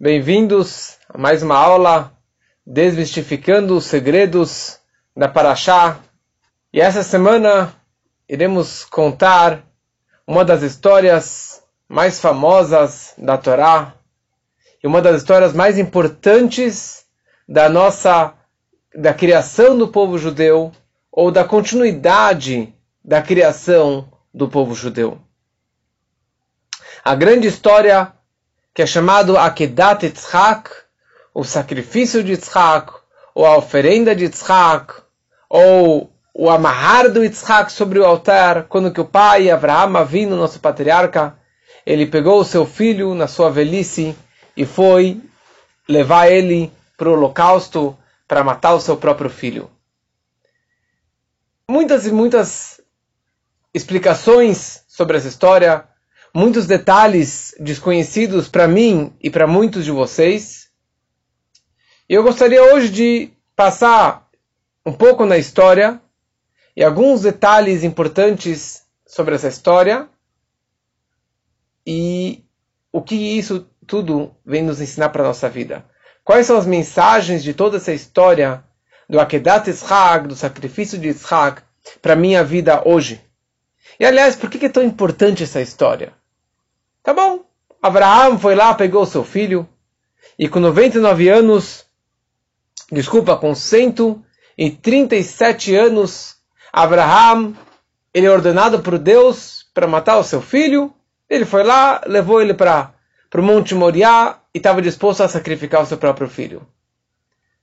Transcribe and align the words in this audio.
Bem-vindos 0.00 0.96
a 1.08 1.18
mais 1.18 1.42
uma 1.42 1.56
aula 1.56 2.12
desmistificando 2.64 3.76
os 3.76 3.86
segredos 3.86 4.78
da 5.16 5.26
Paraxá. 5.26 5.98
E 6.72 6.80
essa 6.80 7.02
semana 7.02 7.74
iremos 8.28 8.84
contar 8.84 9.64
uma 10.24 10.44
das 10.44 10.62
histórias 10.62 11.64
mais 11.88 12.20
famosas 12.20 13.12
da 13.18 13.36
Torá 13.36 13.92
e 14.80 14.86
uma 14.86 15.02
das 15.02 15.16
histórias 15.16 15.52
mais 15.52 15.76
importantes 15.80 17.04
da 17.48 17.68
nossa 17.68 18.34
da 18.94 19.12
criação 19.12 19.76
do 19.76 19.88
povo 19.88 20.16
judeu 20.16 20.70
ou 21.10 21.32
da 21.32 21.42
continuidade 21.42 22.72
da 23.04 23.20
criação 23.20 24.08
do 24.32 24.48
povo 24.48 24.76
judeu. 24.76 25.18
A 27.04 27.16
grande 27.16 27.48
história 27.48 28.12
que 28.78 28.82
é 28.82 28.86
chamado 28.86 29.36
Akedat 29.36 30.06
Yitzhak, 30.06 30.70
o 31.34 31.42
sacrifício 31.42 32.22
de 32.22 32.34
Yitzhak, 32.34 32.92
ou 33.34 33.44
a 33.44 33.56
oferenda 33.56 34.14
de 34.14 34.26
Yitzhak, 34.26 35.02
ou 35.50 36.12
o 36.32 36.48
amarrar 36.48 37.10
do 37.10 37.24
Yitzhak 37.24 37.72
sobre 37.72 37.98
o 37.98 38.04
altar, 38.04 38.68
quando 38.68 38.92
que 38.92 39.00
o 39.00 39.04
pai, 39.04 39.50
Abraham, 39.50 40.04
vindo 40.04 40.36
nosso 40.36 40.60
patriarca, 40.60 41.36
ele 41.84 42.06
pegou 42.06 42.40
o 42.40 42.44
seu 42.44 42.64
filho 42.64 43.16
na 43.16 43.26
sua 43.26 43.50
velhice 43.50 44.16
e 44.56 44.64
foi 44.64 45.20
levar 45.88 46.30
ele 46.30 46.72
para 46.96 47.08
o 47.08 47.14
holocausto 47.14 47.98
para 48.28 48.44
matar 48.44 48.74
o 48.74 48.80
seu 48.80 48.96
próprio 48.96 49.28
filho. 49.28 49.68
Muitas 51.68 52.06
e 52.06 52.12
muitas 52.12 52.80
explicações 53.74 54.84
sobre 54.86 55.16
essa 55.16 55.26
história 55.26 55.84
muitos 56.34 56.66
detalhes 56.66 57.54
desconhecidos 57.58 58.48
para 58.48 58.68
mim 58.68 59.12
e 59.20 59.30
para 59.30 59.46
muitos 59.46 59.84
de 59.84 59.90
vocês. 59.90 60.68
E 62.08 62.14
eu 62.14 62.22
gostaria 62.22 62.62
hoje 62.74 62.90
de 62.90 63.30
passar 63.54 64.28
um 64.84 64.92
pouco 64.92 65.26
na 65.26 65.36
história 65.36 66.00
e 66.76 66.82
alguns 66.82 67.22
detalhes 67.22 67.82
importantes 67.82 68.82
sobre 69.06 69.34
essa 69.34 69.48
história 69.48 70.08
e 71.86 72.44
o 72.92 73.02
que 73.02 73.14
isso 73.14 73.68
tudo 73.86 74.34
vem 74.44 74.62
nos 74.62 74.80
ensinar 74.80 75.08
para 75.08 75.22
a 75.22 75.26
nossa 75.26 75.48
vida. 75.48 75.84
Quais 76.22 76.46
são 76.46 76.58
as 76.58 76.66
mensagens 76.66 77.42
de 77.42 77.54
toda 77.54 77.78
essa 77.78 77.92
história 77.92 78.62
do 79.08 79.18
Akedat 79.18 79.68
Yitzhak, 79.68 80.28
do 80.28 80.36
sacrifício 80.36 80.98
de 80.98 81.08
Yitzhak, 81.08 81.62
para 82.02 82.12
a 82.12 82.16
minha 82.16 82.44
vida 82.44 82.82
hoje? 82.86 83.20
E 83.98 84.04
aliás, 84.04 84.36
por 84.36 84.50
que 84.50 84.66
é 84.66 84.68
tão 84.68 84.82
importante 84.82 85.42
essa 85.42 85.60
história? 85.60 86.12
Tá 87.08 87.14
bom. 87.14 87.40
Abraão 87.80 88.38
foi 88.38 88.54
lá, 88.54 88.74
pegou 88.74 89.06
seu 89.06 89.24
filho, 89.24 89.66
e 90.38 90.46
com 90.46 90.60
99 90.60 91.26
anos, 91.30 91.86
desculpa, 92.92 93.34
com 93.34 93.54
137 93.54 95.74
anos, 95.74 96.36
Abraão, 96.70 97.56
ele 98.12 98.26
é 98.26 98.30
ordenado 98.30 98.80
por 98.80 98.98
Deus 98.98 99.64
para 99.72 99.86
matar 99.86 100.18
o 100.18 100.22
seu 100.22 100.42
filho. 100.42 100.92
Ele 101.30 101.46
foi 101.46 101.64
lá, 101.64 102.02
levou 102.06 102.42
ele 102.42 102.52
para 102.52 102.92
o 103.34 103.42
Monte 103.42 103.74
Moriá 103.74 104.38
e 104.52 104.58
estava 104.58 104.82
disposto 104.82 105.22
a 105.22 105.28
sacrificar 105.28 105.82
o 105.82 105.86
seu 105.86 105.96
próprio 105.96 106.28
filho. 106.28 106.68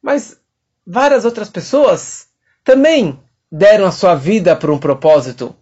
Mas 0.02 0.42
várias 0.88 1.24
outras 1.24 1.52
pessoas 1.52 2.30
também 2.64 3.20
deram 3.52 3.86
a 3.86 3.92
sua 3.92 4.16
vida 4.16 4.56
por 4.56 4.72
um 4.72 4.80
propósito. 4.80 5.56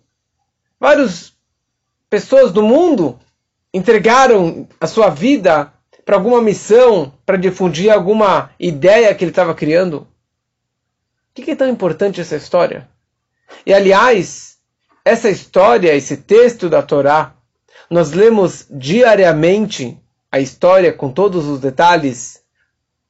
Várias 0.80 1.34
pessoas 2.10 2.54
do 2.54 2.64
mundo 2.64 3.20
entregaram 3.74 4.68
a 4.80 4.88
sua 4.88 5.10
vida 5.10 5.74
para 6.06 6.16
alguma 6.16 6.42
missão, 6.42 7.14
para 7.26 7.38
difundir 7.38 7.92
alguma 7.92 8.52
ideia 8.60 9.14
que 9.16 9.24
ele 9.24 9.32
estava 9.32 9.56
criando. 9.56 10.08
O 11.32 11.42
que 11.42 11.52
é 11.52 11.56
tão 11.56 11.70
importante 11.70 12.22
essa 12.22 12.36
história? 12.36 12.88
E 13.66 13.74
aliás, 13.74 14.58
essa 15.04 15.30
história, 15.30 15.96
esse 15.96 16.18
texto 16.18 16.70
da 16.70 16.82
Torá, 16.82 17.34
nós 17.90 18.12
lemos 18.12 18.68
diariamente 18.70 19.98
a 20.32 20.40
história 20.40 20.94
com 20.94 21.12
todos 21.12 21.48
os 21.48 21.60
detalhes 21.60 22.42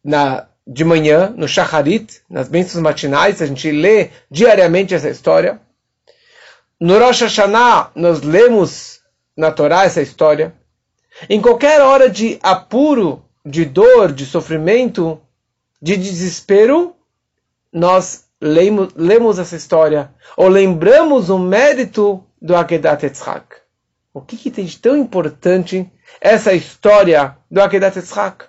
na 0.03 0.47
de 0.65 0.85
manhã, 0.85 1.33
no 1.35 1.47
Shacharit, 1.47 2.21
nas 2.29 2.47
bênçãos 2.47 2.81
matinais, 2.81 3.41
a 3.41 3.45
gente 3.45 3.69
lê 3.69 4.11
diariamente 4.31 4.95
essa 4.95 5.09
história. 5.09 5.59
No 6.79 6.97
Rosh 6.97 7.21
Hashanah, 7.21 7.91
nós 7.95 8.21
lemos 8.21 9.01
na 9.35 9.51
Torá 9.51 9.85
essa 9.85 10.01
história. 10.01 10.53
Em 11.29 11.41
qualquer 11.41 11.81
hora 11.81 12.09
de 12.09 12.39
apuro, 12.41 13.23
de 13.45 13.65
dor, 13.65 14.11
de 14.11 14.25
sofrimento, 14.25 15.19
de 15.81 15.97
desespero, 15.97 16.95
nós 17.71 18.25
lemos, 18.39 18.89
lemos 18.95 19.39
essa 19.39 19.55
história, 19.55 20.11
ou 20.37 20.47
lembramos 20.47 21.29
o 21.29 21.37
mérito 21.37 22.23
do 22.41 22.55
Akedat 22.55 23.03
Yitzhak. 23.03 23.57
O 24.13 24.21
que, 24.21 24.37
que 24.37 24.51
tem 24.51 24.65
de 24.65 24.77
tão 24.77 24.95
importante 24.95 25.89
essa 26.21 26.53
história 26.53 27.37
do 27.49 27.61
Akedat 27.61 27.97
Yitzhak? 27.97 28.45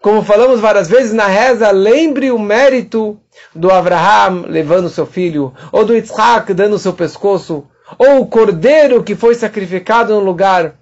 Como 0.00 0.22
falamos 0.22 0.60
várias 0.60 0.88
vezes 0.88 1.12
na 1.12 1.26
reza, 1.26 1.70
lembre 1.70 2.30
o 2.30 2.38
mérito 2.38 3.18
do 3.54 3.70
Abraham 3.70 4.44
levando 4.46 4.88
seu 4.88 5.06
filho, 5.06 5.52
ou 5.72 5.84
do 5.84 5.94
Yitzhak 5.94 6.54
dando 6.54 6.78
seu 6.78 6.92
pescoço, 6.92 7.66
ou 7.96 8.20
o 8.20 8.26
cordeiro 8.26 9.02
que 9.04 9.14
foi 9.14 9.34
sacrificado 9.34 10.14
no 10.14 10.20
lugar. 10.20 10.74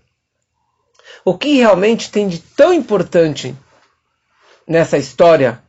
O 1.25 1.37
que 1.37 1.57
realmente 1.57 2.11
tem 2.11 2.29
de 2.29 2.39
tão 2.39 2.73
importante 2.73 3.55
nessa 4.67 4.97
história 4.97 5.63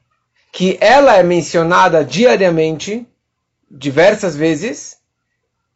que 0.52 0.78
ela 0.82 1.16
é 1.16 1.24
mencionada 1.24 2.04
diariamente, 2.04 3.06
diversas 3.70 4.36
vezes, 4.36 4.98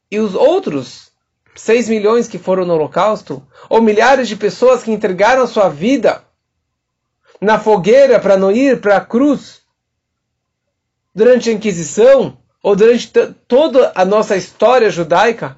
e 0.10 0.20
os 0.20 0.34
outros 0.34 1.12
6 1.56 1.90
milhões 1.90 2.28
que 2.28 2.40
foram 2.40 2.66
no 2.66 2.74
Holocausto, 2.74 3.46
ou 3.70 3.82
milhares 3.82 4.28
de 4.28 4.36
pessoas 4.36 4.84
que 4.84 4.92
entregaram 4.92 5.46
sua 5.46 5.70
vida 5.70 6.24
na 7.40 7.60
fogueira 7.60 8.20
para 8.20 8.38
não 8.38 8.52
ir 8.52 8.80
para 8.80 8.98
a 8.98 9.06
cruz 9.06 9.62
durante 11.14 11.50
a 11.50 11.54
Inquisição, 11.54 12.38
ou 12.62 12.76
durante 12.76 13.12
toda 13.48 13.92
a 13.96 14.06
nossa 14.06 14.36
história 14.36 14.90
judaica, 14.90 15.58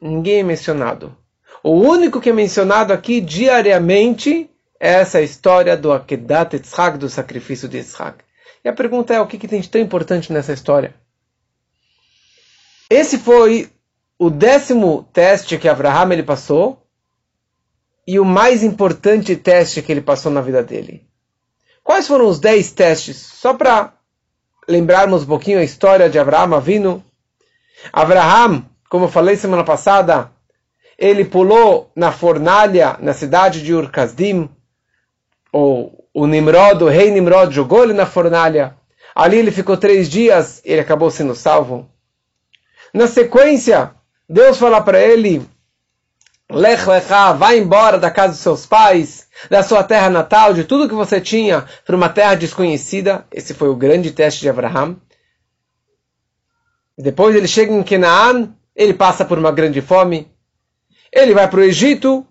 ninguém 0.00 0.40
é 0.40 0.42
mencionado. 0.42 1.16
O 1.62 1.72
único 1.72 2.20
que 2.20 2.30
é 2.30 2.32
mencionado 2.32 2.92
aqui 2.92 3.20
diariamente 3.20 4.50
é 4.78 4.94
essa 4.94 5.20
história 5.22 5.76
do 5.76 5.92
Akedat 5.92 6.54
Yitzhak, 6.54 6.98
do 6.98 7.08
sacrifício 7.08 7.68
de 7.68 7.78
Yitzhak. 7.78 8.24
E 8.64 8.68
a 8.68 8.72
pergunta 8.72 9.14
é, 9.14 9.20
o 9.20 9.26
que, 9.26 9.38
que 9.38 9.48
tem 9.48 9.60
de 9.60 9.68
tão 9.68 9.80
importante 9.80 10.32
nessa 10.32 10.52
história? 10.52 10.94
Esse 12.88 13.18
foi 13.18 13.70
o 14.18 14.30
décimo 14.30 15.08
teste 15.12 15.58
que 15.58 15.68
Abraham 15.68 16.12
ele 16.12 16.22
passou 16.22 16.86
e 18.06 18.20
o 18.20 18.24
mais 18.24 18.62
importante 18.62 19.36
teste 19.36 19.82
que 19.82 19.90
ele 19.90 20.00
passou 20.00 20.30
na 20.30 20.40
vida 20.40 20.62
dele. 20.62 21.06
Quais 21.82 22.06
foram 22.06 22.26
os 22.26 22.38
dez 22.38 22.70
testes? 22.72 23.16
Só 23.16 23.54
para 23.54 23.93
lembrarmos 24.68 25.22
um 25.22 25.26
pouquinho 25.26 25.58
a 25.58 25.64
história 25.64 26.08
de 26.08 26.18
Abraão 26.18 26.60
vindo. 26.60 27.02
Abraham, 27.92 28.64
como 28.88 29.06
eu 29.06 29.08
falei 29.08 29.36
semana 29.36 29.64
passada, 29.64 30.30
ele 30.98 31.24
pulou 31.24 31.90
na 31.94 32.12
fornalha 32.12 32.96
na 33.00 33.12
cidade 33.12 33.62
de 33.62 33.74
Ur-Kasdim, 33.74 34.48
ou 35.52 36.08
o 36.12 36.26
Nimrod, 36.26 36.82
o 36.82 36.88
rei 36.88 37.10
Nimrod, 37.10 37.52
jogou 37.52 37.82
ele 37.82 37.92
na 37.92 38.06
fornalha. 38.06 38.76
Ali 39.14 39.38
ele 39.38 39.50
ficou 39.50 39.76
três 39.76 40.08
dias 40.08 40.60
e 40.64 40.72
ele 40.72 40.80
acabou 40.80 41.10
sendo 41.10 41.34
salvo. 41.34 41.88
Na 42.92 43.06
sequência, 43.06 43.92
Deus 44.28 44.58
fala 44.58 44.80
para 44.80 45.00
ele, 45.00 45.46
Lech 46.50 46.86
Lecha, 46.86 47.32
vai 47.32 47.58
embora 47.58 47.98
da 47.98 48.10
casa 48.10 48.32
dos 48.32 48.40
seus 48.40 48.66
pais, 48.66 49.26
da 49.48 49.62
sua 49.62 49.82
terra 49.82 50.10
natal, 50.10 50.52
de 50.52 50.64
tudo 50.64 50.88
que 50.88 50.94
você 50.94 51.20
tinha, 51.20 51.64
para 51.86 51.96
uma 51.96 52.08
terra 52.08 52.34
desconhecida. 52.34 53.26
Esse 53.32 53.54
foi 53.54 53.68
o 53.68 53.76
grande 53.76 54.10
teste 54.10 54.40
de 54.40 54.48
Abraham. 54.48 54.96
Depois 56.96 57.34
ele 57.34 57.48
chega 57.48 57.72
em 57.72 57.82
Canaan, 57.82 58.50
ele 58.76 58.94
passa 58.94 59.24
por 59.24 59.38
uma 59.38 59.50
grande 59.50 59.80
fome. 59.80 60.30
Ele 61.12 61.32
vai 61.32 61.48
para 61.48 61.60
o 61.60 61.64
Egito. 61.64 62.26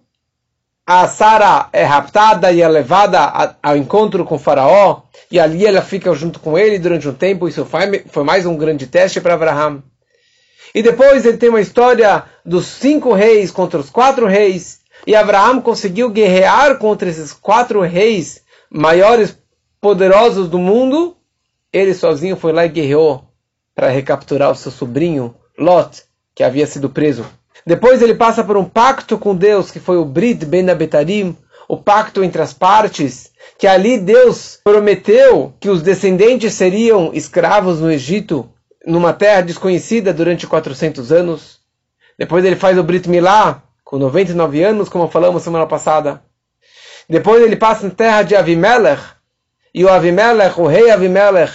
A 0.85 1.07
Sara 1.07 1.69
é 1.71 1.83
raptada 1.83 2.51
e 2.51 2.61
é 2.61 2.67
levada 2.67 3.57
ao 3.63 3.75
encontro 3.75 4.25
com 4.25 4.35
o 4.35 4.39
faraó. 4.39 5.01
E 5.31 5.39
ali 5.39 5.65
ela 5.65 5.81
fica 5.81 6.13
junto 6.13 6.39
com 6.39 6.57
ele 6.57 6.77
durante 6.77 7.07
um 7.07 7.13
tempo. 7.13 7.47
Isso 7.47 7.67
foi 8.07 8.23
mais 8.23 8.45
um 8.45 8.55
grande 8.55 8.85
teste 8.87 9.19
para 9.19 9.33
Abraham. 9.33 9.81
E 10.73 10.81
depois 10.81 11.25
ele 11.25 11.37
tem 11.37 11.49
uma 11.49 11.61
história 11.61 12.23
dos 12.43 12.65
cinco 12.65 13.13
reis 13.13 13.51
contra 13.51 13.79
os 13.79 13.89
quatro 13.89 14.25
reis. 14.25 14.79
E 15.05 15.15
Abraão 15.15 15.61
conseguiu 15.61 16.09
guerrear 16.09 16.77
contra 16.77 17.09
esses 17.09 17.33
quatro 17.33 17.81
reis 17.81 18.41
maiores, 18.69 19.37
poderosos 19.79 20.49
do 20.49 20.57
mundo. 20.57 21.15
Ele 21.71 21.93
sozinho 21.93 22.35
foi 22.35 22.51
lá 22.51 22.65
e 22.65 22.69
guerreou 22.69 23.23
para 23.75 23.89
recapturar 23.89 24.51
o 24.51 24.55
seu 24.55 24.71
sobrinho, 24.71 25.35
Lot, 25.57 26.03
que 26.33 26.43
havia 26.43 26.65
sido 26.65 26.89
preso. 26.89 27.25
Depois 27.65 28.01
ele 28.01 28.15
passa 28.15 28.43
por 28.43 28.57
um 28.57 28.65
pacto 28.65 29.17
com 29.17 29.35
Deus, 29.35 29.71
que 29.71 29.79
foi 29.79 29.97
o 29.97 30.05
Brit 30.05 30.45
Ben 30.45 30.69
Abetarim, 30.69 31.35
o 31.67 31.77
pacto 31.77 32.23
entre 32.23 32.41
as 32.41 32.53
partes, 32.53 33.31
que 33.57 33.65
ali 33.65 33.97
Deus 33.97 34.59
prometeu 34.63 35.53
que 35.59 35.69
os 35.69 35.81
descendentes 35.81 36.53
seriam 36.53 37.11
escravos 37.13 37.79
no 37.79 37.91
Egito, 37.91 38.49
numa 38.85 39.13
terra 39.13 39.41
desconhecida 39.41 40.13
durante 40.13 40.45
400 40.45 41.11
anos. 41.11 41.59
Depois 42.17 42.43
ele 42.43 42.55
faz 42.55 42.77
o 42.77 42.83
Brit 42.83 43.09
Milá, 43.09 43.61
com 43.83 43.97
99 43.97 44.63
anos, 44.63 44.89
como 44.89 45.07
falamos 45.07 45.43
semana 45.43 45.65
passada. 45.65 46.21
Depois 47.07 47.43
ele 47.43 47.55
passa 47.55 47.85
na 47.85 47.93
terra 47.93 48.23
de 48.23 48.35
Avimelech, 48.35 49.01
e 49.73 49.83
o 49.83 49.89
Avimelech, 49.89 50.59
o 50.59 50.67
rei 50.67 50.91
Avimelech, 50.91 51.53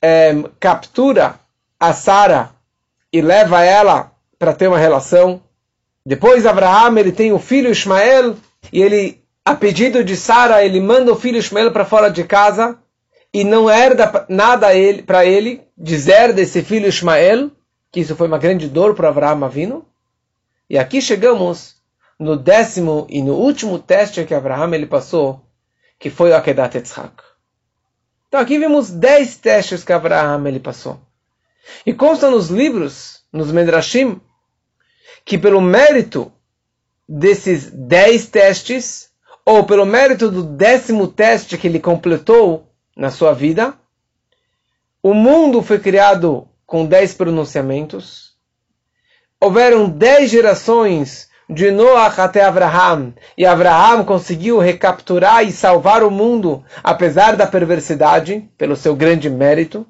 é, 0.00 0.34
captura 0.58 1.34
a 1.78 1.92
Sara 1.92 2.50
e 3.12 3.20
leva 3.20 3.62
ela 3.62 4.12
para 4.38 4.54
ter 4.54 4.68
uma 4.68 4.78
relação. 4.78 5.42
Depois 6.04 6.46
Abraham 6.46 6.98
ele 6.98 7.12
tem 7.12 7.32
o 7.32 7.38
filho 7.38 7.70
Ismael 7.70 8.36
e 8.72 8.82
ele, 8.82 9.22
a 9.44 9.54
pedido 9.54 10.02
de 10.02 10.16
Sara, 10.16 10.64
ele 10.64 10.80
manda 10.80 11.12
o 11.12 11.16
filho 11.16 11.38
Ismael 11.38 11.70
para 11.70 11.84
fora 11.84 12.10
de 12.10 12.24
casa 12.24 12.78
e 13.32 13.44
não 13.44 13.70
herda 13.70 14.26
nada 14.28 14.68
para 15.06 15.24
ele, 15.24 15.62
deserda 15.76 16.40
esse 16.40 16.62
filho 16.62 16.88
Ismael, 16.88 17.50
que 17.90 18.00
isso 18.00 18.16
foi 18.16 18.26
uma 18.26 18.38
grande 18.38 18.68
dor 18.68 18.94
para 18.94 19.08
Abraham 19.08 19.44
Avino. 19.44 19.86
E 20.68 20.78
aqui 20.78 21.00
chegamos 21.00 21.76
no 22.18 22.36
décimo 22.36 23.06
e 23.08 23.22
no 23.22 23.34
último 23.34 23.78
teste 23.78 24.24
que 24.24 24.34
Abraham 24.34 24.74
ele 24.74 24.86
passou, 24.86 25.40
que 25.98 26.10
foi 26.10 26.30
o 26.30 26.36
Akedat 26.36 26.76
Yitzhak. 26.76 27.22
Então 28.28 28.40
aqui 28.40 28.58
vimos 28.58 28.90
dez 28.90 29.36
testes 29.36 29.82
que 29.82 29.92
Abraham 29.92 30.46
ele 30.46 30.60
passou. 30.60 31.00
E 31.84 31.92
consta 31.92 32.30
nos 32.30 32.48
livros, 32.48 33.22
nos 33.32 33.50
Medrashim, 33.52 34.20
que 35.24 35.38
pelo 35.38 35.60
mérito 35.60 36.32
desses 37.08 37.70
dez 37.70 38.26
testes, 38.26 39.10
ou 39.44 39.64
pelo 39.64 39.84
mérito 39.84 40.30
do 40.30 40.42
décimo 40.42 41.08
teste 41.08 41.58
que 41.58 41.66
ele 41.66 41.80
completou 41.80 42.69
na 43.00 43.10
sua 43.10 43.32
vida, 43.32 43.72
o 45.02 45.14
mundo 45.14 45.62
foi 45.62 45.78
criado 45.78 46.46
com 46.66 46.84
dez 46.84 47.14
pronunciamentos, 47.14 48.34
houveram 49.40 49.88
dez 49.88 50.30
gerações 50.30 51.30
de 51.48 51.70
Noach 51.70 52.20
até 52.20 52.44
Abraham, 52.44 53.14
e 53.38 53.46
Abraham 53.46 54.04
conseguiu 54.04 54.58
recapturar 54.58 55.42
e 55.42 55.50
salvar 55.50 56.02
o 56.02 56.10
mundo, 56.10 56.62
apesar 56.84 57.36
da 57.36 57.46
perversidade, 57.46 58.46
pelo 58.58 58.76
seu 58.76 58.94
grande 58.94 59.30
mérito. 59.30 59.86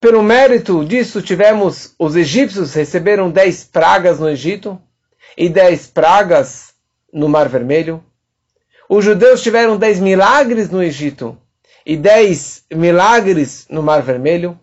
Pelo 0.00 0.20
mérito 0.20 0.84
disso, 0.84 1.22
tivemos 1.22 1.94
os 1.96 2.16
egípcios 2.16 2.74
receberam 2.74 3.30
dez 3.30 3.62
pragas 3.62 4.18
no 4.18 4.28
Egito 4.28 4.82
e 5.38 5.48
dez 5.48 5.86
pragas 5.86 6.74
no 7.12 7.28
Mar 7.28 7.48
Vermelho. 7.48 8.04
Os 8.88 9.04
judeus 9.04 9.42
tiveram 9.42 9.76
dez 9.76 9.98
milagres 9.98 10.70
no 10.70 10.82
Egito 10.82 11.36
e 11.86 11.96
dez 11.96 12.64
milagres 12.72 13.66
no 13.68 13.82
Mar 13.82 14.02
Vermelho. 14.02 14.58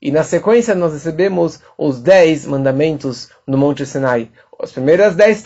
E 0.00 0.10
na 0.10 0.22
sequência 0.22 0.74
nós 0.74 0.92
recebemos 0.92 1.60
os 1.78 2.00
dez 2.00 2.44
mandamentos 2.44 3.30
no 3.46 3.56
Monte 3.56 3.86
Sinai. 3.86 4.30
Os 4.60 4.72
primeiros, 4.72 5.14
dez, 5.14 5.42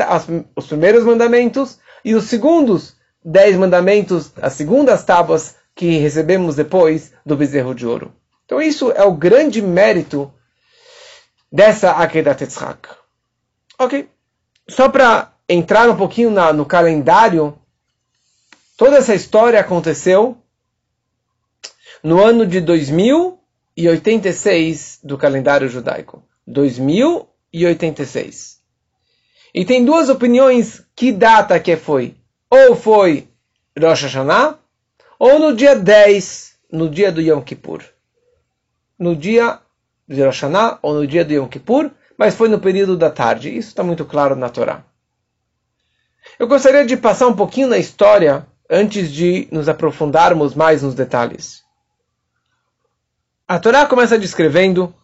os 0.56 0.67
primeiros 0.67 1.05
mandamentos 1.05 1.79
e 2.05 2.15
os 2.15 2.25
segundos 2.25 2.97
dez 3.25 3.56
mandamentos, 3.56 4.32
as 4.41 4.55
segundas 4.55 5.05
tábuas 5.05 5.56
que 5.75 5.99
recebemos 5.99 6.56
depois 6.56 7.12
do 7.25 7.37
bezerro 7.37 7.75
de 7.75 7.87
ouro. 7.87 8.12
Então 8.44 8.61
isso 8.61 8.91
é 8.93 9.05
o 9.05 9.12
grande 9.12 9.61
mérito 9.61 10.32
dessa 11.53 11.93
Akedat 11.93 12.43
Yitzhak. 12.43 12.88
Ok. 13.79 14.09
Só 14.69 14.88
para 14.88 15.32
entrar 15.49 15.88
um 15.88 15.97
pouquinho 15.97 16.31
na, 16.31 16.53
no 16.53 16.65
calendário, 16.65 17.57
toda 18.79 18.97
essa 18.97 19.15
história 19.15 19.61
aconteceu 19.61 20.39
no 22.03 22.25
ano 22.25 22.47
de 22.47 22.63
2086 22.63 25.01
do 25.05 25.19
calendário 25.19 25.69
judaico. 25.69 26.23
2086. 26.47 28.63
E 29.55 29.67
tem 29.67 29.85
duas 29.85 30.09
opiniões 30.09 30.83
que 30.97 31.13
data 31.13 31.61
que 31.61 31.77
foi. 31.77 32.17
Ou 32.51 32.75
foi 32.75 33.29
Rosh 33.79 34.05
Hashanah, 34.05 34.59
ou 35.19 35.39
no 35.39 35.55
dia 35.55 35.77
10, 35.77 36.55
no 36.73 36.89
dia 36.89 37.13
do 37.13 37.21
Yom 37.21 37.43
Kippur 37.43 37.85
no 38.99 39.15
dia 39.15 39.61
de 40.07 40.23
Rosh 40.23 40.41
Hashanah 40.41 40.79
ou 40.83 40.95
no 40.95 41.07
dia 41.07 41.25
de 41.25 41.35
Yom 41.35 41.47
Kippur, 41.47 41.91
mas 42.17 42.35
foi 42.35 42.49
no 42.49 42.59
período 42.59 42.97
da 42.97 43.11
tarde. 43.11 43.57
Isso 43.57 43.69
está 43.69 43.83
muito 43.83 44.05
claro 44.05 44.35
na 44.35 44.49
Torá. 44.49 44.83
Eu 46.39 46.49
gostaria 46.49 46.85
de 46.85 46.97
passar 46.97 47.29
um 47.29 47.37
pouquinho 47.37 47.69
na 47.69 47.79
história 47.79 48.47
antes 48.69 49.11
de 49.11 49.49
nos 49.50 49.69
aprofundarmos 49.69 50.55
mais 50.55 50.82
nos 50.82 50.94
detalhes. 50.94 51.62
A 53.47 53.59
Torá 53.59 53.87
começa 53.87 54.19
descrevendo 54.19 54.94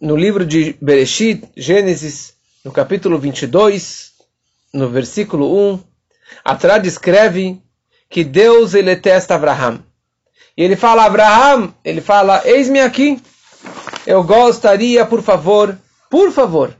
no 0.00 0.16
livro 0.16 0.46
de 0.46 0.76
Bereshit, 0.80 1.46
Gênesis, 1.54 2.34
no 2.64 2.72
capítulo 2.72 3.18
22, 3.18 4.12
no 4.72 4.88
versículo 4.88 5.74
1, 5.74 5.80
a 6.44 6.56
Torá 6.56 6.78
descreve 6.78 7.60
que 8.08 8.24
Deus 8.24 8.74
ele 8.74 8.96
testa 8.96 9.34
Abraham. 9.34 9.84
E 10.56 10.62
ele 10.62 10.76
fala, 10.76 11.04
Abraham, 11.04 11.74
ele 11.84 12.00
fala, 12.00 12.42
eis-me 12.44 12.80
aqui. 12.80 13.22
Eu 14.06 14.24
gostaria, 14.24 15.04
por 15.04 15.22
favor, 15.22 15.78
por 16.08 16.32
favor, 16.32 16.74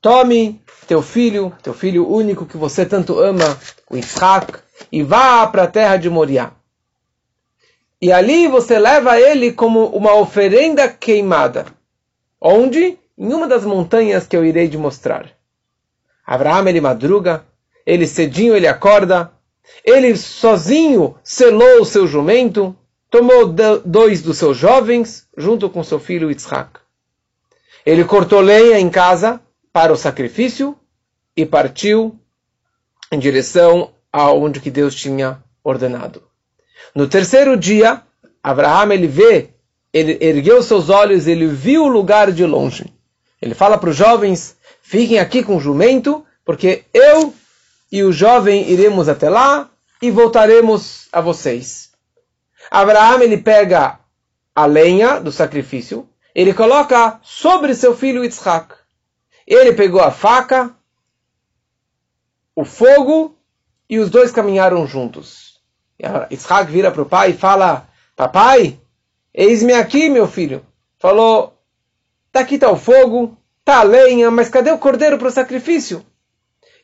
tome 0.00 0.60
teu 0.86 1.02
filho, 1.02 1.52
teu 1.62 1.74
filho 1.74 2.08
único 2.08 2.46
que 2.46 2.56
você 2.56 2.86
tanto 2.86 3.18
ama, 3.18 3.58
o 3.90 3.96
Isaac, 3.96 4.58
e 4.90 5.02
vá 5.02 5.46
para 5.46 5.64
a 5.64 5.68
terra 5.68 5.96
de 5.96 6.08
Moriá. 6.10 6.52
E 8.00 8.12
ali 8.12 8.46
você 8.46 8.78
leva 8.78 9.20
ele 9.20 9.52
como 9.52 9.86
uma 9.86 10.14
oferenda 10.14 10.88
queimada. 10.88 11.66
Onde? 12.40 12.98
Em 13.18 13.32
uma 13.32 13.46
das 13.46 13.64
montanhas 13.64 14.26
que 14.26 14.36
eu 14.36 14.44
irei 14.44 14.68
te 14.68 14.76
mostrar. 14.76 15.30
Abraão 16.26 16.68
ele 16.68 16.80
madruga, 16.80 17.44
ele 17.86 18.06
cedinho 18.06 18.54
ele 18.54 18.66
acorda, 18.66 19.32
ele 19.84 20.16
sozinho 20.16 21.16
selou 21.22 21.80
o 21.80 21.84
seu 21.84 22.06
jumento, 22.06 22.76
tomou 23.10 23.46
dois 23.84 24.20
dos 24.20 24.36
seus 24.36 24.56
jovens, 24.56 25.26
junto 25.36 25.70
com 25.70 25.82
seu 25.82 25.98
filho 25.98 26.30
Yitzhak. 26.30 26.80
Ele 27.84 28.04
cortou 28.04 28.40
lenha 28.40 28.78
em 28.78 28.90
casa 28.90 29.40
para 29.72 29.92
o 29.92 29.96
sacrifício 29.96 30.76
e 31.36 31.46
partiu 31.46 32.18
em 33.12 33.18
direção 33.18 33.92
aonde 34.16 34.60
que 34.60 34.70
Deus 34.70 34.94
tinha 34.94 35.42
ordenado. 35.62 36.22
No 36.94 37.06
terceiro 37.06 37.56
dia, 37.56 38.02
Abraham 38.42 38.94
ele 38.94 39.06
vê, 39.06 39.50
ele 39.92 40.16
ergueu 40.20 40.62
seus 40.62 40.88
olhos, 40.88 41.26
ele 41.26 41.46
viu 41.46 41.84
o 41.84 41.88
lugar 41.88 42.32
de 42.32 42.44
longe. 42.46 42.92
Ele 43.42 43.54
fala 43.54 43.76
para 43.76 43.90
os 43.90 43.96
jovens: 43.96 44.56
fiquem 44.80 45.18
aqui 45.18 45.42
com 45.42 45.56
o 45.56 45.60
jumento, 45.60 46.24
porque 46.44 46.84
eu 46.94 47.34
e 47.92 48.02
o 48.02 48.12
jovem 48.12 48.70
iremos 48.70 49.08
até 49.08 49.28
lá 49.28 49.68
e 50.00 50.10
voltaremos 50.10 51.08
a 51.12 51.20
vocês. 51.20 51.90
Abraão 52.70 53.20
ele 53.20 53.36
pega 53.36 54.00
a 54.54 54.64
lenha 54.64 55.20
do 55.20 55.30
sacrifício, 55.30 56.08
ele 56.34 56.54
coloca 56.54 57.20
sobre 57.22 57.74
seu 57.74 57.94
filho 57.94 58.24
Yitzhak. 58.24 58.74
Ele 59.46 59.74
pegou 59.74 60.00
a 60.00 60.10
faca, 60.10 60.74
o 62.54 62.64
fogo 62.64 63.35
e 63.88 63.98
os 63.98 64.10
dois 64.10 64.32
caminharam 64.32 64.86
juntos. 64.86 65.60
Yitzhak 66.30 66.70
vira 66.70 66.90
para 66.90 67.02
o 67.02 67.06
pai 67.06 67.30
e 67.30 67.36
fala: 67.36 67.88
Papai, 68.14 68.78
eis-me 69.32 69.72
aqui, 69.72 70.08
meu 70.08 70.26
filho. 70.26 70.64
Falou: 70.98 71.58
Tá 72.32 72.40
aqui 72.40 72.56
está 72.56 72.70
o 72.70 72.76
fogo, 72.76 73.36
tá 73.64 73.80
a 73.80 73.82
lenha, 73.82 74.30
mas 74.30 74.48
cadê 74.48 74.70
o 74.70 74.78
cordeiro 74.78 75.18
para 75.18 75.28
o 75.28 75.32
sacrifício? 75.32 76.04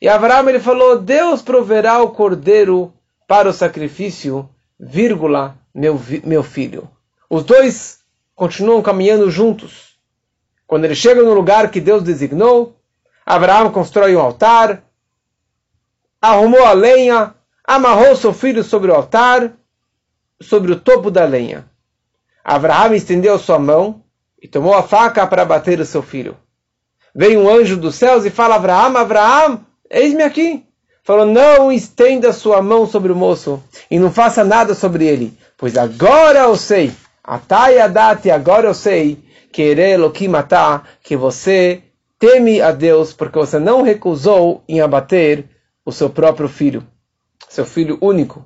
E 0.01 0.09
Abraão 0.09 0.49
ele 0.49 0.61
falou: 0.61 0.99
Deus 0.99 1.43
proverá 1.43 2.03
o 2.03 2.11
cordeiro 2.11 2.93
para 3.27 3.49
o 3.49 3.53
sacrifício, 3.53 4.49
vírgula, 4.79 5.57
meu, 5.75 6.01
meu 6.25 6.43
filho. 6.43 6.91
Os 7.29 7.45
dois 7.45 8.01
continuam 8.35 8.83
caminhando 8.83 9.31
juntos. 9.31 9.97
Quando 10.67 10.85
ele 10.85 10.95
chega 10.95 11.23
no 11.23 11.35
lugar 11.35 11.71
que 11.71 11.81
Deus 11.81 12.03
designou, 12.03 12.77
Abraão 13.25 13.71
constrói 13.71 14.17
um 14.17 14.21
altar, 14.21 14.83
arrumou 16.23 16.65
a 16.65 16.73
lenha, 16.73 17.35
amarrou 17.65 18.15
seu 18.15 18.33
filho 18.33 18.63
sobre 18.63 18.93
o 18.93 18.95
altar, 18.95 19.53
sobre 20.41 20.71
o 20.71 20.79
topo 20.79 21.11
da 21.11 21.25
lenha. 21.25 21.67
Abraão 22.45 22.95
estendeu 22.95 23.39
sua 23.39 23.59
mão 23.59 24.03
e 24.41 24.47
tomou 24.47 24.75
a 24.75 24.83
faca 24.83 25.27
para 25.27 25.45
bater 25.45 25.81
o 25.81 25.85
seu 25.85 26.03
filho. 26.03 26.37
Veio 27.15 27.41
um 27.41 27.49
anjo 27.49 27.77
dos 27.77 27.97
céus 27.97 28.25
e 28.25 28.31
fala: 28.31 28.55
Abraão, 28.55 28.97
Abraão, 28.97 29.67
eis-me 29.91 30.23
aqui. 30.23 30.65
Falou: 31.03 31.27
Não 31.27 31.71
estenda 31.71 32.33
sua 32.33 32.63
mão 32.63 32.87
sobre 32.87 33.13
o 33.13 33.17
moço 33.17 33.63
e 33.91 33.99
não 33.99 34.11
faça 34.11 34.45
nada 34.45 34.75
sobre 34.75 35.07
ele, 35.07 35.37
Pois 35.63 35.77
agora 35.77 36.41
eu 36.41 36.57
sei, 36.57 36.93
Atayadati, 37.23 38.31
agora 38.33 38.67
eu 38.67 38.75
sei, 38.75 39.23
querer 39.53 40.11
que 40.11 40.27
matar, 40.27 40.89
que 41.01 41.17
você 41.17 41.83
teme 42.19 42.61
a 42.61 42.73
Deus 42.73 43.13
porque 43.13 43.39
você 43.39 43.61
não 43.61 43.83
recusou 43.83 44.65
em 44.69 44.81
abater 44.81 45.49
o 45.85 45.93
seu 45.93 46.09
próprio 46.11 46.49
filho, 46.49 46.87
seu 47.49 47.65
filho 47.65 47.99
único. 48.01 48.45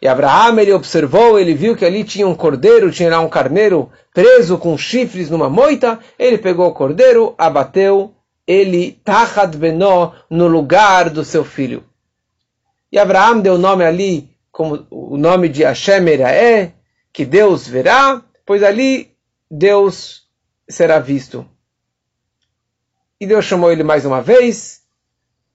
E 0.00 0.08
Abraão 0.08 0.58
ele 0.58 0.72
observou, 0.72 1.38
ele 1.38 1.54
viu 1.54 1.76
que 1.76 1.84
ali 1.84 2.04
tinha 2.04 2.26
um 2.26 2.34
cordeiro, 2.34 2.90
tinha 2.90 3.10
lá 3.10 3.20
um 3.20 3.28
carneiro 3.28 3.90
preso 4.12 4.58
com 4.58 4.76
chifres 4.76 5.30
numa 5.30 5.48
moita. 5.48 5.98
Ele 6.18 6.36
pegou 6.36 6.68
o 6.68 6.74
cordeiro, 6.74 7.34
abateu, 7.38 8.14
ele 8.46 9.00
tachat 9.04 9.56
benó 9.56 10.12
no 10.28 10.46
lugar 10.46 11.08
do 11.08 11.24
seu 11.24 11.44
filho. 11.44 11.84
E 12.92 12.98
Abraão 12.98 13.40
deu 13.40 13.54
o 13.54 13.58
nome 13.58 13.84
ali 13.84 14.34
como 14.54 14.86
o 14.88 15.16
nome 15.16 15.48
de 15.48 15.64
Hashem 15.64 16.08
é, 16.22 16.72
que 17.12 17.24
Deus 17.24 17.66
verá, 17.66 18.22
pois 18.46 18.62
ali 18.62 19.10
Deus 19.50 20.28
será 20.68 21.00
visto. 21.00 21.44
E 23.20 23.26
Deus 23.26 23.44
chamou 23.44 23.72
ele 23.72 23.82
mais 23.82 24.04
uma 24.04 24.22
vez, 24.22 24.83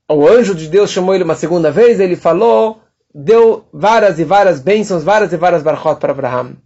o 0.10 0.28
anjo 0.28 0.56
de 0.56 0.68
Deus 0.68 0.90
chamou 0.90 1.14
ele 1.14 1.24
uma 1.24 1.36
segunda 1.36 1.72
vez, 1.72 2.00
ele 2.00 2.16
falou, 2.16 2.82
deu 3.14 3.66
várias 3.72 4.20
e 4.20 4.24
várias 4.24 4.60
bênçãos, 4.60 5.04
várias 5.04 5.32
e 5.32 5.38
várias 5.38 5.62
barachot 5.62 6.00
para 6.00 6.12
Abraão. 6.12 6.58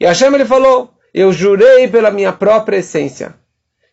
E 0.00 0.06
Hashem 0.06 0.34
ele 0.34 0.46
falou, 0.46 0.90
eu 1.12 1.30
jurei 1.30 1.86
pela 1.88 2.10
minha 2.10 2.32
própria 2.32 2.78
essência, 2.78 3.34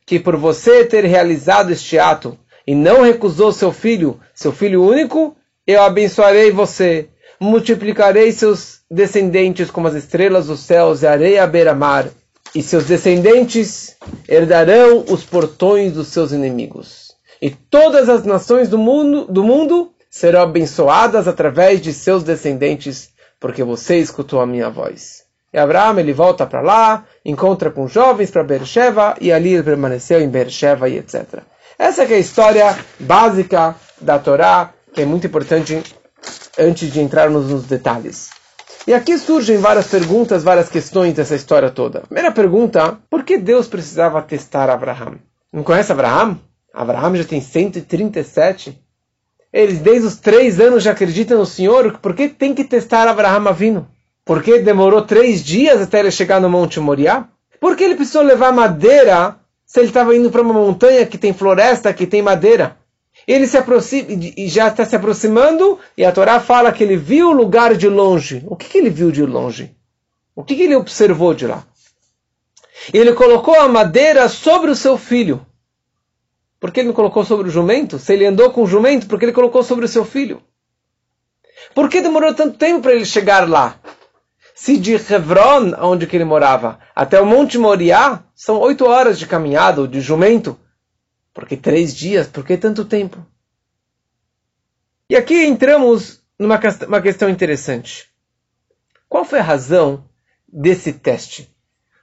que 0.06 0.20
por 0.20 0.38
você 0.38 0.86
ter 0.86 1.04
realizado 1.04 1.72
este 1.72 2.00
ato 2.00 2.38
e 2.66 2.74
não 2.74 3.02
recusou 3.02 3.52
seu 3.52 3.74
filho, 3.74 4.20
seu 4.34 4.54
filho 4.54 4.84
único, 4.84 5.36
eu 5.66 5.82
abençoarei 5.82 6.50
você, 6.52 7.10
multiplicarei 7.42 8.32
seus 8.32 8.80
descendentes 8.90 9.70
como 9.70 9.90
as 9.90 9.96
estrelas 9.96 10.48
dos 10.48 10.62
céus 10.62 11.02
e 11.02 11.08
areia 11.08 11.44
à 11.44 11.48
beira-mar, 11.48 12.08
e 12.56 12.64
seus 12.64 12.86
descendentes 12.86 13.98
herdarão 14.30 15.04
os 15.10 15.26
portões 15.26 15.92
dos 15.92 16.08
seus 16.08 16.32
inimigos. 16.32 17.07
E 17.42 17.50
todas 17.50 18.10
as 18.10 18.24
nações 18.24 18.70
do 18.70 18.78
mundo, 18.78 19.26
do 19.32 19.44
mundo 19.44 19.92
serão 20.10 20.42
abençoadas 20.42 21.28
através 21.28 21.82
de 21.82 21.94
seus 21.94 22.24
descendentes, 22.24 23.10
porque 23.40 23.64
você 23.64 23.98
escutou 23.98 24.42
a 24.42 24.48
minha 24.48 24.70
voz. 24.70 25.24
E 25.54 25.58
Abraão 25.58 25.98
ele 26.00 26.14
volta 26.14 26.46
para 26.46 26.62
lá, 26.62 27.06
encontra 27.24 27.72
com 27.72 27.88
jovens 27.88 28.32
para 28.32 28.44
Beersheba, 28.44 29.16
e 29.22 29.32
ali 29.32 29.54
ele 29.54 29.64
permaneceu 29.64 30.22
em 30.22 30.30
Beersheba 30.30 30.90
e 30.90 30.98
etc. 30.98 31.42
Essa 31.78 32.04
é 32.04 32.16
a 32.16 32.20
história 32.20 32.78
básica 33.00 33.76
da 34.02 34.18
Torá, 34.18 34.72
que 34.94 35.02
é 35.02 35.06
muito 35.06 35.28
importante 35.28 35.82
antes 36.58 36.92
de 36.92 37.00
entrarmos 37.00 37.50
nos 37.50 37.66
detalhes. 37.66 38.30
E 38.88 38.94
aqui 38.94 39.18
surgem 39.18 39.58
várias 39.58 39.88
perguntas, 39.88 40.44
várias 40.44 40.70
questões 40.70 41.14
dessa 41.14 41.36
história 41.36 41.70
toda. 41.70 42.02
Primeira 42.02 42.32
pergunta, 42.32 42.98
por 43.10 43.24
que 43.24 43.38
Deus 43.38 43.68
precisava 43.68 44.22
testar 44.22 44.70
Abraão? 44.70 45.16
Não 45.52 45.62
conhece 45.62 45.92
Abraão? 45.92 46.40
Abraão 46.78 47.16
já 47.16 47.24
tem 47.24 47.42
137. 47.42 48.80
Eles 49.52 49.80
desde 49.80 50.08
os 50.08 50.18
três 50.18 50.60
anos 50.60 50.84
já 50.84 50.92
acreditam 50.92 51.40
no 51.40 51.46
Senhor. 51.46 51.98
Por 51.98 52.14
que 52.14 52.30
tem 52.30 52.54
que 52.54 52.64
testar 52.64 53.08
Abraão 53.08 53.52
vindo? 53.52 53.88
Por 54.24 54.44
que 54.44 54.60
demorou 54.60 55.02
três 55.02 55.44
dias 55.44 55.82
até 55.82 56.00
ele 56.00 56.12
chegar 56.12 56.40
no 56.40 56.50
Monte 56.50 56.80
Moriá? 56.80 57.28
Por 57.60 57.76
que 57.76 57.84
ele 57.84 57.96
precisou 57.96 58.22
levar 58.22 58.52
madeira 58.52 59.38
se 59.66 59.80
ele 59.80 59.88
estava 59.88 60.16
indo 60.16 60.30
para 60.30 60.44
uma 60.44 60.54
montanha 60.54 61.06
que 61.06 61.18
tem 61.18 61.34
floresta, 61.34 61.92
que 61.94 62.06
tem 62.06 62.22
madeira? 62.22 62.78
ele 63.26 63.48
se 63.48 63.58
aproxima 63.58 64.08
e 64.38 64.48
já 64.48 64.68
está 64.68 64.86
se 64.86 64.96
aproximando 64.96 65.80
e 65.98 66.06
a 66.06 66.12
Torá 66.12 66.40
fala 66.40 66.72
que 66.72 66.84
ele 66.84 66.96
viu 66.96 67.30
o 67.30 67.34
lugar 67.34 67.76
de 67.76 67.90
longe. 67.90 68.44
O 68.48 68.56
que, 68.56 68.70
que 68.70 68.78
ele 68.78 68.90
viu 68.90 69.12
de 69.12 69.26
longe? 69.26 69.76
O 70.36 70.44
que, 70.44 70.56
que 70.56 70.64
ele 70.64 70.76
observou 70.76 71.34
de 71.34 71.48
lá? 71.48 71.64
Ele 72.94 73.14
colocou 73.14 73.60
a 73.60 73.68
madeira 73.68 74.30
sobre 74.30 74.70
o 74.70 74.76
seu 74.76 74.98
filho. 74.98 75.46
Por 76.60 76.72
que 76.72 76.80
ele 76.80 76.88
não 76.88 76.96
colocou 76.96 77.24
sobre 77.24 77.48
o 77.48 77.52
jumento? 77.52 78.00
Se 78.00 78.14
ele 78.14 78.26
andou 78.26 78.52
com 78.52 78.64
o 78.64 78.68
jumento, 78.68 79.08
por 79.08 79.20
que 79.20 79.26
ele 79.26 79.34
colocou 79.34 79.64
sobre 79.64 79.86
o 79.86 79.88
seu 79.88 80.04
filho? 80.04 80.42
Por 81.74 81.90
que 81.90 82.02
demorou 82.02 82.34
tanto 82.34 82.58
tempo 82.58 82.82
para 82.82 82.94
ele 82.94 83.06
chegar 83.06 83.48
lá? 83.48 83.80
Se 84.56 84.78
de 84.78 84.94
Hebron, 84.94 85.74
onde 85.80 86.08
que 86.08 86.16
ele 86.16 86.24
morava, 86.24 86.80
até 86.96 87.22
o 87.22 87.26
Monte 87.26 87.60
Moriá, 87.60 88.24
são 88.34 88.60
oito 88.60 88.86
horas 88.86 89.20
de 89.20 89.28
caminhada, 89.28 89.88
de 89.88 90.02
jumento. 90.02 90.60
Por 91.32 91.46
que 91.46 91.56
três 91.56 91.96
dias? 91.96 92.28
Por 92.28 92.44
que 92.44 92.58
tanto 92.58 92.84
tempo? 92.84 93.24
E 95.08 95.16
aqui 95.16 95.46
entramos 95.46 96.24
numa 96.40 96.60
uma 96.88 97.02
questão 97.02 97.30
interessante. 97.30 98.10
Qual 99.08 99.24
foi 99.24 99.40
a 99.40 99.44
razão 99.44 100.04
desse 100.48 100.92
teste? 100.92 101.56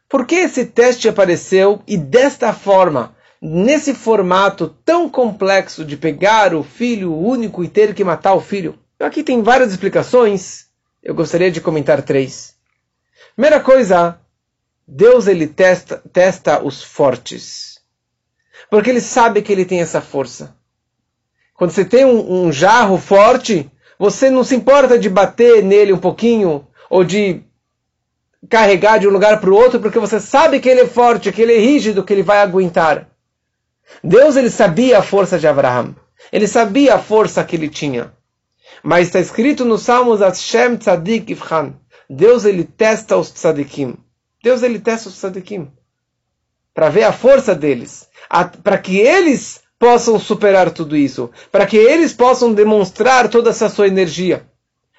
Por 0.09 0.25
que 0.25 0.37
esse 0.37 0.67
teste 0.67 1.09
apareceu 1.09 1.83
e 1.87 1.97
desta 1.97 2.53
forma, 2.53 3.17
nesse 3.47 3.93
formato 3.93 4.75
tão 4.87 5.07
complexo 5.07 5.85
de 5.85 5.99
pegar 5.99 6.55
o 6.55 6.63
filho 6.63 7.15
único 7.15 7.63
e 7.63 7.69
ter 7.69 7.93
que 7.93 8.03
matar 8.03 8.33
o 8.33 8.41
filho? 8.41 8.79
Aqui 8.99 9.23
tem 9.23 9.43
várias 9.43 9.71
explicações, 9.71 10.69
eu 11.03 11.15
gostaria 11.15 11.51
de 11.51 11.61
comentar 11.61 12.01
três. 12.01 12.55
Primeira 13.35 13.61
coisa, 13.61 14.19
Deus 14.89 15.27
ele 15.27 15.47
testa, 15.47 16.03
testa 16.11 16.65
os 16.65 16.83
fortes. 16.83 17.81
Porque 18.71 18.89
ele 18.89 19.01
sabe 19.01 19.43
que 19.43 19.53
ele 19.53 19.67
tem 19.67 19.81
essa 19.81 20.01
força. 20.01 20.57
Quando 21.53 21.71
você 21.71 21.85
tem 21.85 22.07
um, 22.07 22.47
um 22.47 22.53
jarro 22.53 22.97
forte, 22.97 23.71
você 23.99 24.31
não 24.31 24.43
se 24.43 24.57
importa 24.57 24.99
de 24.99 25.11
bater 25.11 25.63
nele 25.63 25.93
um 25.93 25.99
pouquinho 25.99 26.67
ou 26.89 27.05
de 27.05 27.43
carregar 28.49 28.99
de 28.99 29.07
um 29.07 29.11
lugar 29.11 29.39
para 29.39 29.51
o 29.51 29.55
outro, 29.55 29.81
porque 29.81 29.99
você 29.99 30.19
sabe 30.19 30.61
que 30.61 30.69
ele 30.69 30.81
é 30.81 30.87
forte, 30.87 31.31
que 31.31 31.43
ele 31.43 31.53
é 31.53 31.59
rígido, 31.59 32.03
que 32.03 32.13
ele 32.13 32.23
vai 32.23 32.39
aguentar. 32.39 33.14
Deus 34.03 34.37
ele 34.37 34.51
sabia 34.51 34.99
a 34.99 35.03
força 35.03 35.39
de 35.39 35.47
Abraão. 35.47 35.95
Ele 36.33 36.47
sabia 36.47 36.95
a 36.95 36.99
força 36.99 37.45
que 37.45 37.57
ele 37.57 37.69
tinha. 37.69 38.13
Mas 38.83 39.07
está 39.07 39.21
escrito 39.21 39.65
nos 39.65 39.83
Salmos 39.83 40.21
Hashem 40.21 40.77
Tzadik 40.77 41.33
Ivchan. 41.33 41.75
Deus 42.09 42.45
ele 42.45 42.65
testa 42.65 43.17
os 43.17 43.31
tzadikim. 43.31 43.97
Deus 44.43 44.63
ele 44.63 44.79
testa 44.79 45.09
os 45.09 45.17
tzadikim. 45.17 45.71
Para 46.75 46.89
ver 46.89 47.05
a 47.05 47.13
força 47.13 47.55
deles 47.55 48.09
para 48.63 48.79
que 48.79 48.99
eles 48.99 49.63
possam 49.79 50.19
superar 50.19 50.71
tudo 50.71 50.97
isso, 50.97 51.31
para 51.51 51.67
que 51.67 51.77
eles 51.77 52.13
possam 52.13 52.53
demonstrar 52.53 53.29
toda 53.29 53.51
essa 53.51 53.69
sua 53.69 53.87
energia, 53.87 54.47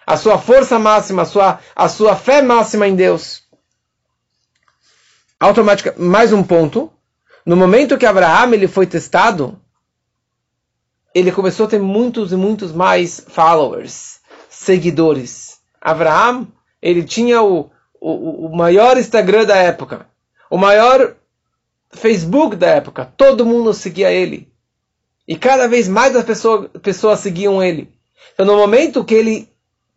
a 0.05 0.17
sua 0.17 0.37
força 0.37 0.77
máxima, 0.77 1.23
a 1.23 1.25
sua, 1.25 1.59
a 1.75 1.89
sua 1.89 2.15
fé 2.15 2.41
máxima 2.41 2.87
em 2.87 2.95
Deus. 2.95 3.43
Automática, 5.39 5.93
mais 5.97 6.31
um 6.31 6.43
ponto. 6.43 6.91
No 7.45 7.55
momento 7.55 7.97
que 7.97 8.05
Abraão 8.05 8.53
ele 8.53 8.67
foi 8.67 8.87
testado, 8.87 9.59
ele 11.13 11.31
começou 11.31 11.67
a 11.67 11.69
ter 11.69 11.79
muitos 11.79 12.31
e 12.31 12.35
muitos 12.35 12.71
mais 12.71 13.23
followers, 13.27 14.19
seguidores. 14.49 15.59
Abraão, 15.79 16.47
ele 16.81 17.03
tinha 17.03 17.43
o, 17.43 17.69
o, 18.01 18.47
o 18.47 18.55
maior 18.55 18.97
Instagram 18.97 19.45
da 19.45 19.55
época, 19.55 20.07
o 20.49 20.57
maior 20.57 21.15
Facebook 21.91 22.55
da 22.55 22.67
época, 22.67 23.05
todo 23.15 23.45
mundo 23.45 23.73
seguia 23.73 24.11
ele. 24.11 24.51
E 25.27 25.35
cada 25.35 25.67
vez 25.67 25.87
mais 25.87 26.15
as 26.15 26.23
pessoas, 26.23 26.69
pessoas 26.81 27.19
seguiam 27.19 27.61
ele. 27.61 27.93
Então, 28.33 28.45
no 28.45 28.57
momento 28.57 29.03
que 29.03 29.13
ele 29.13 29.49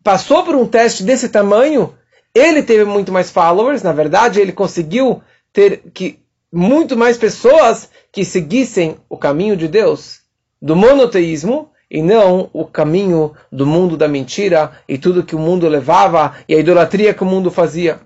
passou 0.03 0.43
por 0.43 0.55
um 0.55 0.67
teste 0.67 1.03
desse 1.03 1.29
tamanho, 1.29 1.95
ele 2.33 2.63
teve 2.63 2.85
muito 2.85 3.11
mais 3.11 3.29
followers. 3.29 3.83
Na 3.83 3.91
verdade, 3.91 4.39
ele 4.39 4.51
conseguiu 4.51 5.21
ter 5.51 5.83
que 5.93 6.19
muito 6.51 6.97
mais 6.97 7.17
pessoas 7.17 7.89
que 8.11 8.25
seguissem 8.25 8.97
o 9.07 9.17
caminho 9.17 9.55
de 9.55 9.67
Deus, 9.67 10.21
do 10.61 10.75
monoteísmo, 10.75 11.71
e 11.89 12.03
não 12.03 12.49
o 12.53 12.65
caminho 12.65 13.33
do 13.51 13.65
mundo 13.65 13.97
da 13.97 14.07
mentira 14.07 14.79
e 14.87 14.97
tudo 14.97 15.25
que 15.25 15.35
o 15.35 15.39
mundo 15.39 15.67
levava 15.67 16.35
e 16.47 16.53
a 16.53 16.59
idolatria 16.59 17.13
que 17.13 17.23
o 17.23 17.25
mundo 17.25 17.49
fazia. 17.49 17.99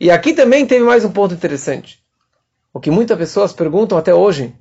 E 0.00 0.10
aqui 0.10 0.32
também 0.32 0.66
teve 0.66 0.84
mais 0.84 1.04
um 1.04 1.12
ponto 1.12 1.34
interessante. 1.34 2.02
O 2.72 2.80
que 2.80 2.90
muitas 2.90 3.18
pessoas 3.18 3.52
perguntam 3.52 3.98
até 3.98 4.14
hoje. 4.14 4.54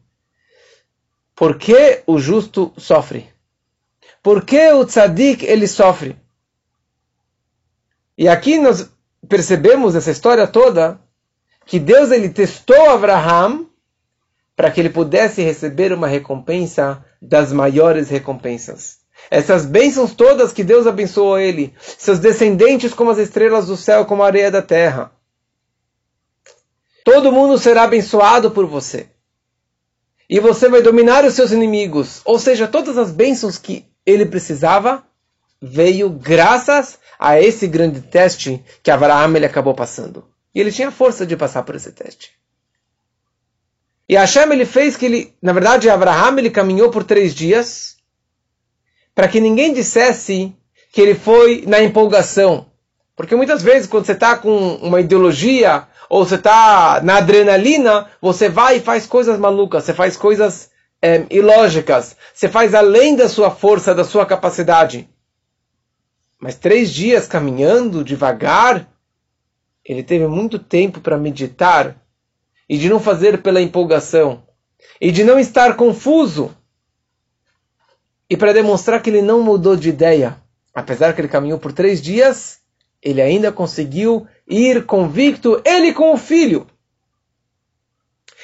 Por 1.33 1.57
que 1.57 2.03
o 2.05 2.19
justo 2.19 2.73
sofre? 2.77 3.29
Por 4.21 4.43
que 4.43 4.71
o 4.73 4.85
tzadik 4.85 5.45
ele 5.45 5.67
sofre? 5.67 6.17
E 8.17 8.27
aqui 8.27 8.59
nós 8.59 8.91
percebemos 9.27 9.95
essa 9.95 10.11
história 10.11 10.45
toda 10.45 10.99
que 11.65 11.79
Deus 11.79 12.11
ele 12.11 12.29
testou 12.29 12.89
Abraham 12.89 13.65
para 14.55 14.69
que 14.69 14.79
ele 14.79 14.89
pudesse 14.89 15.41
receber 15.41 15.91
uma 15.93 16.07
recompensa 16.07 17.03
das 17.21 17.51
maiores 17.51 18.09
recompensas. 18.09 18.99
Essas 19.29 19.65
bênçãos 19.65 20.13
todas 20.13 20.51
que 20.51 20.63
Deus 20.63 20.87
abençoou 20.87 21.39
ele, 21.39 21.73
seus 21.79 22.19
descendentes 22.19 22.93
como 22.93 23.11
as 23.11 23.17
estrelas 23.17 23.67
do 23.67 23.77
céu, 23.77 24.05
como 24.05 24.23
a 24.23 24.27
areia 24.27 24.51
da 24.51 24.61
terra. 24.61 25.11
Todo 27.03 27.31
mundo 27.31 27.57
será 27.57 27.83
abençoado 27.83 28.51
por 28.51 28.65
você. 28.65 29.07
E 30.29 30.39
você 30.39 30.69
vai 30.69 30.81
dominar 30.81 31.25
os 31.25 31.33
seus 31.33 31.51
inimigos. 31.51 32.21
Ou 32.23 32.39
seja, 32.39 32.67
todas 32.67 32.97
as 32.97 33.11
bênçãos 33.11 33.57
que 33.57 33.85
ele 34.05 34.25
precisava 34.25 35.03
veio 35.61 36.09
graças 36.09 36.99
a 37.19 37.39
esse 37.39 37.67
grande 37.67 38.01
teste 38.01 38.63
que 38.81 38.89
Abraão 38.89 39.35
ele 39.35 39.45
acabou 39.45 39.75
passando. 39.75 40.30
E 40.53 40.59
ele 40.59 40.71
tinha 40.71 40.91
força 40.91 41.25
de 41.25 41.37
passar 41.37 41.63
por 41.63 41.75
esse 41.75 41.91
teste. 41.91 42.31
E 44.07 44.15
Hashem 44.15 44.51
ele 44.51 44.65
fez 44.65 44.97
que 44.97 45.05
ele, 45.05 45.33
na 45.41 45.53
verdade, 45.53 45.89
Abraão 45.89 46.37
ele 46.37 46.49
caminhou 46.49 46.89
por 46.89 47.03
três 47.03 47.33
dias 47.33 47.95
para 49.15 49.27
que 49.27 49.39
ninguém 49.39 49.73
dissesse 49.73 50.53
que 50.91 50.99
ele 51.01 51.15
foi 51.15 51.63
na 51.65 51.81
empolgação. 51.81 52.65
Porque 53.15 53.35
muitas 53.35 53.61
vezes, 53.61 53.87
quando 53.87 54.05
você 54.05 54.13
está 54.13 54.37
com 54.37 54.75
uma 54.75 54.99
ideologia, 54.99 55.87
ou 56.09 56.25
você 56.25 56.35
está 56.35 56.99
na 57.01 57.17
adrenalina, 57.17 58.09
você 58.21 58.49
vai 58.49 58.77
e 58.77 58.81
faz 58.81 59.05
coisas 59.05 59.39
malucas, 59.39 59.85
você 59.85 59.93
faz 59.93 60.17
coisas 60.17 60.69
é, 61.01 61.25
ilógicas, 61.29 62.17
você 62.33 62.49
faz 62.49 62.75
além 62.75 63.15
da 63.15 63.29
sua 63.29 63.49
força, 63.49 63.95
da 63.95 64.03
sua 64.03 64.25
capacidade. 64.25 65.09
Mas 66.37 66.55
três 66.55 66.91
dias 66.91 67.27
caminhando 67.27 68.03
devagar, 68.03 68.90
ele 69.85 70.03
teve 70.03 70.27
muito 70.27 70.59
tempo 70.59 71.01
para 71.01 71.17
meditar 71.17 71.95
e 72.69 72.77
de 72.77 72.89
não 72.89 72.99
fazer 72.99 73.41
pela 73.41 73.61
empolgação 73.61 74.43
e 74.99 75.11
de 75.11 75.23
não 75.23 75.39
estar 75.39 75.75
confuso 75.75 76.55
e 78.29 78.37
para 78.37 78.53
demonstrar 78.53 79.01
que 79.01 79.09
ele 79.09 79.21
não 79.21 79.41
mudou 79.41 79.75
de 79.75 79.89
ideia. 79.89 80.37
Apesar 80.73 81.13
que 81.13 81.19
ele 81.19 81.27
caminhou 81.27 81.59
por 81.59 81.73
três 81.73 82.01
dias, 82.01 82.61
ele 83.01 83.21
ainda 83.21 83.51
conseguiu 83.51 84.25
ir 84.47 84.85
convicto, 84.85 85.61
ele 85.65 85.93
com 85.93 86.13
o 86.13 86.17
filho. 86.17 86.65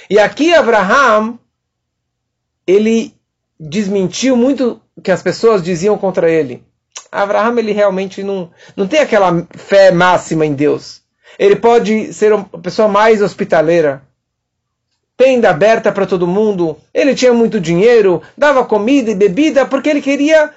E 0.09 0.19
aqui 0.19 0.53
Abraham, 0.53 1.39
ele 2.65 3.15
desmentiu 3.59 4.35
muito 4.35 4.81
que 5.01 5.11
as 5.11 5.23
pessoas 5.23 5.63
diziam 5.63 5.97
contra 5.97 6.29
ele. 6.29 6.63
Abraham, 7.11 7.57
ele 7.59 7.71
realmente 7.71 8.23
não, 8.23 8.51
não 8.75 8.87
tem 8.87 8.99
aquela 8.99 9.47
fé 9.51 9.91
máxima 9.91 10.45
em 10.45 10.53
Deus. 10.53 11.01
Ele 11.37 11.55
pode 11.55 12.13
ser 12.13 12.33
uma 12.33 12.45
pessoa 12.45 12.87
mais 12.87 13.21
hospitaleira, 13.21 14.01
tenda 15.15 15.49
aberta 15.49 15.91
para 15.91 16.05
todo 16.05 16.27
mundo. 16.27 16.77
Ele 16.93 17.15
tinha 17.15 17.33
muito 17.33 17.59
dinheiro, 17.59 18.21
dava 18.37 18.65
comida 18.65 19.11
e 19.11 19.15
bebida 19.15 19.65
porque 19.65 19.89
ele 19.89 20.01
queria 20.01 20.53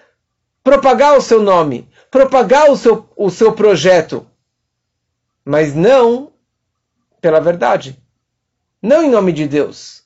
propagar 0.63 1.17
o 1.17 1.23
seu 1.23 1.43
nome, 1.43 1.89
propagar 2.11 2.71
o 2.71 2.77
seu, 2.77 3.09
o 3.17 3.31
seu 3.31 3.53
projeto. 3.53 4.27
Mas 5.45 5.75
não 5.75 6.31
pela 7.21 7.41
verdade. 7.41 7.99
Não 8.83 9.03
em 9.03 9.11
nome 9.11 9.33
de 9.33 9.47
Deus. 9.47 10.03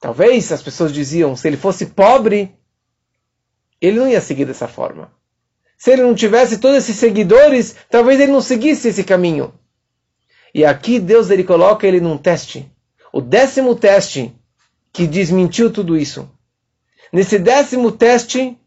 Talvez 0.00 0.50
as 0.52 0.62
pessoas 0.62 0.92
diziam, 0.92 1.36
se 1.36 1.48
ele 1.48 1.56
fosse 1.56 1.86
pobre, 1.86 2.54
ele 3.80 3.98
não 3.98 4.08
ia 4.08 4.20
seguir 4.20 4.44
dessa 4.44 4.68
forma. 4.68 5.10
Se 5.78 5.90
ele 5.90 6.02
não 6.02 6.14
tivesse 6.14 6.58
todos 6.58 6.78
esses 6.78 6.96
seguidores, 6.96 7.76
talvez 7.90 8.20
ele 8.20 8.32
não 8.32 8.40
seguisse 8.40 8.88
esse 8.88 9.04
caminho. 9.04 9.52
E 10.56 10.64
aqui 10.64 10.98
Deus 10.98 11.28
ele 11.28 11.44
coloca 11.44 11.86
ele 11.86 12.00
num 12.00 12.16
teste 12.16 12.66
o 13.16 13.20
décimo 13.22 13.74
teste 13.74 14.30
que 14.92 15.06
desmentiu 15.06 15.72
tudo 15.72 15.96
isso. 15.96 16.28
Nesse 17.10 17.38
décimo 17.38 17.90
teste, 17.90 18.58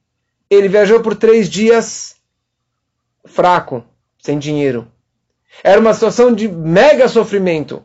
ele 0.50 0.68
viajou 0.68 1.02
por 1.02 1.16
três 1.16 1.48
dias 1.48 2.16
fraco, 3.26 3.84
sem 4.18 4.40
dinheiro. 4.40 4.88
Era 5.64 5.80
uma 5.80 5.94
situação 5.94 6.34
de 6.34 6.48
mega 6.48 7.08
sofrimento, 7.08 7.84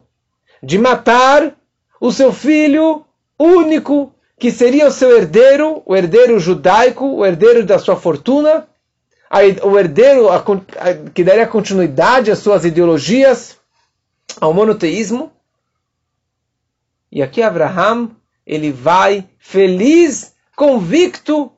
de 0.63 0.79
matar 0.79 1.55
o 2.01 2.11
seu 2.11 2.33
filho 2.33 3.05
único, 3.39 4.15
que 4.39 4.51
seria 4.51 4.89
o 4.89 4.91
seu 4.91 5.15
herdeiro, 5.15 5.83
o 5.85 5.95
herdeiro 5.95 6.41
judaico, 6.41 7.07
o 7.07 7.27
herdeiro 7.27 7.63
da 7.67 7.79
sua 7.79 7.97
fortuna, 7.97 8.67
o 9.63 9.79
herdeiro 9.79 10.29
que 11.13 11.23
daria 11.23 11.47
continuidade 11.47 12.31
às 12.31 12.39
suas 12.39 12.65
ideologias, 12.65 13.59
ao 14.41 14.53
monoteísmo. 14.53 15.33
E 17.11 17.23
aqui 17.23 17.43
Abraham, 17.43 18.11
ele 18.47 18.73
vai 18.73 19.29
feliz, 19.39 20.35
convicto, 20.57 21.53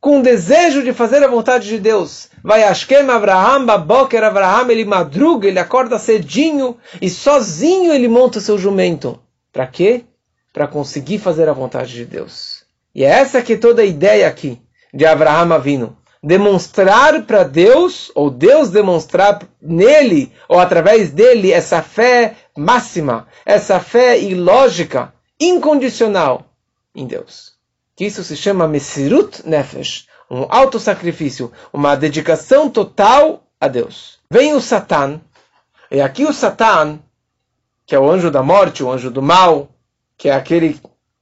com 0.00 0.20
desejo 0.20 0.82
de 0.82 0.92
fazer 0.92 1.22
a 1.24 1.28
vontade 1.28 1.66
de 1.66 1.78
Deus. 1.78 2.28
Vai 2.42 2.62
Ashkem 2.62 3.08
Abraham, 3.08 3.64
Baboker 3.64 4.22
Abraham, 4.22 4.70
ele 4.70 4.84
madruga, 4.84 5.48
ele 5.48 5.58
acorda 5.58 5.98
cedinho 5.98 6.76
e 7.00 7.08
sozinho 7.08 7.92
ele 7.92 8.06
monta 8.06 8.38
o 8.38 8.42
seu 8.42 8.58
jumento. 8.58 9.18
Para 9.50 9.66
quê? 9.66 10.04
Para 10.52 10.68
conseguir 10.68 11.18
fazer 11.18 11.48
a 11.48 11.54
vontade 11.54 11.94
de 11.94 12.04
Deus. 12.04 12.64
E 12.94 13.02
é 13.02 13.08
essa 13.08 13.40
que 13.40 13.54
é 13.54 13.56
toda 13.56 13.80
a 13.80 13.86
ideia 13.86 14.28
aqui 14.28 14.60
de 14.92 15.06
Abraham 15.06 15.58
vindo 15.58 15.96
demonstrar 16.24 17.22
para 17.24 17.42
Deus, 17.42 18.10
ou 18.14 18.30
Deus 18.30 18.70
demonstrar 18.70 19.42
nele, 19.60 20.32
ou 20.48 20.58
através 20.58 21.10
dele, 21.10 21.52
essa 21.52 21.82
fé 21.82 22.36
máxima, 22.56 23.28
essa 23.44 23.78
fé 23.78 24.18
ilógica, 24.18 25.12
incondicional 25.38 26.46
em 26.94 27.06
Deus. 27.06 27.52
Que 27.94 28.06
isso 28.06 28.24
se 28.24 28.36
chama 28.36 28.66
Mesirut 28.66 29.46
Nefesh, 29.46 30.06
um 30.30 30.46
autossacrifício, 30.48 31.52
uma 31.70 31.94
dedicação 31.94 32.70
total 32.70 33.44
a 33.60 33.68
Deus. 33.68 34.18
Vem 34.30 34.54
o 34.54 34.62
Satan, 34.62 35.20
e 35.90 36.00
aqui 36.00 36.24
o 36.24 36.32
Satan, 36.32 37.00
que 37.84 37.94
é 37.94 37.98
o 37.98 38.10
anjo 38.10 38.30
da 38.30 38.42
morte, 38.42 38.82
o 38.82 38.90
anjo 38.90 39.10
do 39.10 39.20
mal, 39.20 39.68
que 40.16 40.30
é 40.30 40.32
aquele 40.32 40.80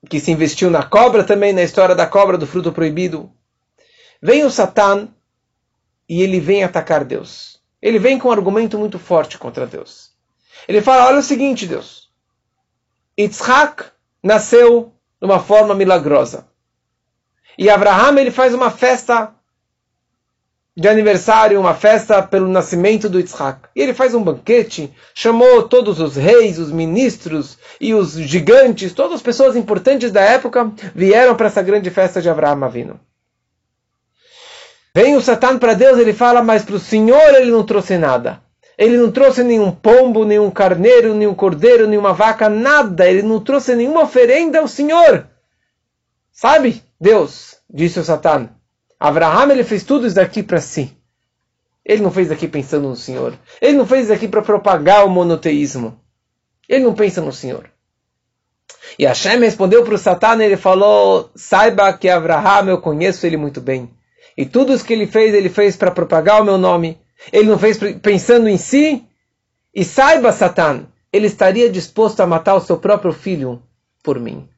que 0.09 0.21
se 0.21 0.31
investiu 0.31 0.71
na 0.71 0.85
cobra 0.85 1.25
também, 1.25 1.53
na 1.53 1.63
história 1.65 1.97
da 1.97 2.07
cobra 2.07 2.39
do 2.39 2.47
fruto 2.47 2.71
proibido, 2.71 3.29
Vem 4.23 4.45
o 4.45 4.51
Satan 4.51 5.09
e 6.09 6.23
ele 6.23 6.39
vem 6.39 6.63
atacar 6.63 7.05
Deus. 7.05 7.61
Ele 7.81 7.99
vem 7.99 8.19
com 8.19 8.29
um 8.29 8.33
argumento 8.33 8.79
muito 8.79 8.97
forte 8.97 9.37
contra 9.37 9.67
Deus. 9.67 10.13
Ele 10.69 10.81
fala: 10.81 11.09
olha 11.09 11.19
o 11.19 11.23
seguinte, 11.23 11.67
Deus. 11.67 12.09
Yitzhak 13.19 13.87
nasceu 14.23 14.93
de 15.21 15.27
uma 15.27 15.41
forma 15.41 15.75
milagrosa. 15.75 16.47
E 17.59 17.69
Abraham 17.69 18.19
ele 18.19 18.31
faz 18.31 18.55
uma 18.55 18.71
festa 18.71 19.35
de 20.75 20.89
aniversário, 20.89 21.61
uma 21.61 21.75
festa 21.75 22.23
pelo 22.23 22.49
nascimento 22.49 23.09
do 23.09 23.19
Yitzhak. 23.19 23.69
E 23.75 23.83
ele 23.83 23.93
faz 23.93 24.15
um 24.15 24.23
banquete, 24.23 24.95
chamou 25.13 25.65
todos 25.65 26.01
os 26.01 26.15
reis, 26.15 26.59
os 26.59 26.71
ministros 26.71 27.59
e 27.81 27.93
os 27.93 28.13
gigantes, 28.13 28.95
todas 28.95 29.17
as 29.17 29.23
pessoas 29.23 29.57
importantes 29.57 30.13
da 30.13 30.23
época 30.23 30.73
vieram 30.95 31.35
para 31.35 31.49
essa 31.49 31.61
grande 31.61 31.91
festa 31.91 32.23
de 32.23 32.31
Abraham 32.31 32.65
Avino. 32.65 33.01
Vem 34.95 35.17
o 35.17 35.21
Satã 35.23 35.59
para 35.59 35.75
Deus, 35.75 35.99
ele 35.99 36.13
fala, 36.13 36.43
mas 36.43 36.65
para 36.65 36.77
o 36.77 36.81
Senhor 36.81 37.35
ele 37.35 37.51
não 37.51 37.65
trouxe 37.65 37.97
nada. 37.97 38.43
Ele 38.77 38.97
não 38.97 39.11
trouxe 39.11 39.43
nenhum 39.43 39.71
pombo, 39.71 40.25
nenhum 40.25 40.51
carneiro, 40.51 41.15
nenhum 41.15 41.35
cordeiro, 41.35 41.87
nenhuma 41.87 42.13
vaca, 42.13 42.49
nada. 42.49 43.09
Ele 43.09 43.23
não 43.23 43.41
trouxe 43.41 43.75
nenhuma 43.75 44.03
oferenda 44.03 44.59
ao 44.59 44.69
Senhor. 44.69 45.27
Sabe, 46.33 46.83
Deus, 47.01 47.57
disse 47.69 48.01
o 48.01 48.05
Satã. 48.05 48.49
Abraham 48.99 49.51
ele 49.53 49.65
fez 49.65 49.83
tudo 49.83 50.07
isso 50.07 50.17
daqui 50.17 50.43
para 50.43 50.61
si. 50.61 50.97
Ele 51.85 52.03
não 52.03 52.11
fez 52.11 52.31
aqui 52.31 52.47
pensando 52.47 52.89
no 52.89 52.97
Senhor. 52.97 53.35
Ele 53.61 53.77
não 53.77 53.87
fez 53.87 54.11
aqui 54.11 54.29
para 54.29 54.43
propagar 54.43 55.05
o 55.05 55.11
monoteísmo. 55.11 55.99
Ele 56.69 56.85
não 56.85 56.95
pensa 56.95 57.21
no 57.21 57.33
Senhor. 57.33 57.69
E 58.99 59.05
Hashem 59.05 59.39
respondeu 59.41 59.85
para 59.85 59.95
o 59.95 59.99
Satã, 59.99 60.41
ele 60.41 60.57
falou, 60.57 61.31
saiba 61.35 61.93
que 61.93 62.09
Abraham, 62.09 62.69
eu 62.69 62.81
conheço 62.81 63.27
ele 63.27 63.37
muito 63.37 63.61
bem. 63.61 63.91
E 64.37 64.47
tudo 64.47 64.73
isso 64.73 64.85
que 64.85 64.93
ele 64.93 65.07
fez, 65.07 65.35
ele 65.35 65.49
fez 65.49 65.77
para 65.77 65.91
propagar 65.91 66.41
o 66.41 66.45
meu 66.45 66.59
nome. 66.59 66.99
Ele 67.33 67.49
não 67.49 67.59
fez 67.59 67.79
pensando 68.01 68.49
em 68.49 68.57
si. 68.57 69.05
E 69.75 69.85
saiba, 69.85 70.33
Satan, 70.33 70.87
ele 71.13 71.27
estaria 71.27 71.71
disposto 71.71 72.21
a 72.21 72.27
matar 72.27 72.55
o 72.55 72.61
seu 72.61 72.79
próprio 72.79 73.13
filho 73.13 73.63
por 74.03 74.19
mim. 74.19 74.49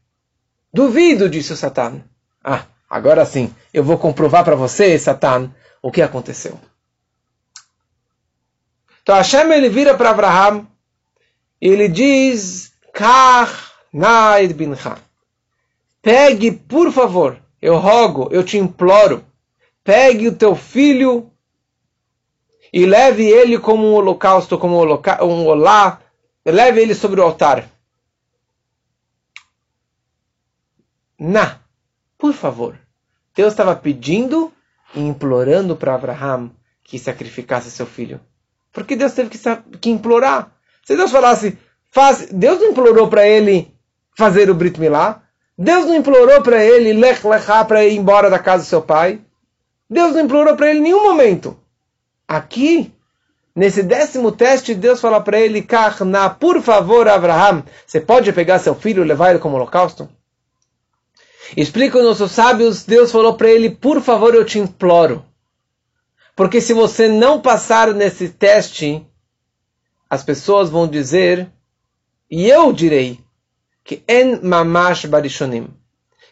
Duvido, 0.72 1.28
disse 1.28 1.52
o 1.52 1.56
Satan. 1.56 2.02
Ah, 2.42 2.64
agora 2.88 3.24
sim, 3.24 3.54
eu 3.72 3.84
vou 3.84 3.98
comprovar 3.98 4.44
para 4.44 4.56
você, 4.56 4.98
Satan, 4.98 5.50
o 5.82 5.90
que 5.90 6.02
aconteceu. 6.02 6.58
Então 9.02 9.14
Hashem 9.14 9.52
ele 9.52 9.68
vira 9.68 9.94
para 9.94 10.10
Abraham 10.10 10.66
e 11.60 11.68
ele 11.68 11.88
diz. 11.88 12.72
Pegue, 16.00 16.52
por 16.52 16.92
favor, 16.92 17.38
eu 17.60 17.76
rogo, 17.76 18.28
eu 18.30 18.44
te 18.44 18.56
imploro 18.56 19.24
pegue 19.84 20.28
o 20.28 20.34
teu 20.34 20.56
filho 20.56 21.30
e 22.72 22.86
leve 22.86 23.24
ele 23.24 23.58
como 23.58 23.86
um 23.86 23.94
holocausto, 23.94 24.58
como 24.58 24.76
um 24.82 25.46
olá, 25.46 26.00
leve 26.44 26.80
ele 26.80 26.94
sobre 26.94 27.20
o 27.20 27.22
altar. 27.22 27.68
Na, 31.16 31.60
por 32.18 32.32
favor. 32.32 32.76
Deus 33.36 33.52
estava 33.52 33.76
pedindo 33.76 34.52
e 34.94 35.00
implorando 35.00 35.76
para 35.76 35.94
Abraham 35.94 36.50
que 36.82 36.98
sacrificasse 36.98 37.70
seu 37.70 37.86
filho. 37.86 38.20
Porque 38.72 38.96
Deus 38.96 39.12
teve 39.12 39.30
que, 39.30 39.38
que 39.78 39.90
implorar. 39.90 40.52
Se 40.84 40.96
Deus 40.96 41.10
falasse, 41.10 41.56
faz, 41.90 42.28
Deus 42.30 42.60
não 42.60 42.70
implorou 42.70 43.08
para 43.08 43.26
ele 43.26 43.72
fazer 44.16 44.50
o 44.50 44.54
Brit 44.54 44.78
Milá. 44.80 45.22
Deus 45.56 45.86
não 45.86 45.94
implorou 45.94 46.42
para 46.42 46.64
ele 46.64 46.92
lech 46.92 47.24
lechá 47.24 47.64
para 47.64 47.84
ir 47.84 47.96
embora 47.96 48.28
da 48.28 48.38
casa 48.38 48.64
do 48.64 48.66
seu 48.66 48.82
pai. 48.82 49.23
Deus 49.94 50.12
não 50.12 50.22
implorou 50.22 50.56
para 50.56 50.68
ele 50.70 50.80
em 50.80 50.82
nenhum 50.82 51.04
momento. 51.04 51.56
Aqui, 52.26 52.92
nesse 53.54 53.80
décimo 53.80 54.32
teste, 54.32 54.74
Deus 54.74 55.00
fala 55.00 55.20
para 55.20 55.40
ele, 55.40 55.62
Karna, 55.62 56.28
por 56.28 56.60
favor, 56.60 57.06
Abraham, 57.08 57.62
você 57.86 58.00
pode 58.00 58.32
pegar 58.32 58.58
seu 58.58 58.74
filho 58.74 59.04
e 59.04 59.06
levar 59.06 59.30
ele 59.30 59.38
como 59.38 59.54
holocausto? 59.54 60.08
Explica 61.56 61.98
os 61.98 62.04
nossos 62.04 62.32
sábios, 62.32 62.84
Deus 62.84 63.12
falou 63.12 63.36
para 63.36 63.48
ele, 63.48 63.70
por 63.70 64.00
favor, 64.00 64.34
eu 64.34 64.44
te 64.44 64.58
imploro. 64.58 65.24
Porque 66.34 66.60
se 66.60 66.72
você 66.72 67.06
não 67.06 67.40
passar 67.40 67.94
nesse 67.94 68.30
teste, 68.30 69.06
as 70.10 70.24
pessoas 70.24 70.68
vão 70.70 70.88
dizer, 70.88 71.48
e 72.28 72.48
eu 72.48 72.72
direi, 72.72 73.20
que 73.84 74.02
en 74.08 74.40
mamash 74.42 75.04
barishonim, 75.04 75.68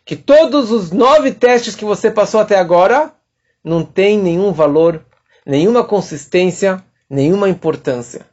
que 0.05 0.17
todos 0.17 0.73
os 0.73 0.91
nove 0.91 1.31
testes 1.31 1.77
que 1.77 1.85
você 1.85 2.11
passou 2.11 2.41
até 2.41 2.59
agora 2.59 3.15
não 3.63 3.85
tem 3.85 4.19
nenhum 4.19 4.53
valor, 4.53 5.05
nenhuma 5.47 5.85
consistência, 5.85 6.83
nenhuma 7.09 7.49
importância. 7.49 8.27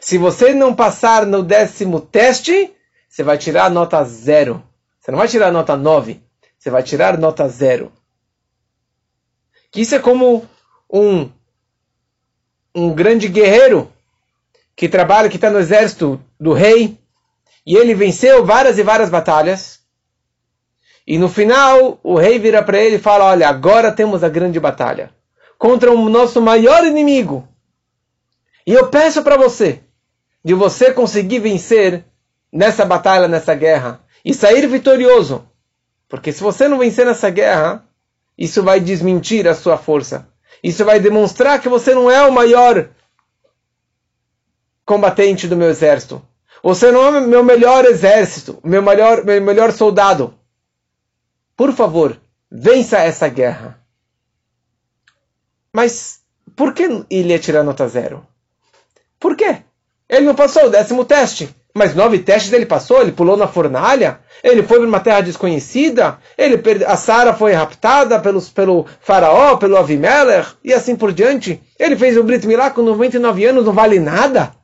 Se 0.00 0.18
você 0.18 0.54
não 0.54 0.74
passar 0.74 1.26
no 1.26 1.42
décimo 1.42 2.00
teste, 2.00 2.72
você 3.08 3.22
vai 3.22 3.38
tirar 3.38 3.70
nota 3.70 4.02
zero. 4.04 4.62
Você 5.00 5.10
não 5.10 5.18
vai 5.18 5.28
tirar 5.28 5.52
nota 5.52 5.76
nove, 5.76 6.20
você 6.58 6.70
vai 6.70 6.82
tirar 6.82 7.16
nota 7.18 7.48
zero. 7.48 7.92
Que 9.70 9.80
isso 9.80 9.94
é 9.94 9.98
como 9.98 10.48
um 10.92 11.30
um 12.74 12.92
grande 12.92 13.26
guerreiro 13.26 13.90
que 14.76 14.86
trabalha, 14.86 15.30
que 15.30 15.36
está 15.36 15.48
no 15.48 15.58
exército 15.58 16.20
do 16.38 16.52
rei, 16.52 16.98
e 17.66 17.74
ele 17.74 17.94
venceu 17.94 18.44
várias 18.44 18.78
e 18.78 18.82
várias 18.82 19.08
batalhas. 19.08 19.80
E 21.06 21.18
no 21.18 21.28
final, 21.28 22.00
o 22.02 22.16
rei 22.16 22.38
vira 22.38 22.62
para 22.62 22.78
ele 22.78 22.96
e 22.96 23.00
fala: 23.00 23.26
Olha, 23.26 23.48
agora 23.48 23.92
temos 23.92 24.24
a 24.24 24.28
grande 24.28 24.58
batalha 24.58 25.10
contra 25.58 25.90
o 25.92 26.08
nosso 26.08 26.40
maior 26.40 26.84
inimigo. 26.84 27.46
E 28.66 28.72
eu 28.72 28.88
peço 28.88 29.22
para 29.22 29.36
você, 29.36 29.80
de 30.44 30.54
você 30.54 30.92
conseguir 30.92 31.38
vencer 31.38 32.04
nessa 32.52 32.84
batalha, 32.84 33.28
nessa 33.28 33.54
guerra, 33.54 34.00
e 34.24 34.34
sair 34.34 34.66
vitorioso. 34.66 35.48
Porque 36.08 36.32
se 36.32 36.42
você 36.42 36.68
não 36.68 36.78
vencer 36.78 37.06
nessa 37.06 37.30
guerra, 37.30 37.84
isso 38.36 38.62
vai 38.62 38.80
desmentir 38.80 39.46
a 39.46 39.54
sua 39.54 39.78
força. 39.78 40.28
Isso 40.62 40.84
vai 40.84 40.98
demonstrar 40.98 41.60
que 41.60 41.68
você 41.68 41.94
não 41.94 42.10
é 42.10 42.26
o 42.26 42.32
maior 42.32 42.88
combatente 44.84 45.46
do 45.46 45.56
meu 45.56 45.68
exército. 45.68 46.22
Você 46.62 46.90
não 46.90 47.16
é 47.16 47.20
meu 47.20 47.44
melhor 47.44 47.84
exército, 47.84 48.58
meu 48.64 48.82
melhor, 48.82 49.24
meu 49.24 49.40
melhor 49.40 49.72
soldado. 49.72 50.34
Por 51.56 51.72
favor, 51.72 52.20
vença 52.50 52.98
essa 52.98 53.28
guerra. 53.28 53.80
Mas 55.72 56.20
por 56.54 56.72
que 56.72 56.82
ele 57.10 57.32
ia 57.32 57.38
tirar 57.38 57.62
nota 57.62 57.88
zero? 57.88 58.26
Por 59.18 59.36
quê? 59.36 59.62
Ele 60.08 60.26
não 60.26 60.34
passou 60.34 60.66
o 60.66 60.70
décimo 60.70 61.04
teste. 61.04 61.54
Mas 61.76 61.94
nove 61.94 62.20
testes 62.20 62.54
ele 62.54 62.64
passou, 62.64 63.02
ele 63.02 63.12
pulou 63.12 63.36
na 63.36 63.46
fornalha, 63.46 64.20
ele 64.42 64.62
foi 64.62 64.78
para 64.78 64.88
uma 64.88 64.98
terra 64.98 65.20
desconhecida, 65.20 66.18
ele 66.38 66.58
a 66.86 66.96
Sara 66.96 67.34
foi 67.34 67.52
raptada 67.52 68.18
pelos, 68.18 68.48
pelo 68.48 68.86
faraó, 68.98 69.58
pelo 69.58 69.76
Avimelech, 69.76 70.54
e 70.64 70.72
assim 70.72 70.96
por 70.96 71.12
diante. 71.12 71.60
Ele 71.78 71.94
fez 71.94 72.16
o 72.16 72.24
Brit 72.24 72.46
Milá 72.46 72.70
com 72.70 72.80
99 72.80 73.44
anos, 73.44 73.66
não 73.66 73.74
vale 73.74 74.00
nada. 74.00 74.54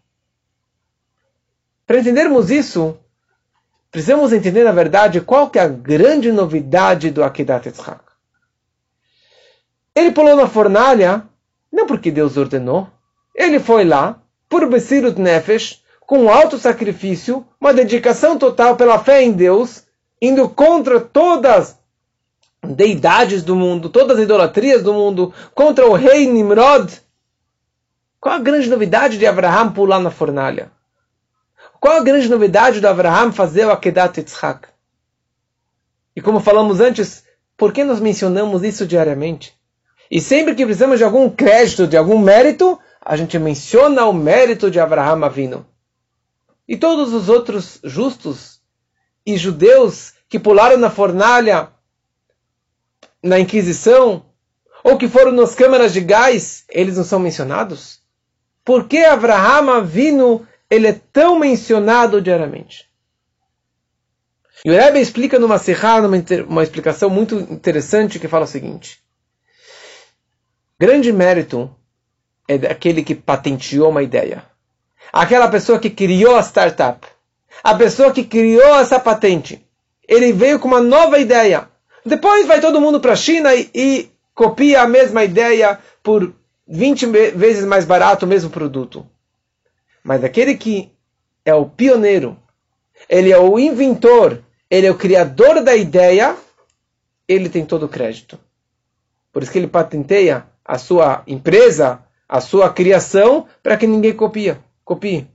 Para 1.87 1.99
entendermos 1.99 2.51
isso, 2.51 2.97
precisamos 3.93 4.33
entender, 4.33 4.65
na 4.65 4.73
verdade, 4.73 5.21
qual 5.21 5.51
que 5.51 5.59
é 5.59 5.63
a 5.63 5.69
grande 5.69 6.33
novidade 6.33 7.11
do 7.11 7.23
Akedat 7.23 7.67
Yitzhak. 7.67 8.01
Ele 9.95 10.11
pulou 10.11 10.35
na 10.35 10.49
fornalha, 10.49 11.25
não 11.71 11.87
porque 11.87 12.11
Deus 12.11 12.39
ordenou. 12.39 12.89
Ele 13.37 13.61
foi 13.61 13.85
lá, 13.85 14.19
por 14.49 14.67
Besirut 14.69 15.21
Nefesh, 15.21 15.83
com 16.01 16.31
alto 16.31 16.59
sacrifício, 16.59 17.47
uma 17.61 17.75
dedicação 17.75 18.39
total 18.39 18.77
pela 18.77 18.99
fé 18.99 19.23
em 19.23 19.33
Deus, 19.33 19.85
indo 20.21 20.49
contra 20.49 20.99
todas 20.99 21.79
as 22.63 22.75
deidades 22.75 23.43
do 23.43 23.55
mundo, 23.55 23.91
todas 23.91 24.17
as 24.17 24.25
idolatrias 24.25 24.83
do 24.83 24.95
mundo, 24.95 25.35
contra 25.55 25.87
o 25.87 25.93
rei 25.93 26.27
Nimrod. 26.27 26.91
Qual 28.19 28.35
a 28.35 28.39
grande 28.39 28.71
novidade 28.71 29.19
de 29.19 29.27
Abraham 29.27 29.73
pular 29.73 30.01
na 30.01 30.11
fornalha? 30.11 30.71
Qual 31.83 31.97
a 31.97 32.05
grande 32.05 32.29
novidade 32.29 32.79
de 32.79 32.87
Abraham 32.87 33.33
fazer 33.33 33.67
o 33.67 33.73
Akedat 33.73 34.17
Yitzhak? 34.17 34.69
E 36.15 36.21
como 36.21 36.39
falamos 36.39 36.79
antes, 36.79 37.25
por 37.57 37.73
que 37.73 37.83
nós 37.83 37.99
mencionamos 37.99 38.63
isso 38.63 38.87
diariamente? 38.87 39.53
E 40.09 40.21
sempre 40.21 40.55
que 40.55 40.65
precisamos 40.65 40.99
de 40.99 41.05
algum 41.05 41.29
crédito, 41.29 41.89
de 41.89 41.97
algum 41.97 42.21
mérito, 42.21 42.79
a 43.05 43.17
gente 43.17 43.37
menciona 43.37 44.05
o 44.05 44.13
mérito 44.13 44.71
de 44.71 44.79
Abraham 44.79 45.25
Avino. 45.25 45.67
E 46.69 46.77
todos 46.77 47.13
os 47.13 47.29
outros 47.29 47.81
justos 47.83 48.61
e 49.27 49.37
judeus 49.37 50.13
que 50.29 50.39
pularam 50.39 50.77
na 50.77 50.89
fornalha, 50.89 51.71
na 53.21 53.41
Inquisição, 53.41 54.25
ou 54.85 54.97
que 54.97 55.09
foram 55.09 55.33
nas 55.33 55.57
câmaras 55.57 55.93
de 55.93 56.01
gás, 56.01 56.65
eles 56.69 56.97
não 56.97 57.03
são 57.03 57.19
mencionados? 57.19 58.01
Por 58.65 58.87
que 58.87 58.99
Abraham 58.99 59.79
Avino 59.79 60.47
ele 60.73 60.87
é 60.87 60.99
tão 61.13 61.39
mencionado 61.39 62.23
diariamente? 62.23 62.89
E 64.65 64.71
o 64.71 64.75
Rebbe 64.75 65.01
explica 65.01 65.39
numa 65.39 65.59
serra, 65.59 66.01
numa 66.01 66.17
uma 66.49 66.63
explicação 66.63 67.11
muito 67.11 67.39
interessante, 67.39 68.19
que 68.19 68.27
fala 68.27 68.45
o 68.45 68.49
seguinte. 68.49 68.99
Grande 70.81 71.13
mérito 71.13 71.71
é 72.49 72.57
daquele 72.57 73.05
que 73.05 73.15
patenteou 73.15 73.91
uma 73.91 74.03
ideia. 74.03 74.47
Aquela 75.13 75.47
pessoa 75.47 75.79
que 75.79 75.91
criou 75.91 76.37
a 76.37 76.43
startup. 76.43 77.07
A 77.63 77.75
pessoa 77.75 78.11
que 78.11 78.25
criou 78.25 78.77
essa 78.77 78.99
patente. 78.99 79.63
Ele 80.09 80.33
veio 80.33 80.59
com 80.59 80.69
uma 80.69 80.81
nova 80.81 81.19
ideia. 81.19 81.69
Depois 82.05 82.47
vai 82.47 82.63
todo 82.63 82.81
mundo 82.81 82.99
para 82.99 83.13
a 83.13 83.17
China 83.17 83.55
e, 83.55 83.71
e 83.75 84.11
copia 84.35 84.81
a 84.81 84.89
mesma 84.89 85.23
ideia 85.23 85.79
por 86.03 86.33
20 86.67 87.07
vezes 87.37 87.65
mais 87.67 87.85
barato 87.85 88.25
o 88.25 88.29
mesmo 88.29 88.49
produto. 88.49 89.07
Mas 90.03 90.25
aquele 90.25 90.57
que 90.57 90.93
é 91.45 91.55
o 91.55 91.69
pioneiro, 91.69 92.37
ele 93.09 93.31
é 93.31 93.39
o 93.39 93.59
inventor, 93.59 94.43
ele 94.71 94.87
é 94.87 94.91
o 94.91 94.99
criador 94.99 95.63
da 95.63 95.77
ideia, 95.77 96.37
ele 97.29 97.49
tem 97.49 97.65
todo 97.65 97.87
o 97.87 97.89
crédito. 97.89 98.39
Por 99.33 99.43
isso 99.43 99.53
que 99.53 99.59
ele 99.59 99.69
patenteia 99.69 100.47
a 100.65 100.79
sua 100.79 101.23
empresa, 101.27 102.05
a 102.29 102.41
sua 102.41 102.73
criação, 102.73 103.47
para 103.63 103.77
que 103.77 103.87
ninguém 103.87 104.15
copia, 104.15 104.63
copie. 104.85 105.27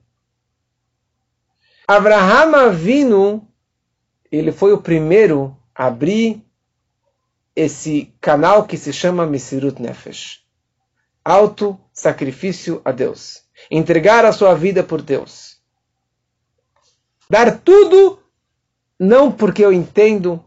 Abraham 1.88 2.56
Avinu, 2.56 3.48
ele 4.32 4.52
foi 4.52 4.74
o 4.74 4.82
primeiro 4.82 5.58
a 5.74 5.88
abrir 5.88 6.44
esse 7.56 8.14
canal 8.20 8.66
que 8.66 8.78
se 8.78 8.94
chama 8.94 9.26
Misirut 9.26 9.82
Nefesh. 9.82 10.44
Auto 11.24 11.80
sacrifício 11.92 12.82
a 12.86 12.92
Deus. 12.92 13.47
Entregar 13.70 14.26
a 14.26 14.32
sua 14.32 14.54
vida 14.54 14.84
por 14.84 15.02
Deus. 15.02 15.58
Dar 17.30 17.60
tudo, 17.60 18.20
não 19.00 19.32
porque 19.32 19.64
eu 19.64 19.74
entendo, 19.74 20.44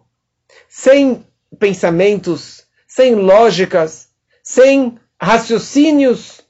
sem 0.68 1.24
pensamentos, 1.58 2.64
sem 2.86 3.14
lógicas, 3.14 4.08
sem 4.42 4.98
raciocínios, 5.20 6.40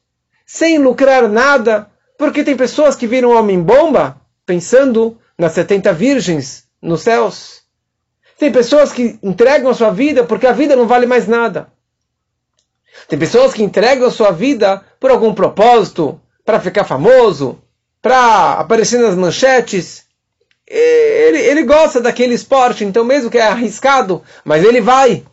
sem 0.47 0.79
lucrar 0.79 1.29
nada, 1.29 1.91
porque 2.17 2.45
tem 2.45 2.57
pessoas 2.57 2.95
que 2.97 3.07
viram 3.07 3.31
homem-bomba 3.31 4.21
pensando 4.47 5.19
nas 5.39 5.53
70 5.53 5.93
virgens 5.93 6.69
nos 6.81 7.03
céus. 7.03 7.63
Tem 8.39 8.51
pessoas 8.51 8.93
que 8.93 9.19
entregam 9.23 9.71
a 9.71 9.75
sua 9.75 9.91
vida 9.91 10.25
porque 10.25 10.47
a 10.47 10.53
vida 10.53 10.77
não 10.77 10.87
vale 10.87 11.07
mais 11.07 11.27
nada. 11.27 11.73
Tem 13.09 13.19
pessoas 13.19 13.53
que 13.53 13.63
entregam 13.63 14.07
a 14.07 14.11
sua 14.11 14.31
vida 14.31 14.85
por 14.99 15.11
algum 15.11 15.35
propósito, 15.35 16.21
para 16.51 16.59
ficar 16.59 16.83
famoso, 16.83 17.63
para 18.03 18.55
aparecer 18.55 18.99
nas 18.99 19.15
manchetes. 19.15 20.05
Ele, 20.67 21.39
ele 21.39 21.63
gosta 21.63 22.01
daquele 22.01 22.35
esporte, 22.35 22.85
então 22.85 23.05
mesmo 23.05 23.31
que 23.31 23.39
é 23.39 23.47
arriscado, 23.47 24.23
mas 24.45 24.65
ele 24.65 24.81
vai. 24.81 25.25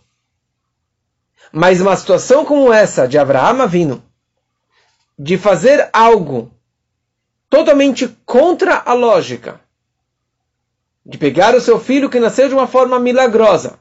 Mas 1.51 1.81
uma 1.81 1.95
situação 1.95 2.45
como 2.45 2.71
essa 2.71 3.07
de 3.07 3.17
Abraão 3.17 3.63
Avino, 3.63 4.03
de 5.17 5.39
fazer 5.39 5.89
algo 5.91 6.51
totalmente 7.49 8.15
contra 8.23 8.83
a 8.85 8.93
lógica, 8.93 9.59
de 11.03 11.17
pegar 11.17 11.55
o 11.55 11.61
seu 11.61 11.79
filho 11.79 12.11
que 12.11 12.19
nasceu 12.19 12.47
de 12.47 12.53
uma 12.53 12.67
forma 12.67 12.99
milagrosa, 12.99 13.79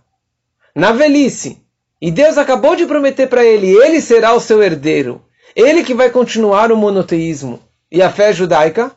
na 0.75 0.91
velhice, 0.91 1.63
e 2.01 2.11
Deus 2.11 2.39
acabou 2.39 2.77
de 2.77 2.87
prometer 2.87 3.29
para 3.29 3.45
ele, 3.45 3.67
ele 3.69 4.01
será 4.01 4.33
o 4.33 4.41
seu 4.41 4.63
herdeiro, 4.63 5.26
ele 5.55 5.85
que 5.85 5.95
vai 5.95 6.11
continuar 6.11 6.73
o 6.73 6.77
monoteísmo 6.77 7.61
e 7.91 8.03
a 8.03 8.11
fé 8.11 8.33
judaica. 8.33 8.95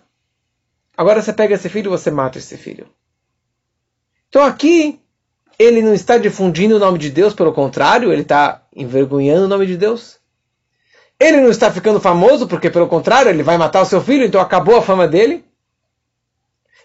Agora 0.97 1.21
você 1.21 1.31
pega 1.31 1.55
esse 1.55 1.69
filho 1.69 1.87
e 1.87 1.97
você 1.97 2.11
mata 2.11 2.37
esse 2.37 2.57
filho. 2.57 2.87
Então 4.27 4.43
aqui 4.43 4.99
ele 5.57 5.81
não 5.81 5.93
está 5.93 6.17
difundindo 6.17 6.77
o 6.77 6.79
nome 6.79 6.97
de 6.97 7.09
Deus, 7.09 7.33
pelo 7.33 7.51
contrário, 7.51 8.13
ele 8.13 8.21
está 8.21 8.63
envergonhando 8.73 9.45
o 9.45 9.47
nome 9.49 9.65
de 9.65 9.75
Deus. 9.75 10.17
Ele 11.19 11.41
não 11.41 11.49
está 11.49 11.69
ficando 11.69 11.99
famoso, 11.99 12.47
porque 12.47 12.69
pelo 12.69 12.87
contrário, 12.87 13.29
ele 13.29 13.43
vai 13.43 13.57
matar 13.57 13.81
o 13.81 13.85
seu 13.85 13.99
filho, 13.99 14.23
então 14.23 14.39
acabou 14.39 14.77
a 14.77 14.81
fama 14.81 15.05
dele. 15.05 15.43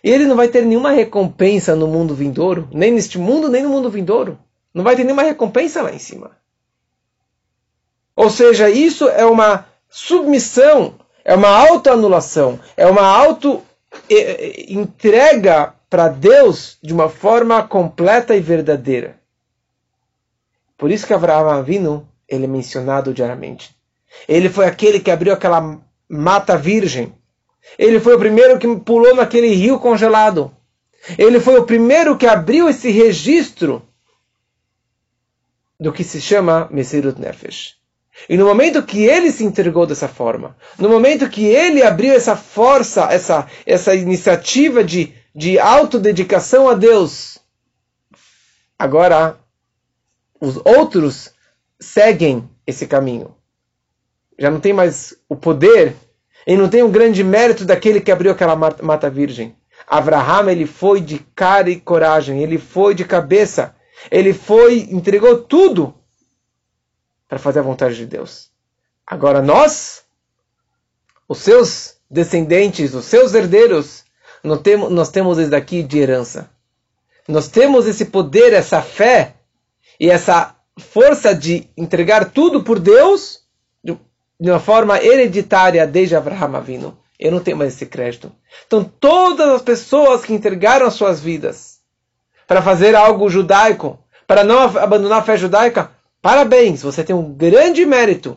E 0.02 0.10
ele 0.10 0.26
não 0.26 0.34
vai 0.34 0.48
ter 0.48 0.64
nenhuma 0.66 0.90
recompensa 0.90 1.76
no 1.76 1.86
mundo 1.86 2.16
vindouro, 2.16 2.68
nem 2.72 2.90
neste 2.90 3.16
mundo, 3.16 3.48
nem 3.48 3.62
no 3.62 3.68
mundo 3.68 3.88
vindouro. 3.88 4.38
Não 4.74 4.82
vai 4.82 4.96
ter 4.96 5.04
nenhuma 5.04 5.22
recompensa 5.22 5.80
lá 5.80 5.92
em 5.92 6.00
cima. 6.00 6.32
Ou 8.16 8.30
seja, 8.30 8.70
isso 8.70 9.08
é 9.08 9.26
uma 9.26 9.66
submissão, 9.88 10.94
é 11.24 11.34
uma 11.34 11.48
autoanulação, 11.48 12.60
é 12.76 12.86
uma 12.86 13.02
auto-entrega 13.02 15.74
para 15.90 16.08
Deus 16.08 16.78
de 16.82 16.92
uma 16.92 17.08
forma 17.08 17.62
completa 17.66 18.34
e 18.34 18.40
verdadeira. 18.40 19.18
Por 20.76 20.90
isso 20.90 21.06
que 21.06 21.14
Abraão 21.14 21.48
Avinu, 21.48 22.08
ele 22.28 22.44
é 22.44 22.48
mencionado 22.48 23.14
diariamente. 23.14 23.74
Ele 24.28 24.48
foi 24.48 24.66
aquele 24.66 25.00
que 25.00 25.10
abriu 25.10 25.32
aquela 25.32 25.80
mata 26.08 26.56
virgem. 26.56 27.12
Ele 27.78 28.00
foi 28.00 28.14
o 28.14 28.18
primeiro 28.18 28.58
que 28.58 28.76
pulou 28.76 29.14
naquele 29.14 29.54
rio 29.54 29.78
congelado. 29.78 30.54
Ele 31.18 31.40
foi 31.40 31.58
o 31.58 31.64
primeiro 31.64 32.16
que 32.16 32.26
abriu 32.26 32.68
esse 32.68 32.90
registro 32.90 33.82
do 35.78 35.92
que 35.92 36.02
se 36.02 36.20
chama 36.20 36.68
Mesirut 36.70 37.20
Nefesh. 37.20 37.76
E 38.28 38.36
no 38.36 38.46
momento 38.46 38.82
que 38.82 39.04
ele 39.04 39.30
se 39.30 39.44
entregou 39.44 39.86
dessa 39.86 40.08
forma, 40.08 40.56
no 40.78 40.88
momento 40.88 41.28
que 41.28 41.44
ele 41.44 41.82
abriu 41.82 42.14
essa 42.14 42.36
força, 42.36 43.08
essa, 43.10 43.46
essa 43.66 43.94
iniciativa 43.94 44.84
de 44.84 45.12
de 45.34 45.58
autodedicação 45.58 46.68
a 46.68 46.74
Deus. 46.74 47.38
Agora, 48.78 49.36
os 50.40 50.56
outros 50.64 51.32
seguem 51.80 52.48
esse 52.66 52.86
caminho. 52.86 53.34
Já 54.38 54.50
não 54.50 54.60
tem 54.60 54.72
mais 54.72 55.16
o 55.28 55.34
poder 55.34 55.96
e 56.46 56.56
não 56.56 56.68
tem 56.68 56.82
o 56.82 56.88
grande 56.88 57.24
mérito 57.24 57.64
daquele 57.64 58.00
que 58.00 58.12
abriu 58.12 58.30
aquela 58.30 58.54
mata 58.54 59.10
virgem. 59.10 59.56
Abraham, 59.86 60.50
ele 60.50 60.66
foi 60.66 61.00
de 61.00 61.18
cara 61.34 61.68
e 61.68 61.80
coragem, 61.80 62.42
ele 62.42 62.58
foi 62.58 62.94
de 62.94 63.04
cabeça, 63.04 63.74
ele 64.10 64.32
foi, 64.32 64.88
entregou 64.90 65.42
tudo 65.42 65.94
para 67.28 67.38
fazer 67.38 67.60
a 67.60 67.62
vontade 67.62 67.96
de 67.96 68.06
Deus. 68.06 68.50
Agora 69.06 69.42
nós, 69.42 70.04
os 71.28 71.38
seus 71.38 71.96
descendentes, 72.10 72.94
os 72.94 73.04
seus 73.04 73.34
herdeiros, 73.34 74.04
nós 74.42 74.60
temos, 74.60 74.90
nós 74.90 75.08
temos 75.08 75.38
isso 75.38 75.50
daqui 75.50 75.82
de 75.82 75.98
herança. 75.98 76.50
Nós 77.26 77.48
temos 77.48 77.86
esse 77.86 78.06
poder, 78.06 78.52
essa 78.52 78.82
fé 78.82 79.34
e 79.98 80.10
essa 80.10 80.54
força 80.78 81.34
de 81.34 81.68
entregar 81.76 82.30
tudo 82.30 82.62
por 82.62 82.78
Deus 82.78 83.44
de 84.38 84.50
uma 84.50 84.60
forma 84.60 85.02
hereditária 85.02 85.86
desde 85.86 86.16
Abraham 86.16 86.56
Avinu. 86.56 86.98
Eu 87.18 87.30
não 87.30 87.40
tenho 87.40 87.56
mais 87.56 87.74
esse 87.74 87.86
crédito. 87.86 88.32
Então, 88.66 88.84
todas 88.84 89.48
as 89.48 89.62
pessoas 89.62 90.24
que 90.24 90.34
entregaram 90.34 90.86
as 90.86 90.94
suas 90.94 91.20
vidas 91.20 91.78
para 92.46 92.60
fazer 92.60 92.94
algo 92.94 93.30
judaico, 93.30 93.98
para 94.26 94.44
não 94.44 94.58
abandonar 94.58 95.20
a 95.20 95.22
fé 95.22 95.36
judaica, 95.36 95.92
parabéns, 96.24 96.80
você 96.80 97.04
tem 97.04 97.14
um 97.14 97.34
grande 97.34 97.84
mérito. 97.84 98.34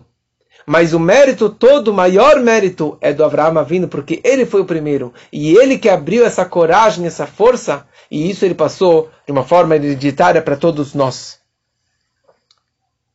Mas 0.65 0.93
o 0.93 0.99
mérito 0.99 1.49
todo, 1.49 1.87
o 1.87 1.93
maior 1.93 2.41
mérito 2.41 2.97
é 2.99 3.13
do 3.13 3.23
Abraão 3.23 3.63
vindo, 3.63 3.87
porque 3.87 4.19
ele 4.25 4.45
foi 4.45 4.59
o 4.59 4.65
primeiro. 4.65 5.13
E 5.31 5.55
ele 5.55 5.77
que 5.77 5.87
abriu 5.87 6.25
essa 6.25 6.43
coragem, 6.43 7.05
essa 7.05 7.25
força, 7.25 7.87
e 8.11 8.29
isso 8.29 8.43
ele 8.43 8.53
passou 8.53 9.09
de 9.25 9.31
uma 9.31 9.45
forma 9.45 9.73
hereditária 9.77 10.41
para 10.41 10.57
todos 10.57 10.93
nós. 10.93 11.39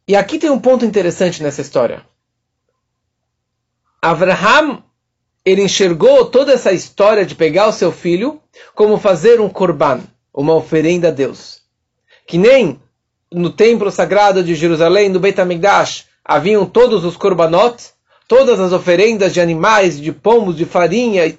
E 0.08 0.16
aqui 0.16 0.38
tem 0.38 0.48
um 0.48 0.58
ponto 0.58 0.87
interessante 0.87 1.42
nessa 1.42 1.61
história. 1.61 2.06
Abraham, 4.00 4.82
ele 5.44 5.64
enxergou 5.64 6.24
toda 6.30 6.50
essa 6.54 6.72
história 6.72 7.26
de 7.26 7.35
pegar 7.35 7.66
o 7.66 7.72
seu 7.72 7.92
filho 7.92 8.40
como 8.74 8.96
fazer 8.96 9.38
um 9.38 9.50
korban, 9.50 10.00
uma 10.32 10.54
oferenda 10.54 11.08
a 11.08 11.11
Deus. 11.11 11.61
Que 12.26 12.38
nem 12.38 12.80
no 13.33 13.51
templo 13.51 13.90
sagrado 13.90 14.42
de 14.42 14.55
Jerusalém, 14.55 15.09
no 15.09 15.21
Beit 15.21 15.40
HaMikdash, 15.40 16.07
haviam 16.25 16.66
todos 16.66 17.05
os 17.05 17.16
korbanot, 17.16 17.90
todas 18.29 18.61
as 18.61 18.73
oferendas 18.73 19.33
de 19.33 19.40
animais, 19.40 20.01
de 20.01 20.12
pombos, 20.12 20.57
de 20.57 20.64
farinha, 20.64 21.37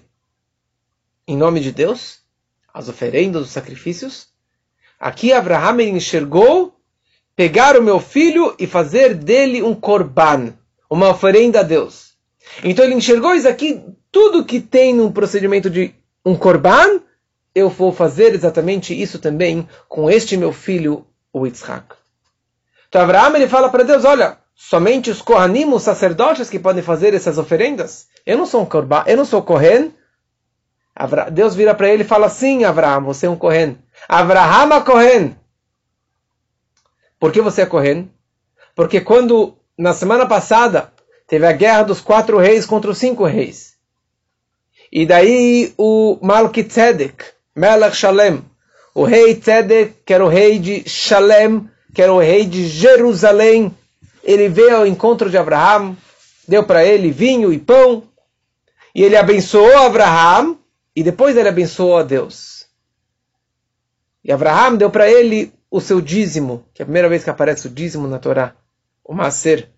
em 1.27 1.37
nome 1.37 1.59
de 1.59 1.71
Deus, 1.71 2.19
as 2.73 2.89
oferendas, 2.89 3.43
os 3.43 3.49
sacrifícios. 3.49 4.27
Aqui 4.99 5.31
Abraham 5.31 5.81
enxergou 5.81 6.75
pegar 7.35 7.77
o 7.77 7.83
meu 7.83 7.99
filho 7.99 8.55
e 8.59 8.67
fazer 8.67 9.13
dele 9.15 9.61
um 9.63 9.73
korban, 9.73 10.53
uma 10.89 11.09
oferenda 11.09 11.61
a 11.61 11.63
Deus. 11.63 12.13
Então 12.63 12.85
ele 12.85 12.95
enxergou 12.95 13.33
isso 13.33 13.47
aqui, 13.47 13.81
tudo 14.11 14.45
que 14.45 14.59
tem 14.59 14.93
num 14.93 15.11
procedimento 15.11 15.69
de 15.69 15.93
um 16.25 16.35
korban, 16.35 17.01
eu 17.55 17.69
vou 17.69 17.91
fazer 17.91 18.33
exatamente 18.33 18.99
isso 18.99 19.19
também 19.19 19.67
com 19.87 20.09
este 20.09 20.35
meu 20.37 20.51
filho, 20.51 21.05
o 21.33 21.45
Yitzhak. 21.45 21.95
Então 22.87 23.01
Abraham 23.01 23.35
ele 23.35 23.47
fala 23.47 23.69
para 23.69 23.83
Deus, 23.83 24.05
olha, 24.05 24.37
somente 24.55 25.09
os 25.09 25.21
Kohanim, 25.21 25.73
os 25.73 25.81
sacerdotes, 25.81 26.49
que 26.49 26.59
podem 26.59 26.83
fazer 26.83 27.13
essas 27.15 27.39
oferendas? 27.39 28.07
Eu 28.23 28.37
não 28.37 28.45
sou 28.45 28.61
um 28.61 28.65
Korban, 28.65 29.03
eu 29.07 29.17
não 29.17 29.25
sou 29.25 29.41
Kohen. 29.41 29.93
Deus 31.31 31.55
vira 31.55 31.73
para 31.73 31.89
ele 31.89 32.03
e 32.03 32.07
fala 32.07 32.29
sim, 32.29 32.63
Abraão, 32.63 33.03
você 33.03 33.25
é 33.25 33.29
um 33.29 33.35
Kohen. 33.35 33.79
Abraham 34.07 34.75
é 34.75 34.81
Kohen. 34.81 35.37
Por 37.19 37.31
que 37.31 37.41
você 37.41 37.63
é 37.63 37.65
Kohen? 37.65 38.11
Porque 38.75 39.01
quando, 39.01 39.57
na 39.75 39.93
semana 39.93 40.27
passada, 40.27 40.93
teve 41.27 41.47
a 41.47 41.51
guerra 41.51 41.83
dos 41.83 41.99
quatro 41.99 42.37
reis 42.37 42.65
contra 42.65 42.91
os 42.91 42.97
cinco 42.99 43.25
reis. 43.25 43.73
E 44.91 45.05
daí 45.05 45.73
o 45.77 46.19
Malkitzedek, 46.21 47.25
Melech 47.55 47.95
Shalem, 47.95 48.45
o 48.93 49.03
rei 49.03 49.35
Tzedek, 49.35 49.95
que 50.05 50.13
era 50.13 50.23
o 50.23 50.29
rei 50.29 50.59
de 50.59 50.87
Shalem, 50.87 51.69
que 51.93 52.01
era 52.01 52.13
o 52.13 52.19
rei 52.19 52.45
de 52.45 52.67
Jerusalém, 52.67 53.75
ele 54.23 54.47
veio 54.49 54.77
ao 54.77 54.87
encontro 54.87 55.29
de 55.29 55.37
Abraão, 55.37 55.97
deu 56.47 56.63
para 56.63 56.85
ele 56.85 57.11
vinho 57.11 57.51
e 57.51 57.59
pão, 57.59 58.03
e 58.95 59.03
ele 59.03 59.17
abençoou 59.17 59.77
Abraão, 59.77 60.59
e 60.95 61.03
depois 61.03 61.35
ele 61.35 61.49
abençoou 61.49 61.97
a 61.97 62.03
Deus. 62.03 62.67
E 64.23 64.31
Abraão 64.31 64.77
deu 64.77 64.89
para 64.89 65.09
ele 65.09 65.51
o 65.69 65.81
seu 65.81 65.99
dízimo, 65.99 66.65
que 66.73 66.81
é 66.81 66.83
a 66.83 66.85
primeira 66.85 67.09
vez 67.09 67.23
que 67.23 67.29
aparece 67.29 67.67
o 67.67 67.69
dízimo 67.69 68.07
na 68.07 68.19
Torá, 68.19 68.55
o 69.03 69.13
Maser, 69.13 69.69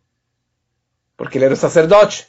porque 1.17 1.38
ele 1.38 1.45
era 1.45 1.54
o 1.54 1.58
sacerdote. 1.58 2.28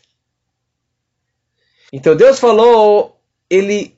Então 1.92 2.16
Deus 2.16 2.38
falou, 2.38 3.20
ele, 3.50 3.95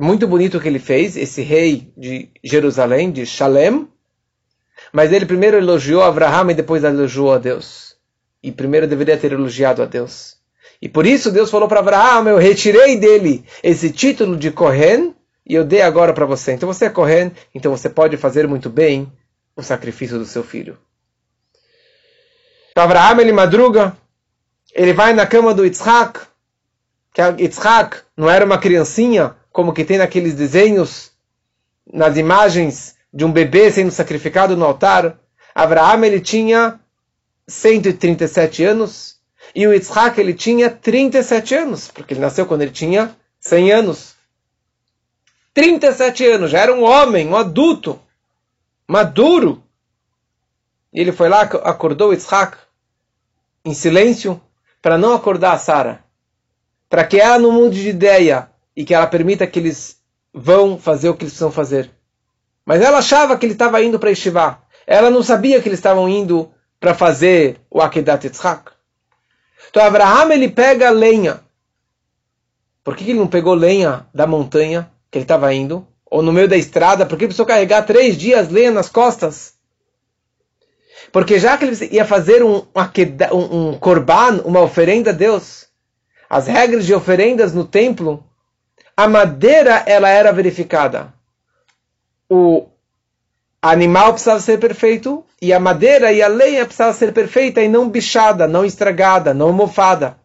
muito 0.00 0.26
bonito 0.26 0.56
o 0.56 0.60
que 0.60 0.66
ele 0.66 0.78
fez, 0.78 1.14
esse 1.14 1.42
rei 1.42 1.92
de 1.94 2.30
Jerusalém, 2.42 3.10
de 3.10 3.26
Shalem, 3.26 3.86
mas 4.90 5.12
ele 5.12 5.26
primeiro 5.26 5.58
elogiou 5.58 6.02
Abraham 6.02 6.50
e 6.50 6.54
depois 6.54 6.82
elogiou 6.82 7.34
a 7.34 7.38
Deus. 7.38 7.96
E 8.42 8.50
primeiro 8.50 8.86
deveria 8.86 9.18
ter 9.18 9.32
elogiado 9.32 9.82
a 9.82 9.84
Deus. 9.86 10.38
E 10.80 10.88
por 10.88 11.06
isso 11.06 11.30
Deus 11.30 11.50
falou 11.50 11.68
para 11.68 11.80
Abraão: 11.80 12.26
Eu 12.26 12.38
retirei 12.38 12.96
dele 12.96 13.44
esse 13.62 13.90
título 13.92 14.38
de 14.38 14.50
Kohen 14.50 15.14
e 15.46 15.54
eu 15.54 15.64
dei 15.64 15.82
agora 15.82 16.14
para 16.14 16.24
você. 16.24 16.52
Então 16.52 16.66
você 16.66 16.86
é 16.86 16.90
Kohen, 16.90 17.32
então 17.54 17.70
você 17.70 17.90
pode 17.90 18.16
fazer 18.16 18.48
muito 18.48 18.70
bem 18.70 19.12
o 19.54 19.62
sacrifício 19.62 20.18
do 20.18 20.24
seu 20.24 20.42
filho. 20.42 20.78
Então 22.70 22.84
Abraão 22.84 23.20
ele 23.20 23.32
madruga, 23.32 23.94
ele 24.74 24.94
vai 24.94 25.12
na 25.12 25.26
cama 25.26 25.52
do 25.52 25.62
Yitzhak, 25.62 26.20
que 27.12 27.20
Yitzhak 27.20 27.98
não 28.16 28.30
era 28.30 28.46
uma 28.46 28.56
criancinha 28.56 29.36
como 29.52 29.72
que 29.72 29.84
tem 29.84 29.98
naqueles 29.98 30.34
desenhos, 30.34 31.12
nas 31.92 32.16
imagens 32.16 32.96
de 33.12 33.24
um 33.24 33.32
bebê 33.32 33.70
sendo 33.70 33.90
sacrificado 33.90 34.56
no 34.56 34.64
altar. 34.64 35.18
Abraão 35.54 36.04
ele 36.04 36.20
tinha 36.20 36.78
137 37.48 38.64
anos 38.64 39.18
e 39.54 39.66
o 39.66 39.72
Yitzhak 39.72 40.20
ele 40.20 40.34
tinha 40.34 40.70
37 40.70 41.54
anos, 41.54 41.88
porque 41.88 42.14
ele 42.14 42.20
nasceu 42.20 42.46
quando 42.46 42.62
ele 42.62 42.70
tinha 42.70 43.16
100 43.40 43.72
anos. 43.72 44.14
37 45.52 46.26
anos, 46.26 46.50
já 46.50 46.60
era 46.60 46.72
um 46.72 46.84
homem, 46.84 47.26
um 47.26 47.36
adulto, 47.36 48.00
maduro. 48.86 49.62
E 50.92 51.00
ele 51.00 51.12
foi 51.12 51.28
lá, 51.28 51.42
acordou 51.42 52.12
Yitzhak 52.12 52.56
em 53.64 53.74
silêncio 53.74 54.40
para 54.80 54.96
não 54.96 55.12
acordar 55.12 55.52
a 55.52 55.58
Sara, 55.58 56.04
para 56.88 57.04
que 57.04 57.18
ela 57.18 57.38
não 57.38 57.52
mude 57.52 57.82
de 57.82 57.88
ideia 57.88 58.49
e 58.80 58.84
que 58.84 58.94
ela 58.94 59.06
permita 59.06 59.46
que 59.46 59.58
eles 59.58 59.98
vão 60.32 60.78
fazer 60.78 61.10
o 61.10 61.14
que 61.14 61.24
eles 61.24 61.34
precisam 61.34 61.52
fazer. 61.52 61.90
Mas 62.64 62.80
ela 62.80 62.96
achava 62.96 63.36
que 63.36 63.44
ele 63.44 63.52
estava 63.52 63.82
indo 63.82 63.98
para 63.98 64.08
Yeshiva. 64.08 64.58
Ela 64.86 65.10
não 65.10 65.22
sabia 65.22 65.60
que 65.60 65.68
eles 65.68 65.78
estavam 65.78 66.08
indo 66.08 66.50
para 66.80 66.94
fazer 66.94 67.60
o 67.70 67.82
Akedat 67.82 68.24
Yitzhak. 68.24 68.72
Então 69.68 69.84
Abraham 69.84 70.32
ele 70.32 70.48
pega 70.48 70.88
lenha. 70.88 71.40
Por 72.82 72.96
que 72.96 73.04
ele 73.04 73.18
não 73.18 73.26
pegou 73.26 73.52
lenha 73.52 74.06
da 74.14 74.26
montanha 74.26 74.90
que 75.10 75.18
ele 75.18 75.24
estava 75.24 75.52
indo? 75.52 75.86
Ou 76.06 76.22
no 76.22 76.32
meio 76.32 76.48
da 76.48 76.56
estrada? 76.56 77.04
Porque 77.04 77.24
ele 77.24 77.28
precisou 77.28 77.44
carregar 77.44 77.82
três 77.82 78.16
dias 78.16 78.48
lenha 78.48 78.70
nas 78.70 78.88
costas? 78.88 79.52
Porque 81.12 81.38
já 81.38 81.58
que 81.58 81.66
ele 81.66 81.88
ia 81.92 82.06
fazer 82.06 82.42
um, 82.42 82.62
um, 82.74 83.68
um 83.72 83.78
korban, 83.78 84.40
uma 84.42 84.62
oferenda 84.62 85.10
a 85.10 85.12
Deus, 85.12 85.66
as 86.30 86.46
regras 86.46 86.86
de 86.86 86.94
oferendas 86.94 87.52
no 87.52 87.66
templo, 87.66 88.24
a 89.02 89.08
madeira 89.08 89.82
ela 89.86 90.08
era 90.08 90.32
verificada 90.32 91.12
o 92.30 92.68
animal 93.60 94.12
precisava 94.12 94.38
ser 94.38 94.58
perfeito 94.58 95.24
e 95.42 95.52
a 95.52 95.58
madeira 95.58 96.12
e 96.12 96.22
a 96.22 96.28
lenha 96.28 96.64
precisava 96.64 96.92
ser 96.92 97.12
perfeita 97.12 97.60
e 97.60 97.68
não 97.68 97.90
bichada, 97.90 98.46
não 98.46 98.64
estragada, 98.64 99.34
não 99.34 99.52
mofada. 99.52 100.16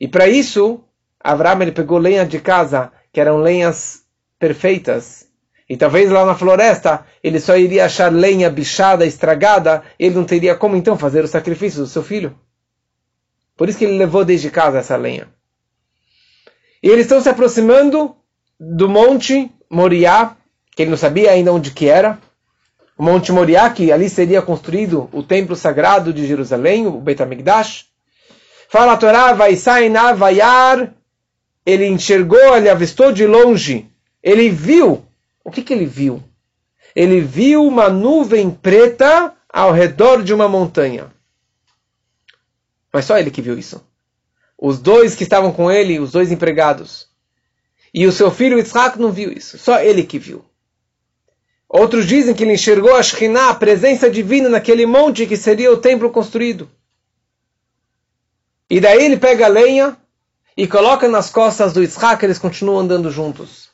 E 0.00 0.06
para 0.06 0.28
isso, 0.28 0.84
Abraão 1.18 1.60
ele 1.62 1.72
pegou 1.72 1.98
lenha 1.98 2.24
de 2.24 2.38
casa, 2.38 2.92
que 3.12 3.20
eram 3.20 3.38
lenhas 3.38 4.04
perfeitas. 4.38 5.26
E 5.68 5.76
talvez 5.76 6.08
lá 6.08 6.24
na 6.24 6.36
floresta 6.36 7.04
ele 7.22 7.40
só 7.40 7.56
iria 7.56 7.86
achar 7.86 8.12
lenha 8.12 8.48
bichada, 8.48 9.04
estragada, 9.04 9.82
ele 9.98 10.14
não 10.14 10.24
teria 10.24 10.54
como 10.54 10.76
então 10.76 10.96
fazer 10.96 11.24
o 11.24 11.28
sacrifício 11.28 11.80
do 11.80 11.88
seu 11.88 12.04
filho. 12.04 12.38
Por 13.56 13.68
isso 13.68 13.78
que 13.78 13.84
ele 13.84 13.98
levou 13.98 14.24
desde 14.24 14.50
casa 14.50 14.78
essa 14.78 14.96
lenha. 14.96 15.28
E 16.86 16.88
eles 16.88 17.06
estão 17.06 17.20
se 17.20 17.28
aproximando 17.28 18.14
do 18.60 18.88
monte 18.88 19.50
Moriá, 19.68 20.36
que 20.70 20.82
ele 20.82 20.90
não 20.90 20.96
sabia 20.96 21.32
ainda 21.32 21.52
onde 21.52 21.72
que 21.72 21.88
era. 21.88 22.16
O 22.96 23.02
Monte 23.02 23.32
Moriá, 23.32 23.68
que 23.70 23.90
ali 23.90 24.08
seria 24.08 24.40
construído 24.40 25.10
o 25.12 25.20
templo 25.20 25.56
sagrado 25.56 26.12
de 26.12 26.24
Jerusalém, 26.24 26.86
o 26.86 27.00
Beit 27.00 27.20
HaMikdash. 27.20 27.86
Fala 28.68 28.92
a 28.92 28.96
Torá, 28.96 29.32
vai 29.32 29.58
na 29.90 30.12
vaiar. 30.12 30.94
Ele 31.66 31.88
enxergou, 31.88 32.56
ele 32.56 32.70
avistou 32.70 33.10
de 33.10 33.26
longe. 33.26 33.90
Ele 34.22 34.48
viu. 34.48 35.04
O 35.42 35.50
que, 35.50 35.62
que 35.62 35.74
ele 35.74 35.86
viu? 35.86 36.22
Ele 36.94 37.20
viu 37.20 37.66
uma 37.66 37.88
nuvem 37.88 38.48
preta 38.48 39.34
ao 39.52 39.72
redor 39.72 40.22
de 40.22 40.32
uma 40.32 40.48
montanha. 40.48 41.08
Mas 42.92 43.06
só 43.06 43.18
ele 43.18 43.32
que 43.32 43.42
viu 43.42 43.58
isso. 43.58 43.84
Os 44.58 44.78
dois 44.78 45.14
que 45.14 45.22
estavam 45.22 45.52
com 45.52 45.70
ele, 45.70 46.00
os 46.00 46.12
dois 46.12 46.32
empregados. 46.32 47.08
E 47.92 48.06
o 48.06 48.12
seu 48.12 48.30
filho 48.30 48.58
Isaac 48.58 48.98
não 48.98 49.12
viu 49.12 49.32
isso. 49.32 49.58
Só 49.58 49.80
ele 49.80 50.02
que 50.02 50.18
viu. 50.18 50.44
Outros 51.68 52.06
dizem 52.06 52.34
que 52.34 52.44
ele 52.44 52.52
enxergou 52.52 52.94
a 52.94 53.02
Shekhinah, 53.02 53.50
a 53.50 53.54
presença 53.54 54.08
divina 54.08 54.48
naquele 54.48 54.86
monte 54.86 55.26
que 55.26 55.36
seria 55.36 55.72
o 55.72 55.76
templo 55.76 56.10
construído. 56.10 56.70
E 58.70 58.80
daí 58.80 59.04
ele 59.04 59.16
pega 59.16 59.46
a 59.46 59.48
lenha 59.48 59.96
e 60.56 60.66
coloca 60.66 61.08
nas 61.08 61.30
costas 61.30 61.72
do 61.72 61.82
Yitzhak, 61.82 62.24
eles 62.24 62.38
continuam 62.38 62.80
andando 62.80 63.10
juntos. 63.10 63.68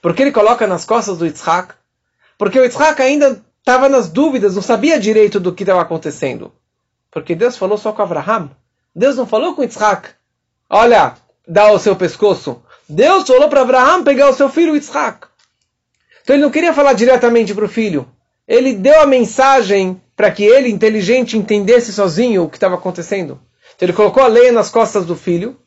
Por 0.00 0.14
que 0.14 0.22
ele 0.22 0.32
coloca 0.32 0.66
nas 0.66 0.84
costas 0.84 1.18
do 1.18 1.26
Yitzhak? 1.26 1.74
Porque 2.36 2.58
o 2.58 2.64
Yitzhak 2.64 3.02
ainda 3.02 3.42
estava 3.58 3.88
nas 3.88 4.08
dúvidas, 4.08 4.54
não 4.54 4.62
sabia 4.62 5.00
direito 5.00 5.40
do 5.40 5.52
que 5.52 5.62
estava 5.62 5.82
acontecendo. 5.82 6.52
Porque 7.10 7.34
Deus 7.34 7.56
falou 7.56 7.76
só 7.76 7.92
com 7.92 8.02
Abraham. 8.02 8.50
Deus 8.94 9.16
não 9.16 9.26
falou 9.26 9.54
com 9.54 9.62
Yitzhak. 9.62 10.10
Olha, 10.68 11.14
dá 11.46 11.72
o 11.72 11.78
seu 11.78 11.96
pescoço. 11.96 12.62
Deus 12.88 13.26
falou 13.26 13.48
para 13.48 13.62
Abraham 13.62 14.04
pegar 14.04 14.28
o 14.28 14.34
seu 14.34 14.48
filho 14.48 14.74
Yitzhak. 14.74 15.26
Então 16.22 16.36
ele 16.36 16.42
não 16.42 16.50
queria 16.50 16.74
falar 16.74 16.92
diretamente 16.92 17.54
para 17.54 17.64
o 17.64 17.68
filho. 17.68 18.06
Ele 18.46 18.74
deu 18.74 19.00
a 19.00 19.06
mensagem 19.06 20.00
para 20.14 20.30
que 20.30 20.44
ele, 20.44 20.68
inteligente, 20.68 21.38
entendesse 21.38 21.92
sozinho 21.92 22.44
o 22.44 22.48
que 22.48 22.56
estava 22.56 22.74
acontecendo. 22.74 23.40
Então 23.74 23.86
ele 23.86 23.92
colocou 23.92 24.22
a 24.22 24.26
lei 24.26 24.50
nas 24.50 24.68
costas 24.68 25.06
do 25.06 25.14
filho, 25.14 25.58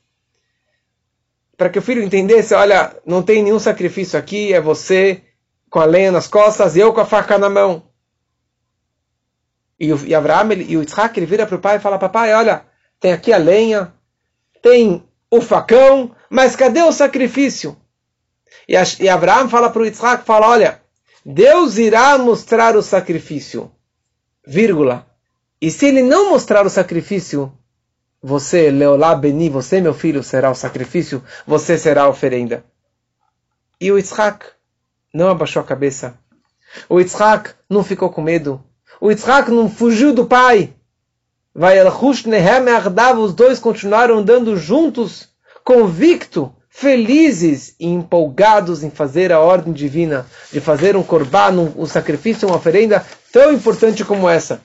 para 1.56 1.70
que 1.70 1.80
o 1.80 1.82
filho 1.82 2.04
entendesse, 2.04 2.54
olha, 2.54 2.96
não 3.06 3.24
tem 3.24 3.44
nenhum 3.44 3.60
sacrifício 3.60 4.18
aqui, 4.18 4.52
é 4.54 4.60
você 4.60 5.22
com 5.70 5.80
a 5.80 5.86
lenha 5.86 6.12
nas 6.12 6.28
costas 6.28 6.76
e 6.76 6.80
eu 6.80 6.92
com 6.92 7.00
a 7.00 7.06
faca 7.06 7.38
na 7.38 7.50
mão. 7.50 7.84
E, 9.80 9.94
o, 9.94 10.06
e 10.06 10.14
Abraham 10.14 10.52
ele, 10.52 10.66
e 10.68 10.78
o 10.78 10.84
Isaac 10.84 11.18
ele 11.18 11.26
vira 11.26 11.48
para 11.48 11.56
o 11.56 11.62
pai 11.62 11.78
e 11.78 11.80
fala, 11.80 11.98
papai, 11.98 12.34
olha, 12.34 12.66
tem 13.00 13.14
aqui 13.14 13.32
a 13.32 13.38
lenha, 13.38 13.94
tem 14.62 15.04
o 15.30 15.42
facão, 15.42 16.16
mas 16.30 16.56
cadê 16.56 16.82
o 16.82 16.92
sacrifício? 16.92 17.78
E, 18.68 18.76
e 19.00 19.10
Abraão 19.10 19.50
fala 19.50 19.70
para 19.70 19.82
o 19.82 19.86
Isaac, 19.86 20.26
fala, 20.26 20.48
olha, 20.48 20.82
Deus 21.26 21.78
irá 21.78 22.18
mostrar 22.18 22.76
o 22.76 22.82
sacrifício, 22.82 23.72
vírgula. 24.46 25.06
E 25.62 25.70
se 25.70 25.86
ele 25.86 26.02
não 26.02 26.30
mostrar 26.32 26.66
o 26.66 26.70
sacrifício, 26.70 27.52
você, 28.22 28.70
Leolá 28.70 29.16
Beni, 29.16 29.50
você, 29.50 29.82
meu 29.82 29.94
filho, 29.94 30.24
será 30.24 30.52
o 30.52 30.56
sacrifício, 30.56 31.24
você 31.46 31.78
será 31.78 32.04
a 32.04 32.10
oferenda. 32.10 32.64
E 33.80 33.92
o 33.92 33.98
Yitzhak 33.98 34.46
não 35.14 35.30
abaixou 35.30 35.62
a 35.62 35.66
cabeça. 35.66 36.18
O 36.88 37.00
Yitzhak 37.00 37.54
não 37.70 37.84
ficou 37.84 38.10
com 38.12 38.22
medo. 38.22 38.64
O 39.00 39.10
Yitzhak 39.10 39.50
não 39.50 39.70
fugiu 39.70 40.14
do 40.14 40.26
pai. 40.26 40.74
Vai 41.54 41.78
os 43.18 43.34
dois 43.34 43.60
continuaram 43.60 44.18
andando 44.18 44.56
juntos, 44.56 45.30
convicto, 45.64 46.56
felizes 46.70 47.76
e 47.80 47.86
empolgados 47.86 48.84
em 48.84 48.90
fazer 48.90 49.32
a 49.32 49.40
ordem 49.40 49.74
divina, 49.74 50.26
de 50.52 50.62
fazer 50.62 50.96
um 50.96 51.04
corban, 51.04 51.52
um, 51.52 51.82
um 51.82 51.86
sacrifício, 51.86 52.48
uma 52.48 52.58
oferenda 52.58 53.06
tão 53.32 53.52
importante 53.52 54.06
como 54.06 54.30
essa. 54.30 54.62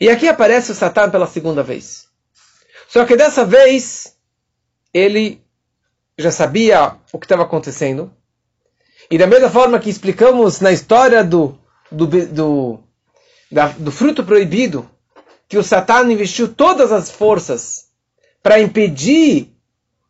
E 0.00 0.10
aqui 0.10 0.28
aparece 0.28 0.72
o 0.72 0.74
Satã 0.74 1.08
pela 1.08 1.26
segunda 1.26 1.62
vez. 1.62 2.08
Só 2.88 3.04
que 3.04 3.16
dessa 3.16 3.44
vez, 3.44 4.16
ele 4.92 5.40
já 6.18 6.30
sabia 6.30 6.96
o 7.12 7.18
que 7.18 7.24
estava 7.24 7.44
acontecendo. 7.44 8.12
E 9.10 9.16
da 9.16 9.26
mesma 9.26 9.48
forma 9.48 9.78
que 9.78 9.90
explicamos 9.90 10.60
na 10.60 10.72
história 10.72 11.22
do, 11.22 11.58
do, 11.90 12.06
do, 12.06 12.83
da, 13.50 13.68
do 13.68 13.90
fruto 13.90 14.24
proibido, 14.24 14.88
que 15.48 15.58
o 15.58 15.62
Satã 15.62 16.02
investiu 16.10 16.52
todas 16.52 16.90
as 16.90 17.10
forças 17.10 17.86
para 18.42 18.60
impedir 18.60 19.52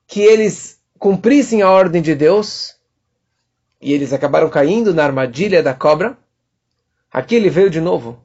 que 0.07 0.21
eles 0.21 0.79
cumprissem 0.99 1.63
a 1.63 1.71
ordem 1.71 2.01
de 2.01 2.15
Deus, 2.15 2.75
e 3.81 3.93
eles 3.93 4.13
acabaram 4.13 4.49
caindo 4.49 4.95
na 4.95 5.05
armadilha 5.05 5.63
da 5.63 5.75
cobra, 5.75 6.17
aqui 7.13 7.35
ele 7.35 7.51
veio 7.51 7.69
de 7.69 7.81
novo 7.81 8.25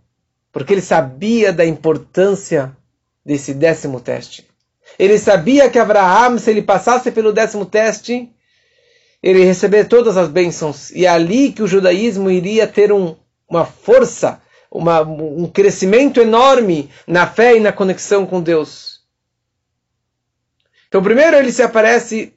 porque 0.51 0.73
ele 0.73 0.81
sabia 0.81 1.53
da 1.53 1.65
importância 1.65 2.75
desse 3.25 3.53
décimo 3.53 3.99
teste. 3.99 4.47
Ele 4.97 5.17
sabia 5.17 5.69
que 5.69 5.77
Abraão, 5.77 6.37
se 6.37 6.49
ele 6.49 6.61
passasse 6.61 7.11
pelo 7.11 7.31
décimo 7.31 7.65
teste, 7.65 8.29
ele 9.21 9.39
ia 9.39 9.45
receber 9.45 9.85
todas 9.85 10.17
as 10.17 10.27
bênçãos. 10.27 10.89
E 10.91 11.05
é 11.05 11.09
ali 11.09 11.51
que 11.51 11.61
o 11.61 11.67
judaísmo 11.67 12.31
iria 12.31 12.65
ter 12.65 12.91
um, 12.91 13.15
uma 13.47 13.65
força, 13.65 14.41
uma, 14.71 15.01
um 15.01 15.47
crescimento 15.47 16.19
enorme 16.19 16.89
na 17.07 17.27
fé 17.27 17.57
e 17.57 17.59
na 17.59 17.71
conexão 17.71 18.25
com 18.25 18.41
Deus. 18.41 19.01
Então, 20.87 21.03
primeiro 21.03 21.37
ele 21.37 21.51
se 21.51 21.61
aparece 21.61 22.33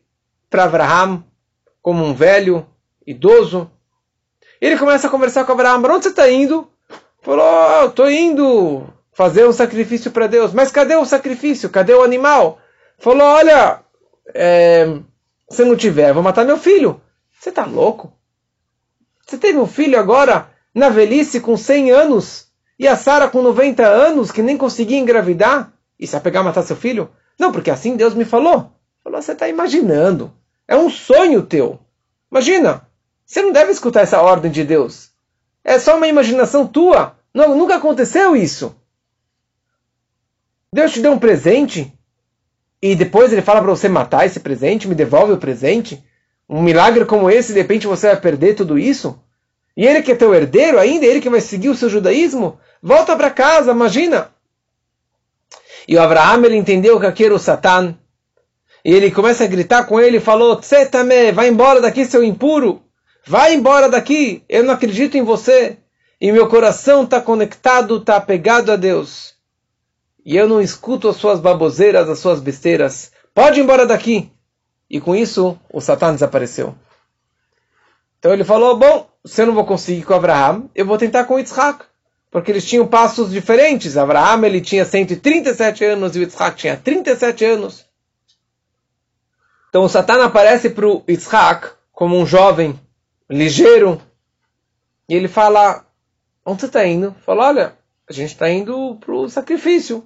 para 0.48 0.64
Abraão 0.64 1.24
como 1.80 2.04
um 2.04 2.14
velho, 2.14 2.66
idoso. 3.06 3.70
Ele 4.60 4.78
começa 4.78 5.08
a 5.08 5.10
conversar 5.10 5.44
com 5.44 5.52
Abraão: 5.52 5.82
para 5.82 5.94
onde 5.94 6.04
você 6.04 6.10
está 6.10 6.30
indo? 6.30 6.68
Falou, 7.20 7.44
oh, 7.44 7.86
estou 7.86 8.10
indo 8.10 8.86
fazer 9.12 9.46
um 9.46 9.52
sacrifício 9.52 10.10
para 10.10 10.26
Deus. 10.26 10.52
Mas 10.52 10.72
cadê 10.72 10.96
o 10.96 11.04
sacrifício? 11.04 11.70
Cadê 11.70 11.94
o 11.94 12.02
animal? 12.02 12.58
Falou, 12.98 13.26
olha, 13.26 13.80
é, 14.34 14.98
se 15.50 15.64
não 15.64 15.76
tiver, 15.76 16.12
vou 16.12 16.22
matar 16.22 16.44
meu 16.44 16.58
filho. 16.58 17.00
Você 17.38 17.50
está 17.50 17.64
louco? 17.64 18.12
Você 19.26 19.38
teve 19.38 19.58
um 19.58 19.66
filho 19.66 19.98
agora, 19.98 20.50
na 20.74 20.88
velhice, 20.88 21.40
com 21.40 21.56
100 21.56 21.90
anos, 21.90 22.48
e 22.78 22.88
a 22.88 22.96
Sara 22.96 23.28
com 23.28 23.42
90 23.42 23.86
anos, 23.86 24.32
que 24.32 24.42
nem 24.42 24.56
conseguia 24.56 24.98
engravidar, 24.98 25.72
e 25.98 26.06
se 26.06 26.16
apegar 26.16 26.42
a 26.42 26.44
matar 26.44 26.62
seu 26.62 26.76
filho? 26.76 27.10
Não, 27.38 27.52
porque 27.52 27.70
assim 27.70 27.96
Deus 27.96 28.14
me 28.14 28.24
falou. 28.24 28.72
Falou, 29.04 29.20
você 29.20 29.32
está 29.32 29.48
imaginando. 29.48 30.32
É 30.66 30.76
um 30.76 30.90
sonho 30.90 31.42
teu. 31.42 31.78
Imagina, 32.30 32.86
você 33.24 33.42
não 33.42 33.52
deve 33.52 33.72
escutar 33.72 34.00
essa 34.00 34.20
ordem 34.20 34.50
de 34.50 34.64
Deus. 34.64 35.10
É 35.62 35.78
só 35.78 35.96
uma 35.96 36.08
imaginação 36.08 36.66
tua. 36.66 37.16
Não, 37.32 37.56
nunca 37.56 37.76
aconteceu 37.76 38.34
isso. 38.34 38.74
Deus 40.74 40.92
te 40.92 41.00
deu 41.00 41.12
um 41.12 41.18
presente 41.18 41.92
e 42.80 42.96
depois 42.96 43.32
ele 43.32 43.42
fala 43.42 43.60
para 43.60 43.70
você 43.70 43.88
matar 43.88 44.26
esse 44.26 44.40
presente, 44.40 44.88
me 44.88 44.94
devolve 44.94 45.32
o 45.32 45.38
presente. 45.38 46.02
Um 46.48 46.60
milagre 46.60 47.04
como 47.04 47.30
esse, 47.30 47.52
de 47.52 47.60
repente 47.60 47.86
você 47.86 48.08
vai 48.08 48.20
perder 48.20 48.54
tudo 48.54 48.78
isso? 48.78 49.21
E 49.76 49.86
ele 49.86 50.02
que 50.02 50.12
é 50.12 50.14
teu 50.14 50.34
herdeiro 50.34 50.78
ainda, 50.78 51.06
ele 51.06 51.20
que 51.20 51.30
vai 51.30 51.40
seguir 51.40 51.68
o 51.68 51.74
seu 51.74 51.88
judaísmo? 51.88 52.58
Volta 52.82 53.16
para 53.16 53.30
casa, 53.30 53.72
imagina. 53.72 54.30
E 55.88 55.96
o 55.96 56.02
Abraão 56.02 56.44
ele 56.44 56.56
entendeu 56.56 57.00
que 57.00 57.06
aquele 57.06 57.28
era 57.28 57.34
o 57.34 57.38
Satã. 57.38 57.96
E 58.84 58.92
ele 58.92 59.10
começa 59.10 59.44
a 59.44 59.46
gritar 59.46 59.84
com 59.84 60.00
ele 60.00 60.16
e 60.18 60.20
falou: 60.20 60.56
Tsetame, 60.56 61.32
vai 61.32 61.48
embora 61.48 61.80
daqui, 61.80 62.04
seu 62.04 62.22
impuro. 62.22 62.82
Vai 63.24 63.54
embora 63.54 63.88
daqui, 63.88 64.42
eu 64.48 64.64
não 64.64 64.74
acredito 64.74 65.16
em 65.16 65.22
você. 65.22 65.78
E 66.20 66.32
meu 66.32 66.48
coração 66.48 67.04
está 67.04 67.20
conectado, 67.20 67.96
está 67.96 68.16
apegado 68.16 68.70
a 68.70 68.76
Deus. 68.76 69.34
E 70.24 70.36
eu 70.36 70.48
não 70.48 70.60
escuto 70.60 71.08
as 71.08 71.16
suas 71.16 71.40
baboseiras, 71.40 72.08
as 72.08 72.18
suas 72.18 72.40
besteiras. 72.40 73.12
Pode 73.34 73.60
ir 73.60 73.62
embora 73.62 73.86
daqui. 73.86 74.30
E 74.90 75.00
com 75.00 75.16
isso, 75.16 75.58
o 75.72 75.80
Satã 75.80 76.12
desapareceu. 76.12 76.74
Então 78.22 78.32
ele 78.32 78.44
falou: 78.44 78.76
Bom, 78.76 79.10
se 79.24 79.42
eu 79.42 79.46
não 79.46 79.54
vou 79.54 79.66
conseguir 79.66 80.04
com 80.04 80.14
Abraão, 80.14 80.70
eu 80.76 80.86
vou 80.86 80.96
tentar 80.96 81.24
com 81.24 81.40
Yitzhak. 81.40 81.84
Porque 82.30 82.52
eles 82.52 82.64
tinham 82.64 82.86
passos 82.86 83.32
diferentes. 83.32 83.96
Abraão 83.96 84.44
ele 84.44 84.60
tinha 84.60 84.84
137 84.84 85.84
anos 85.84 86.14
e 86.14 86.20
Yitzhak 86.20 86.56
tinha 86.56 86.76
37 86.76 87.44
anos. 87.44 87.84
Então 89.68 89.82
o 89.82 89.88
Satã 89.88 90.22
aparece 90.22 90.70
para 90.70 90.86
o 90.86 91.02
como 91.90 92.16
um 92.16 92.24
jovem 92.24 92.78
ligeiro, 93.28 94.00
E 95.08 95.14
ele 95.16 95.26
fala, 95.26 95.84
onde 96.46 96.60
você 96.60 96.66
está 96.66 96.86
indo? 96.86 97.16
Falou, 97.26 97.44
olha, 97.44 97.76
a 98.08 98.12
gente 98.12 98.30
está 98.30 98.48
indo 98.48 98.96
para 99.00 99.14
o 99.14 99.28
sacrifício. 99.28 100.04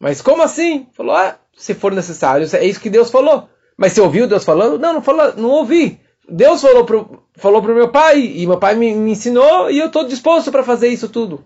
Mas 0.00 0.22
como 0.22 0.42
assim? 0.42 0.86
Falou, 0.94 1.14
ah, 1.14 1.36
se 1.54 1.74
for 1.74 1.92
necessário, 1.92 2.48
é 2.56 2.64
isso 2.64 2.80
que 2.80 2.88
Deus 2.88 3.10
falou. 3.10 3.50
Mas 3.76 3.92
você 3.92 4.00
ouviu 4.00 4.26
Deus 4.26 4.42
falando? 4.44 4.78
Não, 4.78 4.94
não, 4.94 5.02
falou, 5.02 5.36
não 5.36 5.50
ouvi. 5.50 6.00
Deus 6.28 6.60
falou 6.62 6.84
pro, 6.84 7.22
falou 7.36 7.62
pro 7.62 7.74
meu 7.74 7.90
pai, 7.90 8.20
e 8.20 8.46
meu 8.46 8.58
pai 8.58 8.74
me, 8.74 8.94
me 8.94 9.12
ensinou, 9.12 9.70
e 9.70 9.78
eu 9.78 9.86
estou 9.86 10.04
disposto 10.04 10.50
para 10.50 10.62
fazer 10.62 10.88
isso 10.88 11.08
tudo. 11.08 11.44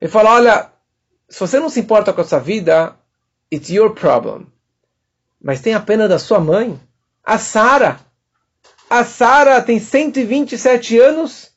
Ele 0.00 0.10
fala, 0.10 0.34
olha, 0.34 0.72
se 1.28 1.38
você 1.38 1.60
não 1.60 1.68
se 1.68 1.80
importa 1.80 2.12
com 2.12 2.20
a 2.20 2.24
sua 2.24 2.40
vida, 2.40 2.96
it's 3.52 3.70
your 3.70 3.90
problem. 3.94 4.46
Mas 5.40 5.60
tem 5.60 5.74
a 5.74 5.80
pena 5.80 6.08
da 6.08 6.18
sua 6.18 6.40
mãe, 6.40 6.78
a 7.24 7.38
Sara. 7.38 8.00
A 8.90 9.04
Sara 9.04 9.62
tem 9.62 9.78
127 9.78 10.98
anos. 10.98 11.52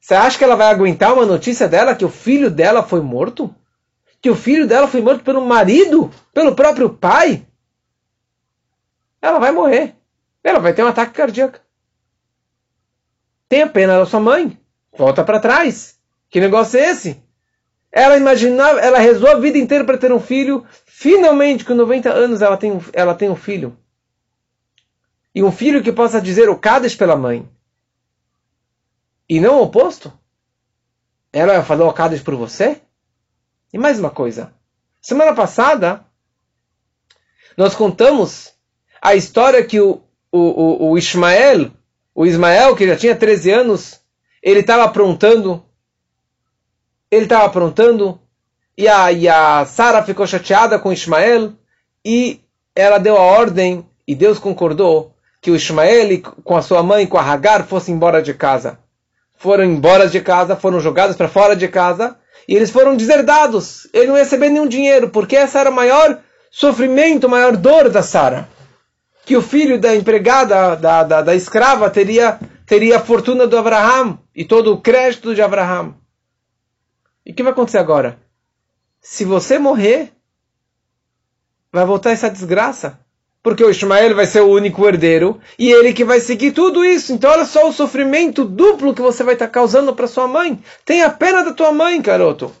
Você 0.00 0.14
acha 0.14 0.38
que 0.38 0.44
ela 0.44 0.56
vai 0.56 0.68
aguentar 0.68 1.12
uma 1.12 1.26
notícia 1.26 1.68
dela 1.68 1.94
que 1.94 2.04
o 2.04 2.08
filho 2.08 2.50
dela 2.50 2.82
foi 2.82 3.00
morto? 3.00 3.54
Que 4.22 4.30
o 4.30 4.36
filho 4.36 4.66
dela 4.66 4.88
foi 4.88 5.00
morto 5.00 5.22
pelo 5.22 5.44
marido? 5.44 6.10
Pelo 6.32 6.54
próprio 6.54 6.90
pai? 6.90 7.46
Ela 9.20 9.38
vai 9.38 9.52
morrer. 9.52 9.99
Ela 10.42 10.58
vai 10.58 10.72
ter 10.72 10.82
um 10.82 10.88
ataque 10.88 11.12
cardíaco. 11.12 11.60
Tenha 13.48 13.68
pena 13.68 13.98
da 13.98 14.06
sua 14.06 14.20
mãe. 14.20 14.58
Volta 14.96 15.24
para 15.24 15.40
trás. 15.40 15.98
Que 16.28 16.40
negócio 16.40 16.78
é 16.78 16.90
esse? 16.90 17.22
Ela 17.92 18.16
imaginava, 18.16 18.80
ela 18.80 18.98
rezou 18.98 19.28
a 19.28 19.38
vida 19.38 19.58
inteira 19.58 19.84
para 19.84 19.98
ter 19.98 20.12
um 20.12 20.20
filho. 20.20 20.64
Finalmente, 20.86 21.64
com 21.64 21.74
90 21.74 22.10
anos, 22.10 22.40
ela 22.40 22.56
tem, 22.56 22.80
ela 22.92 23.14
tem 23.14 23.28
um 23.28 23.36
filho. 23.36 23.76
E 25.34 25.42
um 25.42 25.50
filho 25.50 25.82
que 25.82 25.92
possa 25.92 26.20
dizer 26.20 26.48
o 26.48 26.58
Kadesh 26.58 26.94
pela 26.94 27.16
mãe. 27.16 27.48
E 29.28 29.40
não 29.40 29.58
o 29.58 29.62
oposto. 29.62 30.12
Ela 31.32 31.62
falou 31.62 31.88
o 31.88 31.92
Kadesh 31.92 32.22
por 32.22 32.34
você? 32.36 32.80
E 33.72 33.78
mais 33.78 33.98
uma 33.98 34.10
coisa. 34.10 34.52
Semana 35.00 35.34
passada, 35.34 36.04
nós 37.56 37.74
contamos 37.74 38.52
a 39.00 39.14
história 39.14 39.64
que 39.64 39.80
o, 39.80 40.02
o, 40.32 40.38
o, 40.38 40.90
o 40.90 40.98
Ismael, 40.98 41.70
o 42.14 42.26
Ismael, 42.26 42.76
que 42.76 42.86
já 42.86 42.96
tinha 42.96 43.16
13 43.16 43.50
anos, 43.50 44.00
ele 44.42 44.60
estava 44.60 44.84
aprontando 44.84 45.62
ele 47.10 47.24
estava 47.24 47.44
aprontando 47.44 48.20
e 48.78 48.86
a, 48.86 49.10
e 49.10 49.28
a 49.28 49.64
Sara 49.66 50.02
ficou 50.02 50.26
chateada 50.26 50.78
com 50.78 50.92
Ismael 50.92 51.52
e 52.04 52.40
ela 52.74 52.98
deu 52.98 53.16
a 53.16 53.20
ordem 53.20 53.84
e 54.06 54.14
Deus 54.14 54.38
concordou 54.38 55.12
que 55.40 55.50
o 55.50 55.56
Ismael 55.56 56.20
com 56.44 56.56
a 56.56 56.62
sua 56.62 56.82
mãe, 56.82 57.06
com 57.06 57.18
a 57.18 57.22
Hagar, 57.22 57.66
fossem 57.66 57.94
embora 57.94 58.22
de 58.22 58.32
casa. 58.32 58.78
Foram 59.36 59.64
embora 59.64 60.06
de 60.06 60.20
casa, 60.20 60.54
foram 60.54 60.80
jogados 60.80 61.16
para 61.16 61.28
fora 61.28 61.56
de 61.56 61.66
casa 61.66 62.16
e 62.46 62.54
eles 62.54 62.70
foram 62.70 62.96
deserdados. 62.96 63.88
Ele 63.92 64.06
não 64.06 64.16
ia 64.16 64.22
receber 64.22 64.50
nenhum 64.50 64.68
dinheiro, 64.68 65.10
porque 65.10 65.36
essa 65.36 65.58
era 65.58 65.70
o 65.70 65.74
maior 65.74 66.18
sofrimento, 66.50 67.26
a 67.26 67.30
maior 67.30 67.56
dor 67.56 67.88
da 67.88 68.02
Sara. 68.02 68.48
Que 69.30 69.36
o 69.36 69.42
filho 69.42 69.80
da 69.80 69.94
empregada, 69.94 70.74
da, 70.74 71.04
da, 71.04 71.22
da 71.22 71.36
escrava, 71.36 71.88
teria, 71.88 72.40
teria 72.66 72.96
a 72.96 73.00
fortuna 73.00 73.46
do 73.46 73.56
Abraham 73.56 74.18
e 74.34 74.44
todo 74.44 74.72
o 74.72 74.80
crédito 74.80 75.36
de 75.36 75.40
Abraham. 75.40 75.94
E 77.24 77.30
o 77.30 77.34
que 77.36 77.44
vai 77.44 77.52
acontecer 77.52 77.78
agora? 77.78 78.18
Se 79.00 79.24
você 79.24 79.56
morrer, 79.56 80.12
vai 81.72 81.84
voltar 81.84 82.10
essa 82.10 82.28
desgraça. 82.28 82.98
Porque 83.40 83.62
o 83.62 83.70
Ismael 83.70 84.16
vai 84.16 84.26
ser 84.26 84.40
o 84.40 84.50
único 84.50 84.84
herdeiro 84.84 85.40
e 85.56 85.70
ele 85.70 85.92
que 85.92 86.04
vai 86.04 86.18
seguir 86.18 86.50
tudo 86.50 86.84
isso. 86.84 87.12
Então, 87.12 87.30
olha 87.30 87.44
só 87.44 87.68
o 87.68 87.72
sofrimento 87.72 88.44
duplo 88.44 88.92
que 88.92 89.00
você 89.00 89.22
vai 89.22 89.34
estar 89.34 89.46
causando 89.46 89.94
para 89.94 90.08
sua 90.08 90.26
mãe. 90.26 90.60
Tenha 90.84 91.08
pena 91.08 91.44
da 91.44 91.52
tua 91.52 91.70
mãe, 91.70 92.02
garoto. 92.02 92.52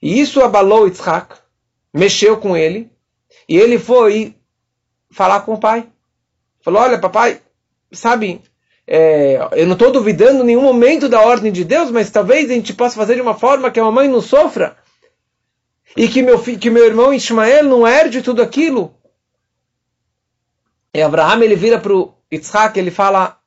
E 0.00 0.18
isso 0.18 0.40
abalou 0.40 0.86
Yitzhak, 0.86 1.36
mexeu 1.92 2.38
com 2.38 2.56
ele, 2.56 2.90
e 3.46 3.58
ele 3.58 3.78
foi 3.78 4.34
falar 5.14 5.40
com 5.40 5.54
o 5.54 5.60
pai. 5.60 5.86
Falou: 6.60 6.82
Olha, 6.82 6.98
papai, 6.98 7.40
sabe, 7.92 8.42
é, 8.86 9.38
eu 9.52 9.66
não 9.66 9.74
estou 9.74 9.90
duvidando 9.90 10.42
em 10.42 10.46
nenhum 10.46 10.62
momento 10.62 11.08
da 11.08 11.20
ordem 11.22 11.50
de 11.50 11.64
Deus, 11.64 11.90
mas 11.90 12.10
talvez 12.10 12.50
a 12.50 12.54
gente 12.54 12.74
possa 12.74 12.96
fazer 12.96 13.14
de 13.14 13.20
uma 13.20 13.34
forma 13.34 13.70
que 13.70 13.80
a 13.80 13.84
mamãe 13.84 14.08
não 14.08 14.20
sofra. 14.20 14.76
E 15.96 16.08
que 16.08 16.22
meu, 16.22 16.38
que 16.40 16.70
meu 16.70 16.84
irmão 16.84 17.14
Ismael 17.14 17.64
não 17.64 17.86
herde 17.86 18.20
tudo 18.20 18.42
aquilo. 18.42 18.92
E 20.92 21.00
Abraham 21.00 21.42
ele 21.42 21.54
vira 21.54 21.78
para 21.78 21.94
o 21.94 22.12
Yitzhak, 22.32 22.78
ele 22.78 22.90
fala: 22.90 23.38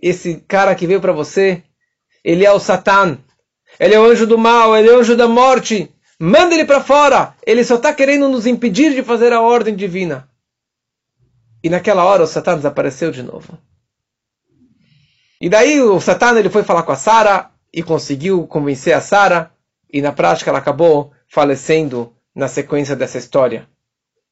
Esse 0.00 0.36
cara 0.46 0.74
que 0.74 0.86
veio 0.86 1.00
para 1.00 1.12
você, 1.12 1.62
ele 2.24 2.44
é 2.44 2.52
o 2.52 2.60
Satan. 2.60 3.18
Ele 3.78 3.94
é 3.94 4.00
o 4.00 4.04
anjo 4.04 4.26
do 4.26 4.38
mal, 4.38 4.76
ele 4.76 4.88
é 4.88 4.92
o 4.92 5.00
anjo 5.00 5.16
da 5.16 5.28
morte. 5.28 5.92
Manda 6.18 6.54
ele 6.54 6.64
para 6.64 6.82
fora. 6.82 7.34
Ele 7.46 7.62
só 7.62 7.76
está 7.76 7.92
querendo 7.92 8.28
nos 8.28 8.46
impedir 8.46 8.94
de 8.94 9.02
fazer 9.02 9.32
a 9.32 9.40
ordem 9.40 9.74
divina. 9.74 10.27
E 11.62 11.68
naquela 11.68 12.04
hora 12.04 12.22
o 12.22 12.26
Satan 12.26 12.56
desapareceu 12.56 13.10
de 13.10 13.22
novo. 13.22 13.58
E 15.40 15.48
daí 15.48 15.80
o 15.80 16.00
Satan 16.00 16.38
ele 16.38 16.50
foi 16.50 16.62
falar 16.62 16.82
com 16.82 16.92
a 16.92 16.96
Sara 16.96 17.50
e 17.72 17.82
conseguiu 17.82 18.46
convencer 18.46 18.94
a 18.94 19.00
Sara 19.00 19.52
e 19.92 20.02
na 20.02 20.12
prática 20.12 20.50
ela 20.50 20.58
acabou 20.58 21.12
falecendo 21.28 22.12
na 22.34 22.48
sequência 22.48 22.96
dessa 22.96 23.18
história. 23.18 23.68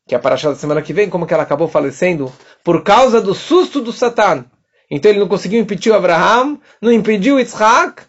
Que 0.07 0.15
é 0.15 0.19
a 0.19 0.21
paraxá 0.21 0.51
da 0.51 0.57
semana 0.57 0.83
que 0.83 0.93
vem, 0.93 1.11
como 1.11 1.27
que 1.27 1.35
ela 1.35 1.43
acabou 1.43 1.69
falecendo 1.69 2.33
por 2.63 2.83
causa 2.83 3.21
do 3.21 3.35
susto 3.35 3.81
do 3.81 3.93
Satan. 3.93 4.45
Então 4.91 5.11
ele 5.11 5.21
não 5.21 5.29
conseguiu 5.29 5.61
impedir 5.61 5.93
Abraham, 5.93 6.59
não 6.81 6.93
impediu 6.93 7.41
Isaac, 7.41 8.03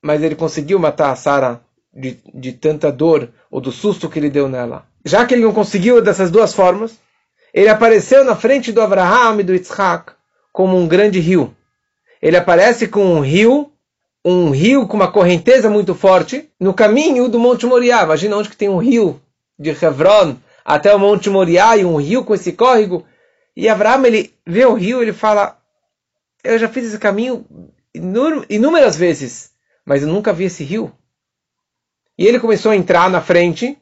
mas 0.00 0.22
ele 0.22 0.36
conseguiu 0.36 0.78
matar 0.78 1.10
a 1.10 1.16
Sara 1.16 1.60
de, 1.92 2.18
de 2.32 2.52
tanta 2.52 2.90
dor 2.90 3.28
ou 3.50 3.60
do 3.60 3.72
susto 3.72 4.08
que 4.08 4.18
ele 4.18 4.30
deu 4.30 4.48
nela. 4.48 4.86
Já 5.04 5.26
que 5.26 5.34
ele 5.34 5.42
não 5.42 5.52
conseguiu 5.52 6.00
dessas 6.00 6.30
duas 6.30 6.52
formas, 6.54 6.98
ele 7.52 7.68
apareceu 7.68 8.24
na 8.24 8.36
frente 8.36 8.72
do 8.72 8.80
Abraham 8.80 9.40
e 9.40 9.44
do 9.44 9.54
Isaac 9.54 10.12
como 10.52 10.76
um 10.76 10.86
grande 10.86 11.20
rio 11.20 11.54
ele 12.22 12.36
aparece 12.36 12.86
com 12.86 13.04
um 13.04 13.20
rio, 13.20 13.72
um 14.24 14.50
rio 14.50 14.86
com 14.86 14.96
uma 14.96 15.10
correnteza 15.10 15.68
muito 15.68 15.92
forte, 15.92 16.48
no 16.58 16.72
caminho 16.72 17.28
do 17.28 17.40
Monte 17.40 17.66
Moriá. 17.66 18.04
Imagina 18.04 18.36
onde 18.36 18.48
que 18.48 18.56
tem 18.56 18.68
um 18.68 18.78
rio 18.78 19.20
de 19.58 19.70
Hebron 19.70 20.36
até 20.64 20.94
o 20.94 21.00
Monte 21.00 21.28
Moriá 21.28 21.76
e 21.76 21.84
um 21.84 21.96
rio 21.96 22.24
com 22.24 22.32
esse 22.32 22.52
córrego. 22.52 23.04
E 23.56 23.68
Abraão, 23.68 24.06
ele 24.06 24.32
vê 24.46 24.64
o 24.64 24.74
rio, 24.74 25.02
ele 25.02 25.12
fala, 25.12 25.58
eu 26.44 26.56
já 26.60 26.68
fiz 26.68 26.86
esse 26.86 26.98
caminho 26.98 27.44
inúmeras 28.48 28.96
vezes, 28.96 29.50
mas 29.84 30.02
eu 30.02 30.08
nunca 30.08 30.32
vi 30.32 30.44
esse 30.44 30.62
rio. 30.62 30.92
E 32.16 32.24
ele 32.24 32.38
começou 32.38 32.70
a 32.70 32.76
entrar 32.76 33.10
na 33.10 33.20
frente, 33.20 33.76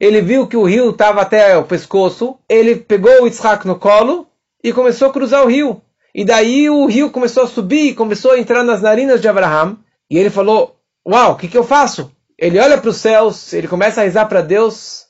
ele 0.00 0.20
viu 0.20 0.46
que 0.46 0.56
o 0.56 0.64
rio 0.64 0.90
estava 0.90 1.22
até 1.22 1.56
o 1.56 1.64
pescoço, 1.64 2.36
ele 2.48 2.76
pegou 2.76 3.22
o 3.22 3.26
Isaac 3.26 3.66
no 3.66 3.78
colo 3.78 4.26
e 4.62 4.72
começou 4.72 5.08
a 5.08 5.12
cruzar 5.12 5.44
o 5.44 5.48
rio. 5.48 5.82
E 6.14 6.24
daí 6.24 6.70
o 6.70 6.86
rio 6.86 7.10
começou 7.10 7.42
a 7.44 7.48
subir, 7.48 7.94
começou 7.94 8.32
a 8.32 8.38
entrar 8.38 8.62
nas 8.62 8.80
narinas 8.80 9.20
de 9.20 9.28
Abraham. 9.28 9.76
E 10.08 10.18
ele 10.18 10.30
falou: 10.30 10.76
Uau, 11.06 11.32
o 11.32 11.36
que, 11.36 11.48
que 11.48 11.58
eu 11.58 11.64
faço? 11.64 12.10
Ele 12.38 12.58
olha 12.58 12.78
para 12.78 12.90
os 12.90 12.96
céus, 12.96 13.52
ele 13.52 13.68
começa 13.68 14.00
a 14.00 14.04
rezar 14.04 14.26
para 14.26 14.40
Deus. 14.40 15.06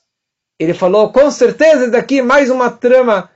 Ele 0.59 0.73
falou: 0.73 1.11
Com 1.11 1.29
certeza, 1.29 1.89
daqui 1.89 2.21
mais 2.21 2.49
uma 2.49 2.71
trama, 2.71 3.29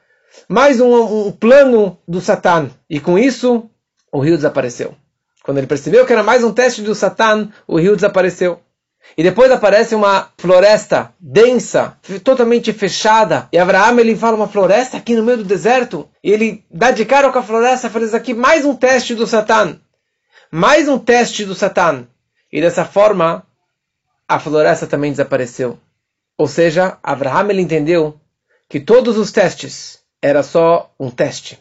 mais 0.48 0.80
um, 0.80 1.28
um 1.28 1.32
plano 1.32 1.98
do 2.08 2.20
Satan. 2.20 2.70
E 2.90 3.00
com 3.00 3.20
isso, 3.20 3.70
o 4.12 4.20
rio 4.20 4.36
desapareceu. 4.36 4.96
Quando 5.44 5.60
ele 5.60 5.68
percebeu 5.68 6.06
que 6.06 6.14
era 6.14 6.24
mais 6.24 6.44
um 6.44 6.52
teste 6.52 6.82
do 6.82 6.96
Satan, 6.96 7.50
o 7.68 7.80
rio 7.80 7.96
desapareceu. 7.96 8.60
E 9.18 9.24
depois 9.24 9.52
aparece 9.52 9.96
uma 9.96 10.30
floresta 10.38 11.14
densa, 11.20 11.98
totalmente 12.24 12.72
fechada. 12.72 13.48
E 13.52 13.58
Abraão 13.58 14.00
ele 14.00 14.16
fala 14.16 14.38
uma 14.38 14.48
floresta 14.48 14.98
aqui 14.98 15.16
no 15.16 15.24
meio 15.24 15.40
do 15.40 15.44
deserto. 15.44 16.10
E 16.24 16.32
ele 16.32 16.64
dá 16.72 16.92
de 16.92 17.06
cara 17.06 17.32
com 17.32 17.40
a 17.40 17.44
floresta 17.44 17.92
isso 18.00 18.16
aqui 18.16 18.34
mais 18.34 18.66
um 18.66 18.76
teste 18.76 19.16
do 19.16 19.28
Satã. 19.28 19.78
Mais 20.52 20.88
um 20.88 20.98
teste 20.98 21.46
do 21.46 21.56
Satã. 21.56 22.06
E 22.52 22.62
dessa 22.62 22.86
forma 22.86 23.46
a 24.28 24.40
floresta 24.40 24.88
também 24.88 25.12
desapareceu. 25.12 25.80
Ou 26.38 26.48
seja, 26.48 26.98
Abraão 27.04 27.50
ele 27.50 27.62
entendeu 27.62 28.20
que 28.70 28.80
todos 28.80 29.18
os 29.18 29.32
testes 29.32 30.00
era 30.22 30.44
só 30.44 30.94
um 31.00 31.10
teste. 31.10 31.60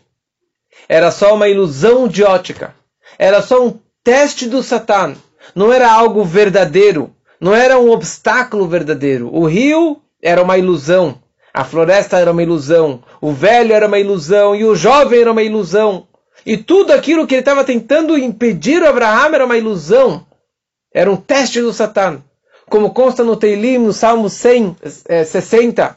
Era 0.88 1.10
só 1.10 1.34
uma 1.34 1.48
ilusão 1.48 2.06
de 2.06 2.22
ótica. 2.22 2.74
Era 3.18 3.42
só 3.42 3.66
um 3.66 3.78
teste 4.04 4.48
do 4.48 4.62
Satã. 4.62 5.16
Não 5.54 5.72
era 5.72 5.90
algo 5.90 6.24
verdadeiro 6.24 7.14
não 7.40 7.54
era 7.54 7.78
um 7.78 7.90
obstáculo 7.90 8.66
verdadeiro. 8.66 9.32
O 9.32 9.46
rio 9.46 10.02
era 10.22 10.42
uma 10.42 10.58
ilusão. 10.58 11.20
A 11.54 11.64
floresta 11.64 12.18
era 12.18 12.32
uma 12.32 12.42
ilusão. 12.42 13.02
O 13.20 13.32
velho 13.32 13.72
era 13.72 13.86
uma 13.86 13.98
ilusão. 13.98 14.54
E 14.54 14.64
o 14.64 14.74
jovem 14.74 15.20
era 15.20 15.32
uma 15.32 15.42
ilusão. 15.42 16.06
E 16.44 16.56
tudo 16.56 16.92
aquilo 16.92 17.26
que 17.26 17.34
ele 17.34 17.40
estava 17.40 17.64
tentando 17.64 18.18
impedir 18.18 18.82
o 18.82 18.88
Abraão 18.88 19.34
era 19.34 19.44
uma 19.44 19.56
ilusão. 19.56 20.26
Era 20.92 21.10
um 21.10 21.16
teste 21.16 21.60
do 21.60 21.72
Satã. 21.72 22.22
Como 22.68 22.92
consta 22.92 23.24
no 23.24 23.36
Teilim, 23.36 23.78
no 23.78 23.92
Salmo 23.92 24.28
100, 24.28 24.76
é, 25.06 25.24
60. 25.24 25.96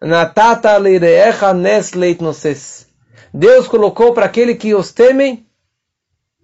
Natata 0.00 0.76
leireecha 0.76 1.52
nes 1.54 1.92
leitnoses. 1.92 2.86
Deus 3.32 3.66
colocou 3.66 4.12
para 4.12 4.26
aquele 4.26 4.54
que 4.54 4.74
os 4.74 4.92
temem 4.92 5.46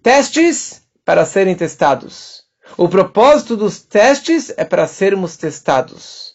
testes 0.01 0.81
para 1.05 1.25
serem 1.25 1.55
testados. 1.55 2.42
O 2.77 2.89
propósito 2.89 3.55
dos 3.55 3.81
testes 3.81 4.51
é 4.57 4.63
para 4.63 4.87
sermos 4.87 5.37
testados. 5.37 6.33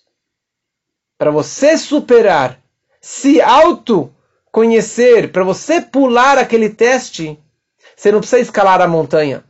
Para 1.16 1.30
você 1.30 1.76
superar, 1.76 2.60
se 3.00 3.40
auto 3.40 4.14
conhecer, 4.52 5.32
para 5.32 5.42
você 5.42 5.80
pular 5.80 6.38
aquele 6.38 6.68
teste, 6.68 7.38
você 7.96 8.12
não 8.12 8.20
precisa 8.20 8.40
escalar 8.40 8.80
a 8.80 8.86
montanha. 8.86 9.42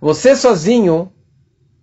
Você 0.00 0.34
sozinho, 0.34 1.12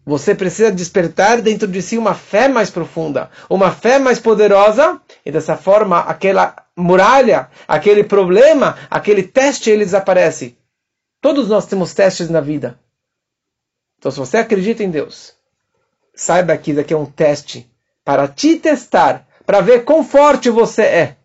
você 0.05 0.35
precisa 0.35 0.71
despertar 0.71 1.41
dentro 1.41 1.67
de 1.67 1.81
si 1.81 1.97
uma 1.97 2.13
fé 2.13 2.47
mais 2.47 2.69
profunda, 2.69 3.29
uma 3.49 3.71
fé 3.71 3.99
mais 3.99 4.19
poderosa, 4.19 4.99
e 5.25 5.31
dessa 5.31 5.55
forma 5.55 5.99
aquela 5.99 6.55
muralha, 6.75 7.49
aquele 7.67 8.03
problema, 8.03 8.77
aquele 8.89 9.23
teste 9.23 9.69
ele 9.69 9.85
desaparece. 9.85 10.57
Todos 11.21 11.47
nós 11.47 11.65
temos 11.67 11.93
testes 11.93 12.29
na 12.29 12.41
vida. 12.41 12.77
Então, 14.02 14.12
se 14.12 14.18
você 14.18 14.38
acredita 14.38 14.84
em 14.84 14.89
Deus, 14.89 15.36
saiba 16.16 16.58
que 16.58 16.72
isso 16.72 16.80
aqui 16.80 16.91
é 16.91 16.97
um 16.97 17.06
teste 17.06 17.72
para 18.04 18.28
te 18.28 18.56
testar, 18.56 19.28
para 19.45 19.62
ver 19.62 19.86
quão 19.86 20.04
forte 20.04 20.49
você 20.49 20.82
é. 20.82 21.18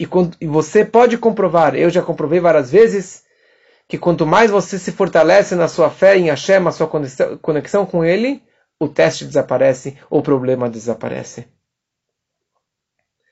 E, 0.00 0.08
e 0.40 0.46
você 0.46 0.86
pode 0.86 1.18
comprovar, 1.18 1.74
eu 1.74 1.90
já 1.90 2.00
comprovei 2.00 2.40
várias 2.40 2.70
vezes, 2.70 3.24
que 3.86 3.98
quanto 3.98 4.24
mais 4.24 4.50
você 4.50 4.78
se 4.78 4.90
fortalece 4.90 5.54
na 5.54 5.68
sua 5.68 5.90
fé 5.90 6.16
em 6.16 6.30
Hashem, 6.30 6.60
na 6.60 6.72
sua 6.72 6.88
conexão 7.42 7.84
com 7.84 8.02
Ele, 8.02 8.42
o 8.80 8.88
teste 8.88 9.26
desaparece, 9.26 9.98
o 10.08 10.22
problema 10.22 10.70
desaparece. 10.70 11.46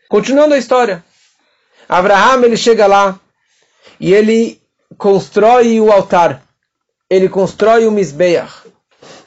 Continuando 0.06 0.52
a 0.52 0.58
história. 0.58 1.02
Abraham 1.88 2.44
ele 2.44 2.58
chega 2.58 2.86
lá 2.86 3.18
e 3.98 4.12
ele 4.12 4.60
constrói 4.98 5.80
o 5.80 5.90
altar. 5.90 6.43
Ele 7.08 7.28
constrói 7.28 7.86
o 7.86 7.92
Mizbeach. 7.92 8.72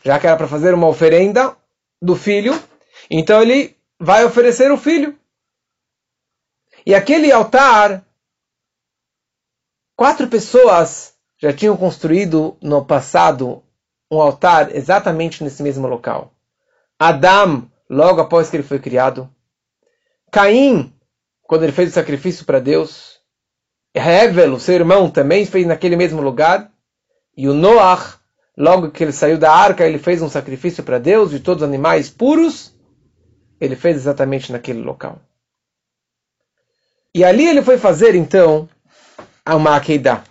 Já 0.04 0.20
que 0.20 0.28
era 0.28 0.38
para 0.38 0.48
fazer 0.48 0.74
uma 0.74 0.88
oferenda 0.88 1.56
do 2.02 2.16
filho, 2.16 2.54
então 3.10 3.42
ele 3.42 3.78
vai 4.00 4.26
oferecer 4.26 4.72
o 4.72 4.78
filho. 4.78 5.18
E 6.86 6.96
aquele 6.96 7.32
altar, 7.32 8.06
quatro 9.96 10.28
pessoas 10.28 11.14
já 11.38 11.52
tinham 11.52 11.76
construído 11.76 12.58
no 12.62 12.86
passado 12.86 13.64
um 14.10 14.22
altar 14.22 14.74
exatamente 14.76 15.44
nesse 15.44 15.62
mesmo 15.62 15.88
local. 15.88 16.34
Adão, 16.98 17.70
logo 17.90 18.22
após 18.22 18.50
que 18.50 18.56
ele 18.56 18.64
foi 18.64 18.80
criado. 18.80 19.30
Caim, 20.32 20.94
quando 21.44 21.64
ele 21.64 21.72
fez 21.72 21.90
o 21.92 21.94
sacrifício 21.94 22.46
para 22.46 22.60
Deus. 22.60 23.18
Hevel, 23.94 24.54
o 24.54 24.60
seu 24.60 24.76
irmão, 24.76 25.10
também 25.10 25.46
fez 25.46 25.66
naquele 25.66 25.96
mesmo 25.96 26.22
lugar. 26.22 26.72
E 27.38 27.48
o 27.48 27.54
Noach, 27.54 28.18
logo 28.58 28.92
que 28.92 29.04
ele 29.04 29.12
saiu 29.12 29.38
da 29.38 29.54
arca, 29.54 29.86
ele 29.86 30.00
fez 30.00 30.22
um 30.22 30.30
sacrifício 30.30 30.84
para 30.84 30.98
Deus 30.98 31.30
de 31.30 31.40
todos 31.40 31.62
os 31.62 31.70
animais 31.70 32.10
puros. 32.10 32.76
Ele 33.62 33.76
fez 33.76 33.96
exatamente 33.96 34.52
naquele 34.52 34.82
local. 34.82 35.22
E 37.14 37.24
ali 37.24 37.48
ele 37.48 37.62
foi 37.62 37.78
fazer, 37.78 38.16
então, 38.16 38.68
uma 39.48 39.76
Akedah 39.76 40.24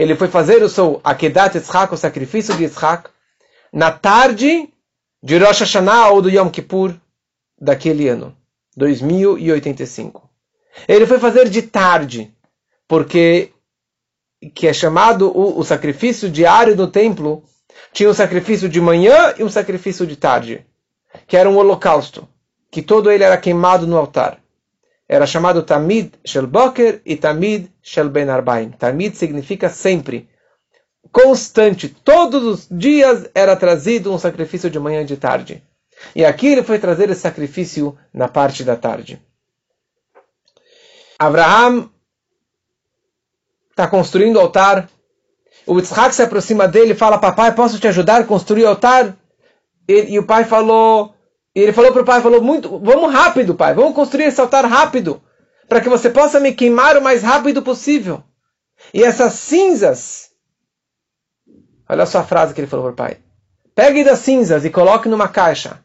ele 0.00 0.16
foi 0.16 0.28
fazer 0.28 0.62
o 0.62 0.68
seu 0.68 0.98
Akedat 1.04 1.54
Yitzhak, 1.56 1.92
o 1.92 1.96
sacrifício 1.96 2.56
de 2.56 2.64
Yitzhak, 2.64 3.10
na 3.70 3.90
tarde 3.90 4.66
de 5.22 5.36
Rosh 5.36 5.60
Hashanah 5.60 6.08
ou 6.08 6.22
do 6.22 6.30
Yom 6.30 6.48
Kippur 6.48 6.94
daquele 7.60 8.08
ano, 8.08 8.34
2085. 8.78 10.26
Ele 10.88 11.06
foi 11.06 11.18
fazer 11.18 11.50
de 11.50 11.60
tarde, 11.60 12.34
porque 12.88 13.50
que 14.54 14.66
é 14.66 14.72
chamado 14.72 15.30
o, 15.36 15.58
o 15.58 15.64
sacrifício 15.64 16.30
diário 16.30 16.76
do 16.76 16.86
templo, 16.86 17.44
tinha 17.92 18.08
um 18.08 18.14
sacrifício 18.14 18.68
de 18.68 18.80
manhã 18.80 19.34
e 19.38 19.44
um 19.44 19.50
sacrifício 19.50 20.06
de 20.06 20.16
tarde, 20.16 20.66
que 21.26 21.36
era 21.36 21.48
um 21.48 21.56
holocausto, 21.56 22.28
que 22.70 22.82
todo 22.82 23.10
ele 23.10 23.24
era 23.24 23.36
queimado 23.36 23.86
no 23.86 23.96
altar 23.96 24.40
era 25.10 25.26
chamado 25.26 25.64
Tamid 25.64 26.12
Shel 26.24 26.46
Boker 26.46 27.02
e 27.04 27.16
Tamid 27.16 27.68
Shel. 27.82 28.12
Tamid 28.78 29.16
significa 29.16 29.68
sempre, 29.68 30.28
constante. 31.10 31.88
Todos 31.88 32.44
os 32.44 32.68
dias 32.70 33.28
era 33.34 33.56
trazido 33.56 34.12
um 34.12 34.18
sacrifício 34.20 34.70
de 34.70 34.78
manhã 34.78 35.00
e 35.00 35.04
de 35.04 35.16
tarde. 35.16 35.64
E 36.14 36.24
aqui 36.24 36.46
ele 36.46 36.62
foi 36.62 36.78
trazer 36.78 37.10
esse 37.10 37.22
sacrifício 37.22 37.98
na 38.14 38.28
parte 38.28 38.62
da 38.62 38.76
tarde. 38.76 39.20
Abraham 41.18 41.90
está 43.80 43.88
construindo 43.88 44.36
o 44.36 44.40
altar. 44.40 44.88
O 45.66 45.78
Yitzhak 45.78 46.14
se 46.14 46.22
aproxima 46.22 46.68
dele 46.68 46.92
e 46.92 46.96
fala: 46.96 47.18
Papai, 47.18 47.54
posso 47.54 47.78
te 47.78 47.88
ajudar 47.88 48.20
a 48.20 48.24
construir 48.24 48.64
o 48.64 48.68
altar? 48.68 49.16
E, 49.88 50.14
e 50.14 50.18
o 50.18 50.26
pai 50.26 50.44
falou: 50.44 51.14
ele 51.54 51.72
falou 51.72 51.92
para 51.92 52.02
o 52.02 52.04
pai, 52.04 52.22
falou 52.22 52.40
muito, 52.40 52.78
vamos 52.78 53.12
rápido, 53.12 53.54
pai, 53.54 53.74
vamos 53.74 53.94
construir 53.94 54.24
esse 54.24 54.40
altar 54.40 54.64
rápido, 54.64 55.20
para 55.68 55.80
que 55.80 55.88
você 55.88 56.08
possa 56.08 56.38
me 56.38 56.52
queimar 56.52 56.96
o 56.96 57.02
mais 57.02 57.22
rápido 57.22 57.62
possível. 57.62 58.22
E 58.94 59.02
essas 59.02 59.34
cinzas, 59.34 60.30
olha 61.88 62.06
só 62.06 62.20
a 62.20 62.24
frase 62.24 62.54
que 62.54 62.60
ele 62.60 62.68
falou 62.68 62.86
para 62.86 62.92
o 62.92 62.96
pai. 62.96 63.18
Pegue 63.74 64.04
das 64.04 64.20
cinzas 64.20 64.64
e 64.64 64.70
coloque 64.70 65.08
numa 65.08 65.28
caixa 65.28 65.82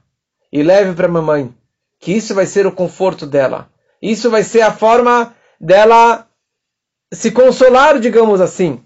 e 0.52 0.62
leve 0.62 0.94
para 0.94 1.08
a 1.08 1.12
mamãe, 1.12 1.54
que 2.00 2.14
isso 2.14 2.36
vai 2.36 2.46
ser 2.46 2.68
o 2.68 2.72
conforto 2.72 3.26
dela. 3.26 3.70
Isso 4.02 4.30
vai 4.30 4.44
ser 4.44 4.62
a 4.62 4.72
forma 4.72 5.36
dela 5.60 6.28
se 7.14 7.32
consolar, 7.32 8.00
digamos 8.00 8.42
assim. 8.42 8.84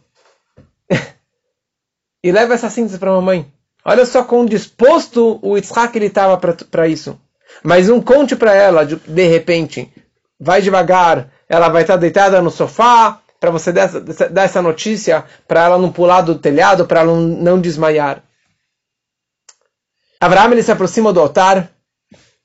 e 2.23 2.31
leve 2.31 2.53
essas 2.53 2.73
cinzas 2.73 2.99
para 2.99 3.11
a 3.11 3.15
mamãe. 3.15 3.51
Olha 3.83 4.05
só 4.05 4.23
quão 4.23 4.45
disposto 4.45 5.39
o 5.41 5.55
Yitzhak 5.55 5.97
estava 5.99 6.37
para 6.37 6.87
isso. 6.87 7.19
Mas 7.63 7.89
um 7.89 8.01
conte 8.01 8.35
para 8.35 8.53
ela, 8.53 8.85
de, 8.85 8.95
de, 8.95 9.27
repente, 9.27 9.91
vai 10.39 10.61
devagar, 10.61 11.31
ela 11.47 11.69
vai 11.69 11.81
estar 11.81 11.95
deitada 11.95 12.41
no 12.41 12.51
sofá, 12.51 13.21
para 13.39 13.51
você 13.51 13.71
dar, 13.71 13.87
dar, 13.87 14.43
essa 14.43 14.61
notícia, 14.61 15.25
para 15.47 15.63
ela 15.63 15.77
não 15.77 15.91
pular 15.91 16.21
do 16.21 16.37
telhado, 16.37 16.85
para 16.85 16.99
ela 17.01 17.13
não, 17.13 17.21
não 17.21 17.61
desmaiar. 17.61 18.21
Abraão 20.19 20.51
ele 20.51 20.61
se 20.61 20.71
aproxima 20.71 21.13
do 21.13 21.21
altar 21.21 21.71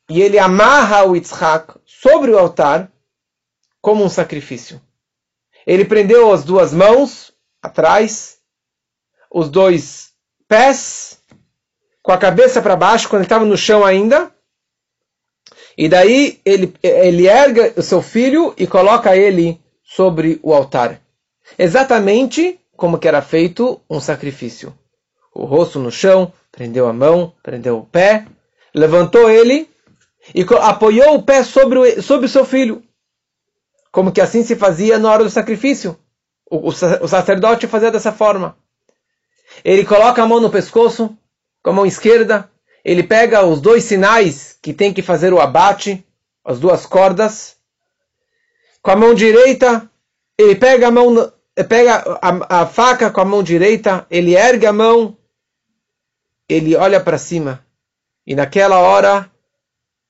e 0.09 0.23
ele 0.23 0.39
amarra 0.39 1.05
o 1.05 1.17
Yitzhak 1.17 1.75
sobre 1.85 2.31
o 2.31 2.39
altar 2.39 2.91
como 3.81 4.05
um 4.05 4.09
sacrifício. 4.09 4.81
Ele 5.67 5.85
prendeu 5.85 6.33
as 6.33 6.45
duas 6.45 6.73
mãos 6.73 7.33
atrás, 7.63 8.39
os 9.31 9.49
dois 9.49 10.13
pés 10.47 11.19
com 12.03 12.13
a 12.13 12.19
cabeça 12.19 12.61
para 12.61 12.77
baixo, 12.77 13.09
quando 13.09 13.23
ele 13.23 13.27
estava 13.27 13.45
no 13.45 13.57
chão 13.57 13.85
ainda. 13.85 14.31
E 15.77 15.89
daí 15.89 16.41
ele, 16.45 16.75
ele 16.83 17.27
erga 17.27 17.73
o 17.77 17.83
seu 17.83 18.03
filho 18.03 18.55
e 18.59 18.67
coloca 18.67 19.17
ele 19.17 19.61
sobre 19.83 20.39
o 20.43 20.53
altar. 20.53 21.01
Exatamente 21.59 22.61
como 22.77 22.99
que 22.99 23.09
era 23.09 23.23
feito 23.23 23.81
um 23.89 24.01
sacrifício. 24.01 24.77
O 25.35 25.45
rosto 25.45 25.79
no 25.79 25.91
chão, 25.91 26.33
prendeu 26.53 26.87
a 26.87 26.93
mão, 26.93 27.33
prendeu 27.43 27.79
o 27.79 27.85
pé, 27.85 28.27
levantou 28.75 29.31
ele 29.31 29.69
e 30.35 30.45
apoiou 30.61 31.17
o 31.17 31.23
pé 31.23 31.43
sobre 31.43 31.79
o, 31.79 32.03
sobre 32.03 32.27
o 32.27 32.29
seu 32.29 32.45
filho. 32.45 32.83
Como 33.95 34.11
que 34.11 34.21
assim 34.21 34.43
se 34.43 34.57
fazia 34.57 34.99
na 34.99 35.09
hora 35.09 35.23
do 35.23 35.31
sacrifício. 35.31 35.97
O, 36.51 36.57
o, 36.57 36.67
o 36.69 37.09
sacerdote 37.09 37.69
fazia 37.69 37.93
dessa 37.93 38.11
forma. 38.11 38.59
Ele 39.65 39.85
coloca 39.85 40.21
a 40.21 40.27
mão 40.27 40.41
no 40.41 40.51
pescoço, 40.51 41.17
com 41.63 41.71
a 41.71 41.73
mão 41.73 41.87
esquerda, 41.87 42.51
ele 42.85 43.05
pega 43.05 43.47
os 43.47 43.61
dois 43.61 43.85
sinais 43.85 44.59
que 44.61 44.75
tem 44.75 44.93
que 44.93 45.01
fazer 45.01 45.33
o 45.33 45.41
abate, 45.41 46.05
as 46.45 46.59
duas 46.59 46.85
cordas. 46.85 47.57
Com 48.83 48.91
a 48.91 48.97
mão 48.97 49.15
direita, 49.15 49.89
ele 50.37 50.57
pega 50.57 50.89
a 50.89 50.91
mão, 50.91 51.33
pega 51.69 52.19
a, 52.21 52.63
a 52.63 52.67
faca 52.67 53.13
com 53.13 53.21
a 53.21 53.25
mão 53.25 53.45
direita, 53.45 54.09
ele 54.11 54.35
ergue 54.35 54.67
a 54.67 54.73
mão, 54.73 55.17
ele 56.49 56.75
olha 56.75 57.01
para 57.01 57.17
cima. 57.17 57.65
E 58.27 58.35
naquela 58.35 58.81
hora, 58.81 59.31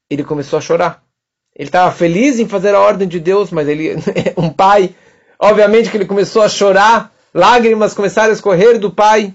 ele 0.09 0.25
começou 0.25 0.59
a 0.59 0.63
chorar. 0.63 1.04
Ele 1.55 1.69
estava 1.69 1.93
feliz 1.93 2.39
em 2.39 2.49
fazer 2.49 2.75
a 2.75 2.81
ordem 2.81 3.07
de 3.07 3.21
Deus, 3.21 3.51
mas 3.51 3.69
ele, 3.69 3.95
um 4.37 4.51
pai, 4.51 4.95
obviamente 5.39 5.91
que 5.91 5.97
ele 5.97 6.07
começou 6.07 6.43
a 6.43 6.49
chorar, 6.49 7.13
lágrimas 7.33 7.95
começaram 7.95 8.31
a 8.31 8.33
escorrer 8.33 8.79
do 8.79 8.91
pai 8.91 9.35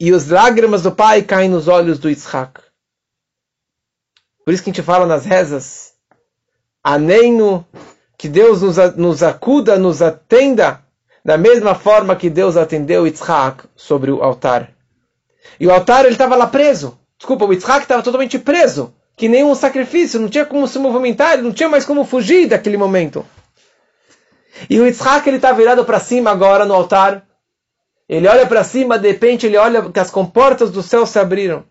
e 0.00 0.12
as 0.12 0.28
lágrimas 0.28 0.82
do 0.82 0.92
pai 0.92 1.22
caem 1.22 1.50
nos 1.50 1.68
olhos 1.68 1.98
do 1.98 2.08
Yitzhak. 2.08 2.60
Por 4.44 4.54
isso 4.54 4.62
que 4.62 4.70
a 4.70 4.72
gente 4.72 4.84
fala 4.84 5.04
nas 5.04 5.26
rezas, 5.26 5.92
Aneino, 6.82 7.66
que 8.16 8.28
Deus 8.28 8.62
nos, 8.62 8.76
nos 8.96 9.22
acuda, 9.22 9.78
nos 9.78 10.00
atenda, 10.00 10.82
da 11.24 11.36
mesma 11.36 11.74
forma 11.74 12.16
que 12.16 12.30
Deus 12.30 12.56
atendeu 12.56 13.06
Yitzhak 13.06 13.64
sobre 13.76 14.10
o 14.10 14.22
altar. 14.22 14.70
E 15.60 15.66
o 15.66 15.72
altar 15.72 16.04
ele 16.04 16.14
estava 16.14 16.36
lá 16.36 16.46
preso. 16.46 16.98
Desculpa, 17.18 17.44
o 17.44 17.52
Yitzhak 17.52 17.82
estava 17.82 18.02
totalmente 18.02 18.38
preso, 18.38 18.94
que 19.18 19.28
nem 19.28 19.42
um 19.42 19.54
sacrifício, 19.54 20.20
não 20.20 20.28
tinha 20.28 20.46
como 20.46 20.68
se 20.68 20.78
movimentar, 20.78 21.42
não 21.42 21.52
tinha 21.52 21.68
mais 21.68 21.84
como 21.84 22.04
fugir 22.04 22.46
daquele 22.46 22.76
momento. 22.76 23.26
E 24.70 24.78
o 24.80 24.86
Yitzhak 24.86 25.28
ele 25.28 25.36
está 25.36 25.52
virado 25.52 25.84
para 25.84 25.98
cima 25.98 26.30
agora 26.30 26.64
no 26.64 26.72
altar, 26.72 27.26
Ele 28.08 28.28
olha 28.28 28.46
para 28.46 28.64
cima, 28.64 28.98
de 28.98 29.08
repente 29.08 29.44
ele 29.44 29.56
olha 29.56 29.90
que 29.90 30.00
as 30.00 30.10
comportas 30.10 30.70
do 30.70 30.82
céu 30.82 31.04
se 31.04 31.18
abriram. 31.18 31.64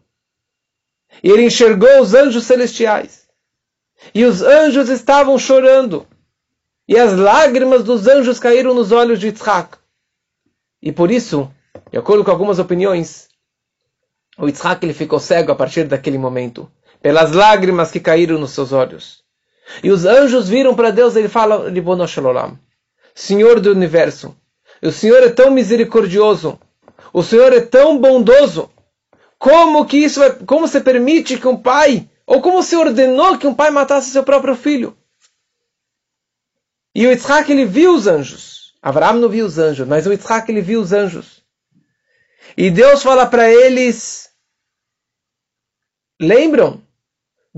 E 1.24 1.30
ele 1.32 1.46
enxergou 1.46 2.02
os 2.02 2.14
anjos 2.14 2.44
celestiais. 2.44 3.28
E 4.14 4.26
os 4.26 4.42
anjos 4.42 4.90
estavam 4.90 5.40
chorando. 5.40 6.06
E 6.88 7.00
as 7.00 7.18
lágrimas 7.18 7.84
dos 7.84 8.08
anjos 8.08 8.40
caíram 8.40 8.74
nos 8.74 8.92
olhos 8.92 9.20
de 9.20 9.28
Yitzhak. 9.28 9.78
E 10.82 10.92
por 10.92 11.10
isso, 11.10 11.52
de 11.92 11.98
acordo 11.98 12.24
com 12.24 12.30
algumas 12.30 12.60
opiniões, 12.60 13.30
o 14.38 14.48
Yitzhak 14.48 14.86
ele 14.86 14.94
ficou 14.94 15.20
cego 15.20 15.52
a 15.52 15.56
partir 15.56 15.86
daquele 15.86 16.18
momento, 16.18 16.70
pelas 17.02 17.32
lágrimas 17.32 17.92
que 17.92 18.00
caíram 18.00 18.40
nos 18.40 18.52
seus 18.52 18.72
olhos. 18.72 19.24
E 19.84 19.92
os 19.92 20.06
anjos 20.06 20.48
viram 20.48 20.76
para 20.76 20.92
Deus 20.92 21.16
e 21.16 21.20
ele 21.20 21.30
fala, 21.30 21.72
Senhor 23.14 23.60
do 23.60 23.72
universo, 23.72 24.36
o 24.82 24.92
Senhor 24.92 25.24
é 25.24 25.30
tão 25.30 25.52
misericordioso, 25.52 26.60
o 27.12 27.24
Senhor 27.24 27.52
é 27.52 27.62
tão 27.62 27.98
bondoso, 27.98 28.70
como 29.38 29.86
que 29.86 29.98
isso 29.98 30.24
é, 30.24 30.32
como 30.32 30.68
se 30.68 30.82
permite 30.82 31.38
que 31.38 31.48
um 31.48 31.58
pai, 31.58 32.10
ou 32.26 32.42
como 32.42 32.64
se 32.64 32.76
ordenou 32.76 33.38
que 33.38 33.48
um 33.48 33.54
pai 33.54 33.70
matasse 33.70 34.12
seu 34.12 34.24
próprio 34.24 34.56
filho? 34.56 34.98
E 36.94 37.06
o 37.06 37.12
Yitzhak 37.12 37.52
ele 37.52 37.66
viu 37.66 37.94
os 37.94 38.08
anjos. 38.08 38.76
Abraão 38.82 39.20
não 39.20 39.30
viu 39.30 39.46
os 39.46 39.60
anjos, 39.60 39.88
mas 39.88 40.08
o 40.08 40.12
Yitzhak 40.12 40.52
ele 40.52 40.62
viu 40.62 40.82
os 40.82 40.92
anjos. 40.92 41.44
E 42.56 42.72
Deus 42.72 43.04
fala 43.04 43.26
para 43.28 43.52
eles: 43.52 44.30
Lembram? 46.20 46.82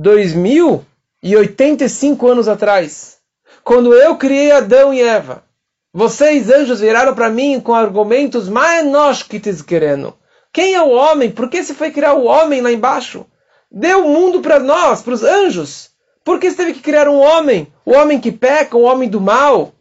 2085 0.01 2.25
anos 2.25 2.47
atrás, 2.47 3.17
quando 3.65 3.93
eu 3.93 4.15
criei 4.15 4.49
Adão 4.49 4.93
e 4.93 5.01
Eva, 5.01 5.43
vocês 5.91 6.49
anjos 6.49 6.79
viraram 6.79 7.13
para 7.13 7.29
mim 7.29 7.59
com 7.59 7.73
argumentos 7.73 8.47
mais 8.47 9.21
que 9.21 9.41
querendo. 9.61 10.17
Quem 10.53 10.73
é 10.73 10.81
o 10.81 10.91
homem? 10.91 11.29
Por 11.29 11.49
que 11.49 11.61
se 11.65 11.73
foi 11.73 11.91
criar 11.91 12.13
o 12.13 12.23
homem 12.23 12.61
lá 12.61 12.71
embaixo? 12.71 13.25
Deu 13.69 14.05
o 14.05 14.09
mundo 14.09 14.39
para 14.39 14.57
nós, 14.57 15.01
para 15.01 15.15
os 15.15 15.21
anjos. 15.21 15.89
Por 16.23 16.39
que 16.39 16.49
você 16.49 16.55
teve 16.55 16.75
que 16.75 16.81
criar 16.81 17.09
um 17.09 17.19
homem? 17.19 17.67
O 17.85 17.91
homem 17.91 18.21
que 18.21 18.31
peca, 18.31 18.77
o 18.77 18.83
homem 18.83 19.09
do 19.09 19.19
mal, 19.19 19.73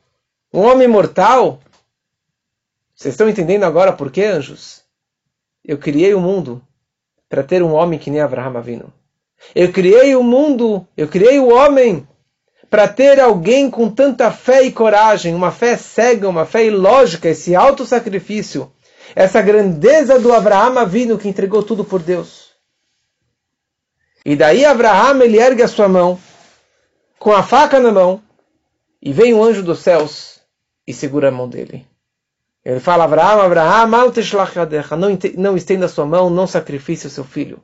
um 0.52 0.62
homem 0.62 0.88
mortal? 0.88 1.60
Vocês 2.92 3.14
estão 3.14 3.28
entendendo 3.28 3.62
agora 3.62 3.92
por 3.92 4.10
que, 4.10 4.24
anjos? 4.24 4.82
Eu 5.64 5.78
criei 5.78 6.12
o 6.12 6.20
mundo 6.20 6.60
para 7.28 7.44
ter 7.44 7.62
um 7.62 7.72
homem 7.72 8.00
que 8.00 8.10
nem 8.10 8.20
Abraham 8.20 8.58
Avino. 8.58 8.97
Eu 9.55 9.72
criei 9.72 10.14
o 10.14 10.22
mundo, 10.22 10.86
eu 10.97 11.09
criei 11.09 11.39
o 11.39 11.49
homem 11.49 12.07
para 12.70 12.86
ter 12.86 13.18
alguém 13.18 13.70
com 13.70 13.89
tanta 13.91 14.30
fé 14.30 14.62
e 14.62 14.72
coragem, 14.72 15.34
uma 15.34 15.51
fé 15.51 15.76
cega, 15.76 16.28
uma 16.28 16.45
fé 16.45 16.66
ilógica, 16.66 17.28
esse 17.28 17.55
alto 17.55 17.86
sacrifício, 17.86 18.70
essa 19.16 19.41
grandeza 19.41 20.18
do 20.18 20.32
Abraham 20.32 20.78
Avino 20.78 21.16
que 21.16 21.28
entregou 21.28 21.62
tudo 21.62 21.84
por 21.84 22.03
Deus. 22.03 22.49
E 24.24 24.36
daí 24.36 24.64
Abraham 24.64 25.22
ele 25.22 25.39
ergue 25.39 25.62
a 25.62 25.68
sua 25.68 25.89
mão, 25.89 26.18
com 27.18 27.32
a 27.32 27.43
faca 27.43 27.80
na 27.80 27.91
mão, 27.91 28.22
e 29.01 29.12
vem 29.12 29.32
um 29.32 29.43
anjo 29.43 29.62
dos 29.62 29.78
céus 29.78 30.41
e 30.86 30.93
segura 30.93 31.28
a 31.28 31.32
mão 31.32 31.49
dele. 31.49 31.86
Ele 32.64 32.80
fala, 32.80 33.05
Abraham, 33.05 33.89
não, 34.99 35.18
não 35.39 35.57
estenda 35.57 35.86
a 35.86 35.89
sua 35.89 36.05
mão, 36.05 36.28
não 36.28 36.47
sacrifique 36.47 37.07
o 37.07 37.11
seu 37.11 37.24
filho. 37.24 37.62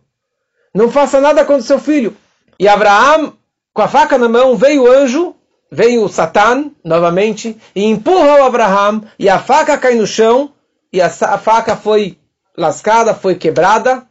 Não 0.74 0.90
faça 0.90 1.20
nada 1.20 1.44
contra 1.44 1.62
seu 1.62 1.78
filho. 1.78 2.16
E 2.58 2.66
Abraham, 2.66 3.32
com 3.72 3.82
a 3.82 3.88
faca 3.88 4.18
na 4.18 4.28
mão, 4.28 4.56
veio 4.56 4.82
o 4.82 4.88
anjo, 4.88 5.34
veio 5.70 6.04
o 6.04 6.08
Satan, 6.08 6.72
novamente, 6.84 7.56
e 7.74 7.84
empurra 7.84 8.40
o 8.40 8.44
Abraham, 8.44 9.02
e 9.18 9.28
a 9.28 9.38
faca 9.38 9.78
cai 9.78 9.94
no 9.94 10.06
chão, 10.06 10.52
e 10.92 11.00
a, 11.00 11.06
a 11.06 11.38
faca 11.38 11.76
foi 11.76 12.18
lascada, 12.56 13.14
foi 13.14 13.34
quebrada. 13.34 14.04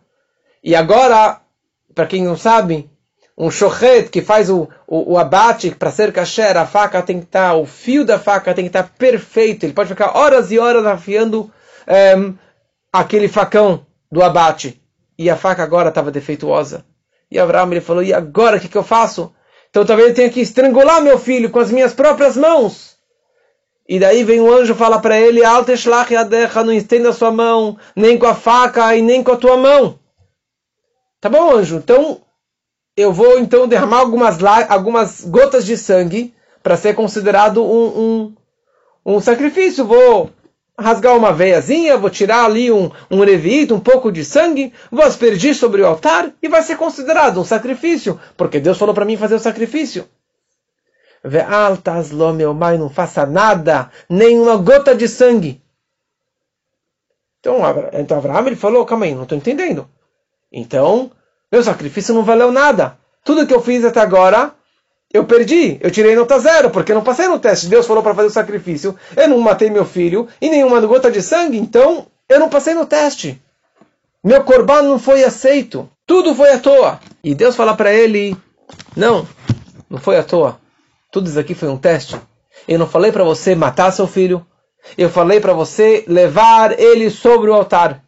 E 0.64 0.76
agora, 0.76 1.42
para 1.94 2.06
quem 2.06 2.24
não 2.24 2.38
sabe, 2.38 2.90
um 3.38 3.50
shochet 3.50 4.10
que 4.10 4.22
faz 4.22 4.50
o, 4.50 4.70
o, 4.88 5.14
o 5.14 5.18
abate 5.18 5.72
para 5.72 5.92
ser 5.92 6.14
kasher, 6.14 6.56
a 6.56 6.66
faca 6.66 7.02
tem 7.02 7.20
que 7.20 7.26
estar, 7.26 7.50
tá, 7.50 7.56
o 7.56 7.66
fio 7.66 8.06
da 8.06 8.20
faca 8.20 8.54
tem 8.54 8.66
que 8.66 8.70
estar 8.70 8.84
tá 8.84 8.90
perfeito. 8.98 9.66
Ele 9.66 9.74
pode 9.74 9.90
ficar 9.90 10.18
horas 10.18 10.52
e 10.52 10.60
horas 10.60 10.86
afiando 10.86 11.52
ehm, 11.88 12.34
aquele 12.92 13.28
facão 13.28 13.86
do 14.12 14.24
abate. 14.24 14.83
E 15.18 15.30
a 15.30 15.36
faca 15.36 15.64
agora 15.64 15.90
estava 15.90 16.12
defeituosa. 16.12 16.86
E 17.30 17.40
Abraão 17.40 17.72
ele 17.72 17.82
falou: 17.82 18.04
e 18.04 18.14
agora 18.14 18.58
o 18.58 18.60
que, 18.60 18.68
que 18.68 18.78
eu 18.78 18.84
faço? 18.84 19.34
Então 19.70 19.86
talvez 19.86 20.10
eu 20.10 20.16
tenha 20.16 20.30
que 20.30 20.42
estrangular 20.42 21.02
meu 21.02 21.18
filho 21.18 21.50
com 21.50 21.60
as 21.60 21.72
minhas 21.72 21.94
próprias 21.94 22.38
mãos. 22.38 22.94
E 23.88 24.00
daí 24.00 24.24
vem 24.24 24.40
o 24.40 24.54
anjo 24.54 24.76
falar 24.76 25.00
para 25.00 25.20
ele: 25.20 25.44
Alteshlach 25.44 26.10
não 26.66 26.72
estenda 26.72 27.10
a 27.10 27.14
sua 27.14 27.32
mão, 27.32 27.78
nem 27.96 28.18
com 28.18 28.28
a 28.28 28.36
faca 28.36 28.96
e 28.96 29.02
nem 29.02 29.24
com 29.24 29.32
a 29.32 29.38
tua 29.38 29.58
mão. 29.58 30.00
Tá 31.20 31.30
bom, 31.30 31.56
anjo? 31.56 31.78
Então 31.78 32.22
eu 32.96 33.12
vou 33.12 33.40
então 33.40 33.68
derramar 33.68 34.00
algumas, 34.00 34.38
algumas 34.70 35.26
gotas 35.26 35.66
de 35.66 35.76
sangue 35.76 36.34
para 36.62 36.78
ser 36.78 36.94
considerado 36.94 37.64
um, 37.64 37.88
um, 38.00 38.36
um, 39.06 39.20
sacrifício. 39.20 39.86
Vou 39.86 40.30
rasgar 40.84 41.16
uma 41.16 41.34
veiazinha, 41.34 41.98
vou 41.98 42.10
tirar 42.10 42.46
ali 42.46 42.72
um, 42.72 42.92
um 43.10 43.24
revito, 43.24 43.74
um 43.74 43.80
pouco 43.80 44.12
de 44.12 44.24
sangue, 44.24 44.74
vou 44.92 45.04
aspergir 45.04 45.56
sobre 45.56 45.82
o 45.82 45.88
altar 45.88 46.32
e 46.42 46.48
vai 46.48 46.62
ser 46.62 46.78
considerado 46.78 47.40
um 47.40 47.44
sacrifício, 47.44 48.20
porque 48.38 48.60
Deus 48.60 48.78
falou 48.78 48.94
para 48.94 49.06
mim 49.06 49.18
fazer 49.18 49.36
o 49.36 49.40
sacrifício. 49.40 50.08
Ve'altaslo, 51.24 52.34
meu 52.34 52.54
pai, 52.54 52.78
não 52.78 52.90
faça 52.90 53.26
nada, 53.26 53.90
nem 54.10 54.40
uma 54.40 54.58
gota 54.58 54.94
de 54.94 55.08
sangue. 55.08 55.62
Então, 57.40 57.58
então 57.94 58.18
Abraão 58.18 58.46
ele 58.48 58.56
falou, 58.56 58.86
calma 58.86 59.06
aí, 59.06 59.16
não 59.16 59.24
estou 59.24 59.38
entendendo. 59.38 59.90
Então, 60.52 61.12
meu 61.52 61.64
sacrifício 61.64 62.14
não 62.14 62.24
valeu 62.24 62.52
nada. 62.52 62.98
Tudo 63.24 63.48
que 63.48 63.54
eu 63.54 63.62
fiz 63.62 63.86
até 63.86 64.02
agora, 64.02 64.54
eu 65.14 65.26
perdi. 65.26 65.78
Eu 65.80 65.92
tirei 65.92 66.16
nota 66.16 66.40
zero, 66.40 66.72
porque 66.72 66.92
eu 66.92 66.96
não 66.96 67.04
passei 67.04 67.28
no 67.28 67.40
teste. 67.40 67.68
Deus 67.68 67.86
falou 67.86 68.02
para 68.02 68.16
fazer 68.16 68.28
o 68.30 68.32
sacrifício. 68.32 68.98
Eu 69.16 69.28
não 69.28 69.40
matei 69.40 69.70
meu 69.70 69.86
filho 69.86 70.28
e 70.42 70.50
nenhuma 70.50 70.82
gota 70.82 71.12
de 71.12 71.22
sangue, 71.22 71.58
então 71.58 72.08
eu 72.28 72.40
não 72.40 72.50
passei 72.50 72.74
no 72.74 72.86
teste. 72.86 73.40
Meu 74.24 74.44
corban 74.44 74.82
não 74.82 74.98
foi 74.98 75.24
aceito. 75.24 75.88
Tudo 76.08 76.34
foi 76.34 76.52
à 76.52 76.60
toa. 76.60 77.00
E 77.24 77.36
Deus 77.36 77.56
fala 77.56 77.76
para 77.76 77.94
ele: 77.94 78.36
Não, 78.96 79.28
não 79.90 80.00
foi 80.00 80.18
à 80.18 80.24
toa. 80.24 80.60
Tudo 81.12 81.30
isso 81.30 81.40
aqui 81.40 81.54
foi 81.54 81.70
um 81.70 81.78
teste. 81.78 82.20
Eu 82.68 82.80
não 82.80 82.88
falei 82.88 83.12
para 83.12 83.24
você 83.24 83.54
matar 83.54 83.92
seu 83.92 84.08
filho. 84.08 84.46
Eu 84.98 85.10
falei 85.10 85.40
para 85.40 85.54
você 85.54 86.04
levar 86.08 86.78
ele 86.80 87.10
sobre 87.10 87.50
o 87.50 87.54
altar. 87.54 88.04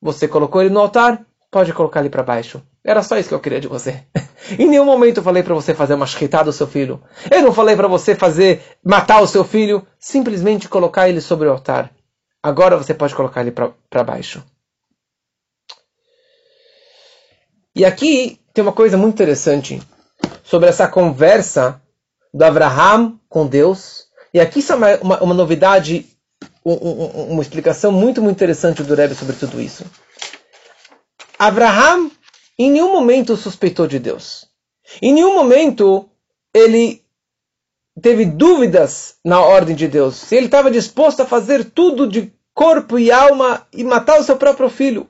Você 0.00 0.28
colocou 0.28 0.60
ele 0.60 0.70
no 0.70 0.80
altar, 0.80 1.24
pode 1.50 1.72
colocar 1.72 2.00
ele 2.00 2.10
para 2.10 2.22
baixo. 2.22 2.62
Era 2.84 3.02
só 3.02 3.16
isso 3.16 3.30
que 3.30 3.34
eu 3.34 3.40
queria 3.40 3.60
de 3.60 3.66
você. 3.66 4.04
em 4.58 4.68
nenhum 4.68 4.84
momento 4.84 5.16
eu 5.18 5.22
falei 5.22 5.42
para 5.42 5.54
você 5.54 5.74
fazer 5.74 5.94
uma 5.94 6.06
shkita 6.06 6.44
do 6.44 6.52
seu 6.52 6.66
filho. 6.66 7.02
Eu 7.30 7.42
não 7.42 7.52
falei 7.52 7.74
para 7.74 7.88
você 7.88 8.14
fazer 8.14 8.62
matar 8.84 9.22
o 9.22 9.26
seu 9.26 9.42
filho. 9.42 9.86
Simplesmente 9.98 10.68
colocar 10.68 11.08
ele 11.08 11.22
sobre 11.22 11.48
o 11.48 11.52
altar. 11.52 11.90
Agora 12.42 12.76
você 12.76 12.92
pode 12.92 13.14
colocar 13.14 13.40
ele 13.40 13.52
para 13.52 14.04
baixo. 14.04 14.44
E 17.74 17.86
aqui 17.86 18.38
tem 18.52 18.62
uma 18.62 18.72
coisa 18.72 18.98
muito 18.98 19.14
interessante 19.14 19.82
sobre 20.44 20.68
essa 20.68 20.86
conversa 20.86 21.80
do 22.32 22.44
Abraham 22.44 23.18
com 23.28 23.46
Deus. 23.46 24.04
E 24.32 24.38
aqui 24.38 24.58
está 24.58 24.76
uma, 24.76 24.96
uma, 24.98 25.22
uma 25.22 25.34
novidade, 25.34 26.06
um, 26.64 26.72
um, 26.72 27.32
uma 27.32 27.42
explicação 27.42 27.90
muito, 27.90 28.20
muito 28.20 28.36
interessante 28.36 28.82
do 28.82 28.94
Rebbe 28.94 29.14
sobre 29.14 29.36
tudo 29.36 29.60
isso. 29.60 29.84
Abraham 31.38 32.10
em 32.58 32.70
nenhum 32.70 32.92
momento 32.92 33.36
suspeitou 33.36 33.86
de 33.86 33.98
Deus. 33.98 34.48
Em 35.00 35.12
nenhum 35.12 35.34
momento 35.34 36.08
ele 36.52 37.04
teve 38.00 38.24
dúvidas 38.24 39.16
na 39.24 39.40
ordem 39.40 39.74
de 39.74 39.88
Deus. 39.88 40.16
Se 40.16 40.36
ele 40.36 40.46
estava 40.46 40.70
disposto 40.70 41.20
a 41.20 41.26
fazer 41.26 41.64
tudo 41.64 42.06
de 42.06 42.32
corpo 42.52 42.98
e 42.98 43.10
alma 43.10 43.66
e 43.72 43.82
matar 43.82 44.20
o 44.20 44.22
seu 44.22 44.36
próprio 44.36 44.68
filho. 44.68 45.08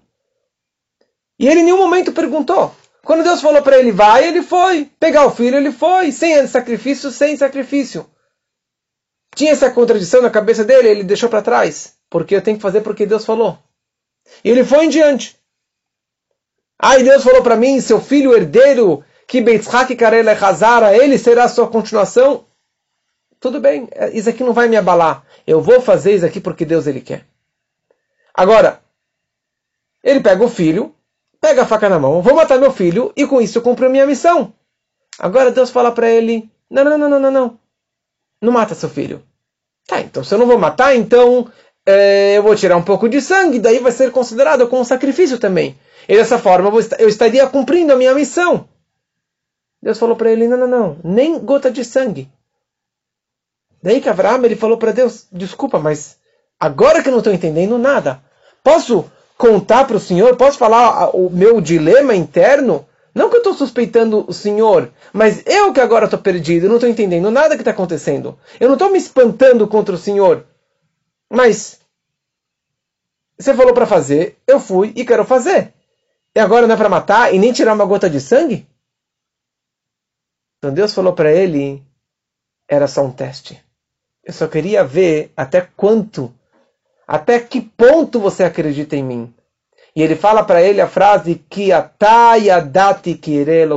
E 1.39 1.47
ele 1.47 1.61
em 1.61 1.65
nenhum 1.65 1.79
momento 1.79 2.13
perguntou. 2.13 2.75
Quando 3.05 3.23
Deus 3.23 3.43
falou 3.43 3.63
para 3.63 3.79
ele, 3.79 3.93
vai, 3.93 4.27
ele 4.27 4.43
foi. 4.43 4.91
Pegar 4.99 5.27
o 5.27 5.31
filho, 5.31 5.57
ele 5.57 5.71
foi. 5.71 6.11
Sem 6.11 6.47
sacrifício, 6.47 7.11
sem 7.11 7.37
sacrifício. 7.37 8.09
Tinha 9.35 9.53
essa 9.53 9.71
contradição 9.71 10.23
na 10.23 10.31
cabeça 10.31 10.65
dele, 10.65 10.89
ele 10.89 11.05
deixou 11.05 11.29
para 11.29 11.43
trás. 11.43 11.97
Porque 12.09 12.35
eu 12.35 12.41
tenho 12.41 12.57
que 12.57 12.63
fazer 12.63 12.81
porque 12.81 13.05
Deus 13.05 13.25
falou. 13.25 13.59
E 14.43 14.49
ele 14.49 14.65
foi 14.65 14.87
em 14.87 14.89
diante. 14.89 15.37
Aí 16.79 17.03
Deus 17.03 17.23
falou 17.23 17.43
para 17.43 17.57
mim, 17.57 17.81
seu 17.81 18.01
filho 18.01 18.35
herdeiro, 18.35 19.05
que 19.27 19.41
Beitzhak 19.41 19.95
Karele 19.97 20.31
Hazara, 20.31 20.97
ele 20.97 21.19
será 21.19 21.45
a 21.45 21.49
sua 21.49 21.69
continuação. 21.69 22.45
Tudo 23.41 23.61
bem, 23.61 23.89
isso 24.13 24.29
aqui 24.29 24.43
não 24.43 24.53
vai 24.53 24.69
me 24.69 24.77
abalar. 24.77 25.25
Eu 25.47 25.61
vou 25.61 25.81
fazer 25.81 26.15
isso 26.15 26.27
aqui 26.27 26.41
porque 26.41 26.65
Deus 26.65 26.87
ele 26.87 27.01
quer. 27.01 27.27
Agora, 28.33 28.81
ele 30.03 30.21
pega 30.21 30.43
o 30.43 30.49
filho, 30.49 30.95
pega 31.41 31.63
a 31.63 31.67
faca 31.67 31.89
na 31.89 31.99
mão, 31.99 32.23
vou 32.23 32.35
matar 32.35 32.59
meu 32.59 32.73
filho 32.73 33.13
e 33.17 33.27
com 33.27 33.41
isso 33.41 33.59
eu 33.59 33.63
cumpro 33.63 33.87
a 33.87 33.91
minha 33.91 34.07
missão. 34.07 34.53
Agora 35.19 35.51
Deus 35.51 35.71
fala 35.71 35.93
para 35.93 36.11
ele: 36.11 36.51
não, 36.71 36.85
não, 36.85 36.99
não, 36.99 37.09
não, 37.09 37.21
não, 37.21 37.31
não. 37.31 37.59
Não 38.41 38.53
mata 38.53 38.75
seu 38.75 38.89
filho. 38.89 39.23
Tá, 39.87 40.01
então 40.01 40.25
se 40.25 40.35
eu 40.35 40.39
não 40.39 40.47
vou 40.47 40.59
matar, 40.59 40.97
então 40.97 41.51
é, 41.87 42.37
eu 42.37 42.43
vou 42.43 42.57
tirar 42.57 42.77
um 42.77 42.83
pouco 42.83 43.09
de 43.09 43.21
sangue, 43.21 43.59
daí 43.59 43.79
vai 43.79 43.93
ser 43.93 44.11
considerado 44.11 44.67
como 44.69 44.83
um 44.83 44.85
sacrifício 44.85 45.39
também. 45.39 45.79
E 46.09 46.17
dessa 46.17 46.39
forma 46.39 46.71
eu 46.99 47.09
estaria 47.09 47.47
cumprindo 47.47 47.93
a 47.93 47.97
minha 47.97 48.15
missão. 48.15 48.69
Deus 49.83 49.99
falou 49.99 50.17
para 50.17 50.31
ele: 50.31 50.49
não, 50.49 50.57
não, 50.57 50.69
não, 50.69 50.97
nem 51.05 51.39
gota 51.39 51.71
de 51.71 51.85
sangue. 51.85 52.31
Daí 53.83 54.01
que 54.01 54.09
Abraão 54.09 54.43
ele 54.45 54.57
falou 54.57 54.79
para 54.79 54.93
Deus: 54.93 55.27
desculpa, 55.31 55.79
mas 55.79 56.19
agora 56.59 57.03
que 57.03 57.09
eu 57.09 57.13
não 57.13 57.19
estou 57.19 57.33
entendendo 57.33 57.77
nada, 57.77 58.23
posso 58.63 59.05
contar 59.37 59.87
para 59.87 59.97
o 59.97 60.01
Senhor? 60.01 60.37
Posso 60.37 60.57
falar 60.57 61.15
o 61.15 61.29
meu 61.29 61.61
dilema 61.61 62.15
interno? 62.15 62.87
Não 63.15 63.29
que 63.29 63.37
eu 63.37 63.41
estou 63.41 63.55
suspeitando 63.55 64.25
o 64.27 64.33
Senhor, 64.33 64.91
mas 65.13 65.47
eu 65.47 65.73
que 65.73 65.81
agora 65.81 66.07
estou 66.07 66.19
perdido, 66.19 66.67
não 66.67 66.77
estou 66.77 66.89
entendendo 66.89 67.31
nada 67.31 67.55
que 67.55 67.61
está 67.61 67.71
acontecendo. 67.71 68.37
Eu 68.59 68.69
não 68.69 68.75
estou 68.75 68.91
me 68.91 68.99
espantando 68.99 69.69
contra 69.69 69.95
o 69.95 69.99
Senhor. 69.99 70.45
Mas 71.31 71.79
você 73.39 73.53
falou 73.53 73.75
para 73.75 73.87
fazer, 73.87 74.39
eu 74.47 74.59
fui 74.59 74.93
e 74.97 75.05
quero 75.05 75.25
fazer. 75.25 75.74
E 76.35 76.41
agora 76.41 76.67
não 76.67 76.75
é 76.75 76.79
para 76.79 76.89
matar 76.89 77.33
e 77.33 77.39
nem 77.39 77.53
tirar 77.53 77.75
uma 77.75 77.85
gota 77.85 78.11
de 78.11 78.21
sangue? 78.21 78.67
Então 80.59 80.73
Deus 80.73 80.93
falou 80.95 81.13
para 81.13 81.31
ele, 81.31 81.83
era 82.69 82.89
só 82.89 83.05
um 83.05 83.13
teste. 83.13 83.63
Eu 84.25 84.33
só 84.33 84.49
queria 84.49 84.83
ver 84.83 85.33
até 85.37 85.61
quanto, 85.61 86.35
até 87.07 87.39
que 87.39 87.61
ponto 87.61 88.19
você 88.19 88.43
acredita 88.43 88.97
em 88.97 89.05
mim. 89.05 89.35
E 89.95 90.03
ele 90.03 90.17
fala 90.17 90.43
para 90.43 90.61
ele 90.63 90.81
a 90.81 90.89
frase 90.89 91.37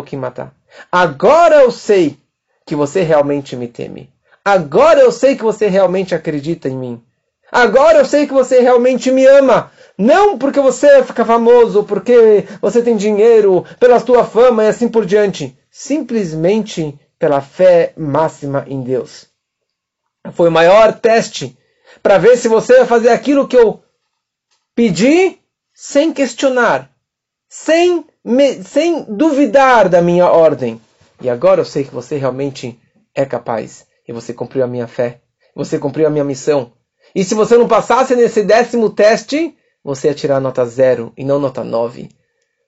que 0.02 0.16
matar. 0.16 0.52
Agora 0.92 1.58
eu 1.58 1.72
sei 1.72 2.18
que 2.66 2.76
você 2.76 3.04
realmente 3.04 3.56
me 3.56 3.68
teme. 3.68 4.10
Agora 4.44 5.00
eu 5.00 5.12
sei 5.12 5.36
que 5.36 5.44
você 5.44 5.68
realmente 5.68 6.16
acredita 6.16 6.70
em 6.70 6.78
mim. 6.78 7.04
Agora 7.52 8.00
eu 8.00 8.06
sei 8.06 8.26
que 8.26 8.34
você 8.34 8.62
realmente 8.62 9.12
me 9.12 9.26
ama. 9.26 9.72
Não 9.98 10.38
porque 10.38 10.60
você 10.60 11.04
fica 11.04 11.26
famoso, 11.26 11.84
porque 11.84 12.46
você 12.62 12.84
tem 12.84 12.96
dinheiro, 12.96 13.66
pela 13.80 14.00
sua 14.00 14.24
fama 14.24 14.64
e 14.64 14.68
assim 14.68 14.88
por 14.88 15.06
diante. 15.06 15.58
Simplesmente 15.72 17.00
pela 17.18 17.42
fé 17.42 17.94
máxima 17.98 18.64
em 18.68 18.82
Deus. 18.82 19.28
Foi 20.34 20.50
o 20.50 20.52
maior 20.52 20.94
teste 21.00 21.58
para 22.04 22.20
ver 22.20 22.38
se 22.38 22.48
você 22.48 22.78
vai 22.78 22.86
fazer 22.86 23.10
aquilo 23.10 23.48
que 23.48 23.58
eu 23.58 23.82
pedi 24.76 25.40
sem 25.74 26.14
questionar, 26.14 26.92
sem, 27.50 28.06
me, 28.24 28.64
sem 28.64 29.04
duvidar 29.04 29.90
da 29.90 30.02
minha 30.02 30.28
ordem. 30.28 30.80
E 31.20 31.30
agora 31.30 31.62
eu 31.62 31.66
sei 31.66 31.84
que 31.84 31.94
você 31.94 32.18
realmente 32.18 32.80
é 33.16 33.26
capaz. 33.26 33.88
E 34.08 34.14
você 34.14 34.32
cumpriu 34.32 34.64
a 34.64 34.68
minha 34.68 34.88
fé. 34.88 35.22
Você 35.56 35.80
cumpriu 35.80 36.06
a 36.06 36.10
minha 36.12 36.24
missão. 36.24 36.72
E 37.16 37.24
se 37.24 37.34
você 37.34 37.58
não 37.58 37.68
passasse 37.68 38.16
nesse 38.16 38.44
décimo 38.44 38.92
teste, 38.92 39.57
você 39.88 40.10
ia 40.10 40.14
tirar 40.14 40.42
nota 40.42 40.66
zero 40.66 41.14
e 41.16 41.24
não 41.24 41.40
nota 41.40 41.64
nove. 41.64 42.10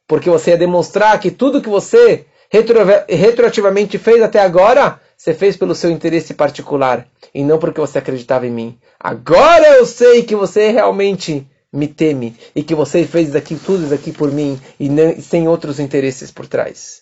Porque 0.08 0.30
você 0.30 0.52
ia 0.52 0.58
demonstrar 0.58 1.20
que 1.20 1.30
tudo 1.30 1.62
que 1.62 1.68
você 1.68 2.26
retro, 2.50 2.80
retroativamente 3.10 3.98
fez 3.98 4.24
até 4.24 4.40
agora, 4.40 5.02
você 5.18 5.34
fez 5.34 5.58
pelo 5.58 5.76
seu 5.76 5.92
interesse 5.92 6.34
particular. 6.34 7.06
E 7.36 7.44
não 7.44 7.60
porque 7.60 7.82
você 7.82 7.98
acreditava 7.98 8.48
em 8.48 8.52
mim. 8.52 8.80
Agora 8.98 9.68
eu 9.76 9.86
sei 9.86 10.24
que 10.24 10.34
você 10.34 10.72
realmente 10.72 11.46
me 11.74 11.90
teme 11.90 12.38
e 12.56 12.64
que 12.64 12.74
você 12.74 13.06
fez 13.06 13.36
aqui 13.36 13.58
tudo 13.58 13.84
isso 13.84 13.94
aqui 13.94 14.14
por 14.14 14.32
mim 14.32 14.58
e 14.80 14.88
nem, 14.88 15.20
sem 15.20 15.46
outros 15.46 15.78
interesses 15.78 16.32
por 16.32 16.48
trás. 16.48 17.02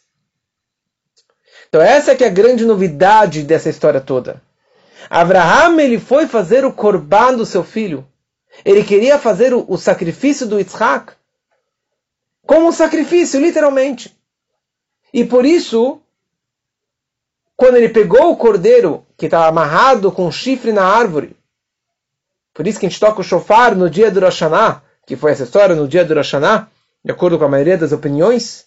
Então 1.70 1.80
essa 1.80 2.14
é 2.14 2.16
que 2.16 2.24
é 2.24 2.28
a 2.28 2.32
grande 2.32 2.66
novidade 2.66 3.44
dessa 3.44 3.70
história 3.70 4.02
toda. 4.02 4.42
Abraham 5.12 5.80
ele 5.80 6.00
foi 6.00 6.26
fazer 6.26 6.66
o 6.66 6.74
corban 6.74 7.36
do 7.36 7.46
seu 7.46 7.64
filho. 7.64 8.04
Ele 8.66 8.84
queria 8.84 9.20
fazer 9.20 9.54
o, 9.54 9.66
o 9.68 9.78
sacrifício 9.78 10.48
do 10.48 10.60
Yitzhak 10.60 11.14
como 12.46 12.68
um 12.68 12.72
sacrifício, 12.72 13.40
literalmente. 13.40 14.16
E 15.14 15.26
por 15.26 15.46
isso, 15.46 16.02
quando 17.56 17.76
ele 17.76 17.90
pegou 17.90 18.32
o 18.32 18.38
cordeiro 18.38 19.06
que 19.18 19.26
estava 19.26 19.48
amarrado 19.48 20.12
com 20.12 20.28
um 20.28 20.32
chifre 20.32 20.72
na 20.72 20.84
árvore 20.84 21.38
por 22.58 22.66
isso 22.66 22.80
que 22.80 22.88
a 22.88 22.90
gente 22.90 23.00
toca 23.00 23.22
o 23.22 23.24
shofar 23.24 23.76
no 23.76 23.88
dia 23.88 24.10
do 24.10 24.20
Rosh 24.20 24.40
que 25.06 25.16
foi 25.16 25.32
essa 25.32 25.44
história 25.44 25.76
no 25.76 25.88
dia 25.88 26.04
do 26.04 26.16
Rosh 26.16 26.32
de 27.06 27.12
acordo 27.12 27.38
com 27.38 27.46
a 27.46 27.50
maioria 27.50 27.78
das 27.78 27.92
opiniões. 27.92 28.66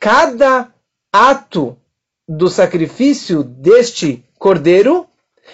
Cada 0.00 0.74
ato 1.12 1.78
do 2.28 2.48
sacrifício 2.48 3.44
deste 3.44 4.24
cordeiro, 4.36 5.06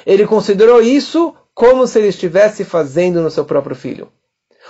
ele 0.07 0.27
considerou 0.27 0.81
isso 0.81 1.37
como 1.57 1.87
se 1.87 1.99
ele 1.99 2.09
estivesse 2.09 2.67
fazendo 2.67 3.23
no 3.23 3.31
seu 3.31 3.43
próprio 3.43 3.75
filho. 3.75 4.13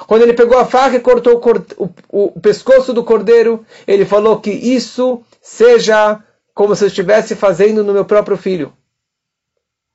Quando 0.06 0.22
ele 0.22 0.34
pegou 0.34 0.56
a 0.56 0.64
faca 0.64 0.94
e 0.94 1.00
cortou 1.00 1.34
o, 1.34 1.84
o, 1.84 2.24
o 2.36 2.40
pescoço 2.40 2.92
do 2.92 3.02
cordeiro, 3.02 3.66
ele 3.88 4.04
falou 4.04 4.38
que 4.38 4.52
isso 4.52 5.20
seja 5.42 6.22
como 6.54 6.76
se 6.76 6.84
eu 6.84 6.86
estivesse 6.86 7.34
fazendo 7.34 7.82
no 7.82 7.92
meu 7.92 8.04
próprio 8.04 8.36
filho. 8.36 8.72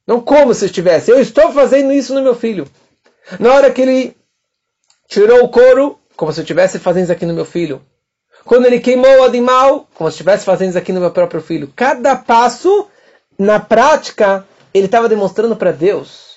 Não 0.05 0.19
como 0.19 0.53
se 0.53 0.65
estivesse. 0.65 1.09
Eu 1.09 1.21
estou 1.21 1.53
fazendo 1.53 1.93
isso 1.93 2.13
no 2.13 2.21
meu 2.21 2.35
filho. 2.35 2.67
Na 3.39 3.53
hora 3.53 3.71
que 3.71 3.81
ele 3.81 4.17
tirou 5.07 5.45
o 5.45 5.49
couro, 5.49 5.97
como 6.17 6.33
se 6.33 6.41
eu 6.41 6.43
estivesse 6.43 6.77
fazendo 6.77 7.03
isso 7.03 7.13
aqui 7.13 7.25
no 7.25 7.33
meu 7.33 7.45
filho. 7.45 7.81
Quando 8.43 8.65
ele 8.65 8.81
queimou 8.81 9.19
o 9.19 9.23
animal, 9.23 9.87
como 9.93 10.11
se 10.11 10.15
estivesse 10.15 10.43
fazendo 10.43 10.71
isso 10.71 10.77
aqui 10.77 10.91
no 10.91 10.99
meu 10.99 11.11
próprio 11.11 11.41
filho. 11.41 11.71
Cada 11.73 12.17
passo, 12.17 12.89
na 13.39 13.61
prática, 13.61 14.45
ele 14.73 14.87
estava 14.87 15.07
demonstrando 15.07 15.55
para 15.55 15.71
Deus 15.71 16.30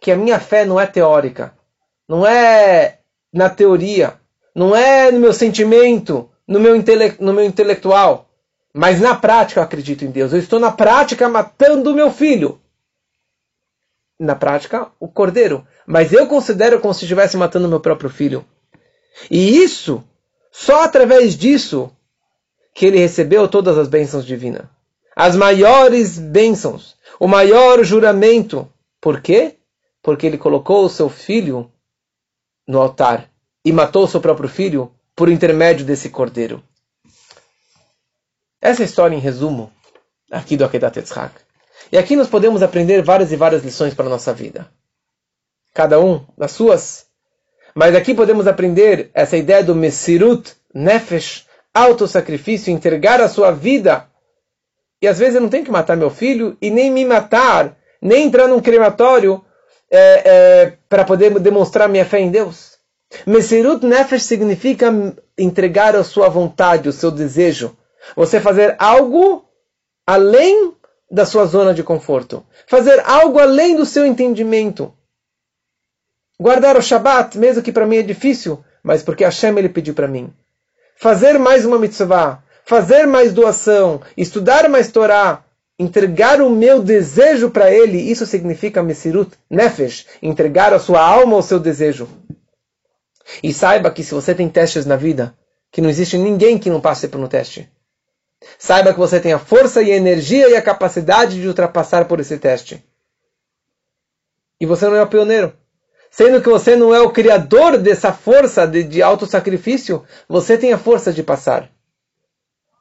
que 0.00 0.10
a 0.10 0.16
minha 0.16 0.40
fé 0.40 0.64
não 0.64 0.80
é 0.80 0.86
teórica, 0.86 1.54
não 2.08 2.26
é 2.26 2.98
na 3.32 3.50
teoria, 3.50 4.14
não 4.54 4.74
é 4.74 5.12
no 5.12 5.20
meu 5.20 5.32
sentimento, 5.32 6.30
no 6.48 6.58
meu, 6.58 6.74
intele 6.74 7.14
no 7.20 7.32
meu 7.32 7.44
intelectual. 7.44 8.28
Mas 8.72 9.00
na 9.00 9.14
prática 9.14 9.60
eu 9.60 9.64
acredito 9.64 10.04
em 10.04 10.10
Deus. 10.10 10.32
Eu 10.32 10.38
estou 10.38 10.58
na 10.58 10.70
prática 10.70 11.28
matando 11.28 11.90
o 11.90 11.94
meu 11.94 12.10
filho. 12.10 12.60
Na 14.18 14.34
prática, 14.34 14.88
o 14.98 15.08
cordeiro. 15.08 15.66
Mas 15.86 16.12
eu 16.12 16.26
considero 16.26 16.80
como 16.80 16.94
se 16.94 17.04
estivesse 17.04 17.36
matando 17.36 17.66
o 17.66 17.70
meu 17.70 17.80
próprio 17.80 18.10
filho. 18.10 18.44
E 19.30 19.62
isso, 19.62 20.04
só 20.52 20.84
através 20.84 21.36
disso, 21.36 21.90
que 22.74 22.86
ele 22.86 22.98
recebeu 22.98 23.48
todas 23.48 23.76
as 23.76 23.88
bênçãos 23.88 24.24
divinas. 24.24 24.66
As 25.16 25.34
maiores 25.34 26.18
bênçãos. 26.18 26.96
O 27.18 27.26
maior 27.26 27.82
juramento. 27.82 28.70
Por 29.00 29.20
quê? 29.20 29.56
Porque 30.02 30.26
ele 30.26 30.38
colocou 30.38 30.84
o 30.84 30.88
seu 30.88 31.08
filho 31.08 31.70
no 32.66 32.80
altar 32.80 33.30
e 33.64 33.72
matou 33.72 34.04
o 34.04 34.08
seu 34.08 34.20
próprio 34.20 34.48
filho 34.48 34.92
por 35.14 35.28
intermédio 35.28 35.84
desse 35.84 36.08
cordeiro. 36.08 36.62
Essa 38.60 38.82
é 38.82 38.84
história 38.84 39.14
em 39.14 39.20
resumo 39.20 39.72
aqui 40.30 40.56
do 40.56 40.64
Akedat 40.64 40.98
Yitzhak. 40.98 41.34
E 41.90 41.98
aqui 41.98 42.14
nós 42.14 42.28
podemos 42.28 42.62
aprender 42.62 43.02
várias 43.02 43.32
e 43.32 43.36
várias 43.36 43.64
lições 43.64 43.94
para 43.94 44.06
a 44.06 44.10
nossa 44.10 44.32
vida. 44.32 44.70
Cada 45.74 46.00
um 46.00 46.24
das 46.36 46.52
suas. 46.52 47.06
Mas 47.74 47.94
aqui 47.94 48.14
podemos 48.14 48.46
aprender 48.46 49.10
essa 49.14 49.36
ideia 49.36 49.62
do 49.62 49.74
Mesirut 49.74 50.54
Nefesh, 50.74 51.46
autossacrifício, 51.72 52.72
entregar 52.72 53.20
a 53.20 53.28
sua 53.28 53.50
vida. 53.50 54.08
E 55.02 55.08
às 55.08 55.18
vezes 55.18 55.36
eu 55.36 55.40
não 55.40 55.48
tenho 55.48 55.64
que 55.64 55.70
matar 55.70 55.96
meu 55.96 56.10
filho 56.10 56.56
e 56.60 56.70
nem 56.70 56.90
me 56.90 57.04
matar, 57.04 57.76
nem 58.00 58.26
entrar 58.26 58.46
num 58.46 58.60
crematório 58.60 59.44
é, 59.90 60.22
é, 60.24 60.72
para 60.88 61.04
poder 61.04 61.38
demonstrar 61.40 61.88
minha 61.88 62.04
fé 62.04 62.20
em 62.20 62.30
Deus. 62.30 62.78
Mesirut 63.26 63.84
Nefesh 63.84 64.22
significa 64.22 64.92
entregar 65.36 65.96
a 65.96 66.04
sua 66.04 66.28
vontade, 66.28 66.88
o 66.88 66.92
seu 66.92 67.10
desejo. 67.10 67.76
Você 68.14 68.40
fazer 68.40 68.76
algo 68.78 69.44
além 70.06 70.74
da 71.10 71.26
sua 71.26 71.44
zona 71.44 71.74
de 71.74 71.82
conforto. 71.82 72.44
Fazer 72.66 73.02
algo 73.04 73.38
além 73.38 73.76
do 73.76 73.84
seu 73.84 74.06
entendimento. 74.06 74.94
Guardar 76.40 76.76
o 76.76 76.82
Shabat, 76.82 77.36
mesmo 77.36 77.62
que 77.62 77.72
para 77.72 77.86
mim 77.86 77.96
é 77.96 78.02
difícil, 78.02 78.64
mas 78.82 79.02
porque 79.02 79.24
Hashem 79.24 79.58
ele 79.58 79.68
pediu 79.68 79.92
para 79.92 80.08
mim. 80.08 80.32
Fazer 80.96 81.38
mais 81.38 81.64
uma 81.64 81.78
mitzvah, 81.78 82.42
fazer 82.64 83.06
mais 83.06 83.32
doação, 83.32 84.00
estudar 84.16 84.68
mais 84.68 84.90
Torá, 84.90 85.42
entregar 85.80 86.42
o 86.42 86.50
meu 86.50 86.82
desejo 86.82 87.50
para 87.50 87.72
ele, 87.72 87.96
isso 87.96 88.26
significa 88.26 88.82
Mesirut 88.82 89.32
Nefesh, 89.48 90.06
entregar 90.20 90.74
a 90.74 90.78
sua 90.78 91.00
alma 91.00 91.34
ao 91.34 91.42
seu 91.42 91.58
desejo. 91.58 92.06
E 93.42 93.54
saiba 93.54 93.90
que 93.90 94.04
se 94.04 94.12
você 94.12 94.34
tem 94.34 94.46
testes 94.46 94.84
na 94.84 94.96
vida, 94.96 95.34
que 95.72 95.80
não 95.80 95.88
existe 95.88 96.18
ninguém 96.18 96.58
que 96.58 96.68
não 96.68 96.82
passe 96.82 97.08
por 97.08 97.18
um 97.18 97.26
teste. 97.26 97.66
Saiba 98.58 98.92
que 98.92 98.98
você 98.98 99.18
tem 99.20 99.32
a 99.32 99.38
força 99.38 99.80
e 99.80 99.90
a 99.90 99.96
energia 99.96 100.50
e 100.50 100.56
a 100.56 100.60
capacidade 100.60 101.40
de 101.40 101.48
ultrapassar 101.48 102.04
por 102.04 102.20
esse 102.20 102.36
teste. 102.36 102.84
E 104.60 104.66
você 104.66 104.86
não 104.86 104.96
é 104.96 105.02
o 105.02 105.08
pioneiro. 105.08 105.54
Sendo 106.10 106.42
que 106.42 106.48
você 106.50 106.76
não 106.76 106.94
é 106.94 107.00
o 107.00 107.10
criador 107.10 107.78
dessa 107.78 108.12
força 108.12 108.66
de, 108.66 108.84
de 108.84 109.00
autossacrifício, 109.00 110.04
você 110.28 110.58
tem 110.58 110.74
a 110.74 110.78
força 110.78 111.10
de 111.10 111.22
passar. 111.22 111.70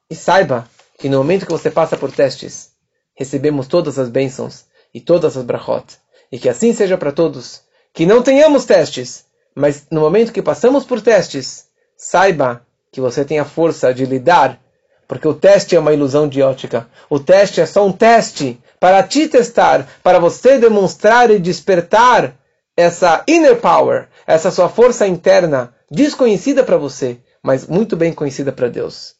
E 0.10 0.16
saiba 0.16 0.68
que 0.98 1.08
no 1.08 1.20
momento 1.20 1.46
que 1.46 1.52
você 1.52 1.72
passa 1.72 1.96
por 1.96 2.12
testes, 2.12 2.78
recebemos 3.20 3.68
todas 3.68 4.00
as 4.00 4.08
bênçãos 4.08 4.64
e 4.94 5.02
todas 5.02 5.36
as 5.36 5.44
brachot. 5.44 5.98
E 6.32 6.40
que 6.40 6.48
assim 6.48 6.72
seja 6.74 6.98
para 6.98 7.12
todos. 7.12 7.62
que 7.94 8.06
não 8.06 8.22
tenhamos 8.22 8.64
testes, 8.64 9.26
mas 9.54 9.88
no 9.92 10.00
momento 10.00 10.32
que 10.32 10.42
passamos 10.42 10.86
por 10.86 11.02
testes, 11.02 11.66
saiba 11.98 12.66
que 12.92 13.02
você 13.02 13.26
tem 13.26 13.40
a 13.40 13.44
força 13.44 13.94
de 13.94 14.06
lidar, 14.06 14.58
porque 15.06 15.28
o 15.28 15.34
teste 15.34 15.76
é 15.76 15.80
uma 15.80 15.92
ilusão 15.92 16.30
de 16.30 16.42
ótica. 16.42 16.88
O 17.10 17.20
teste 17.20 17.60
é 17.60 17.66
só 17.66 17.86
um 17.86 17.92
teste 17.92 18.58
para 18.80 19.04
te 19.04 19.28
testar, 19.28 19.86
para 20.02 20.20
você 20.20 20.58
demonstrar 20.58 21.30
e 21.30 21.40
despertar 21.40 22.36
essa 22.78 23.24
inner 23.28 23.60
power, 23.60 24.08
essa 24.26 24.50
sua 24.50 24.70
força 24.70 25.06
interna, 25.06 25.74
desconhecida 25.92 26.64
para 26.64 26.78
você, 26.78 27.18
mas 27.44 27.68
muito 27.68 27.98
bem 27.98 28.14
conhecida 28.14 28.54
para 28.54 28.70
Deus. 28.70 29.16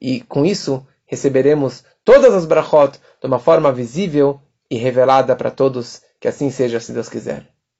E 0.00 0.20
com 0.22 0.46
isso 0.46 0.86
receberemos 1.04 1.84
todas 2.06 2.32
as 2.32 2.46
brachot 2.46 3.00
de 3.20 3.26
uma 3.26 3.40
forma 3.40 3.72
visível 3.72 4.40
e 4.70 4.78
revelada 4.78 5.34
para 5.34 5.50
todos, 5.50 6.00
que 6.20 6.28
assim 6.28 6.50
seja, 6.50 6.78
se 6.78 6.92
Deus 6.92 7.08
quiser. 7.08 7.48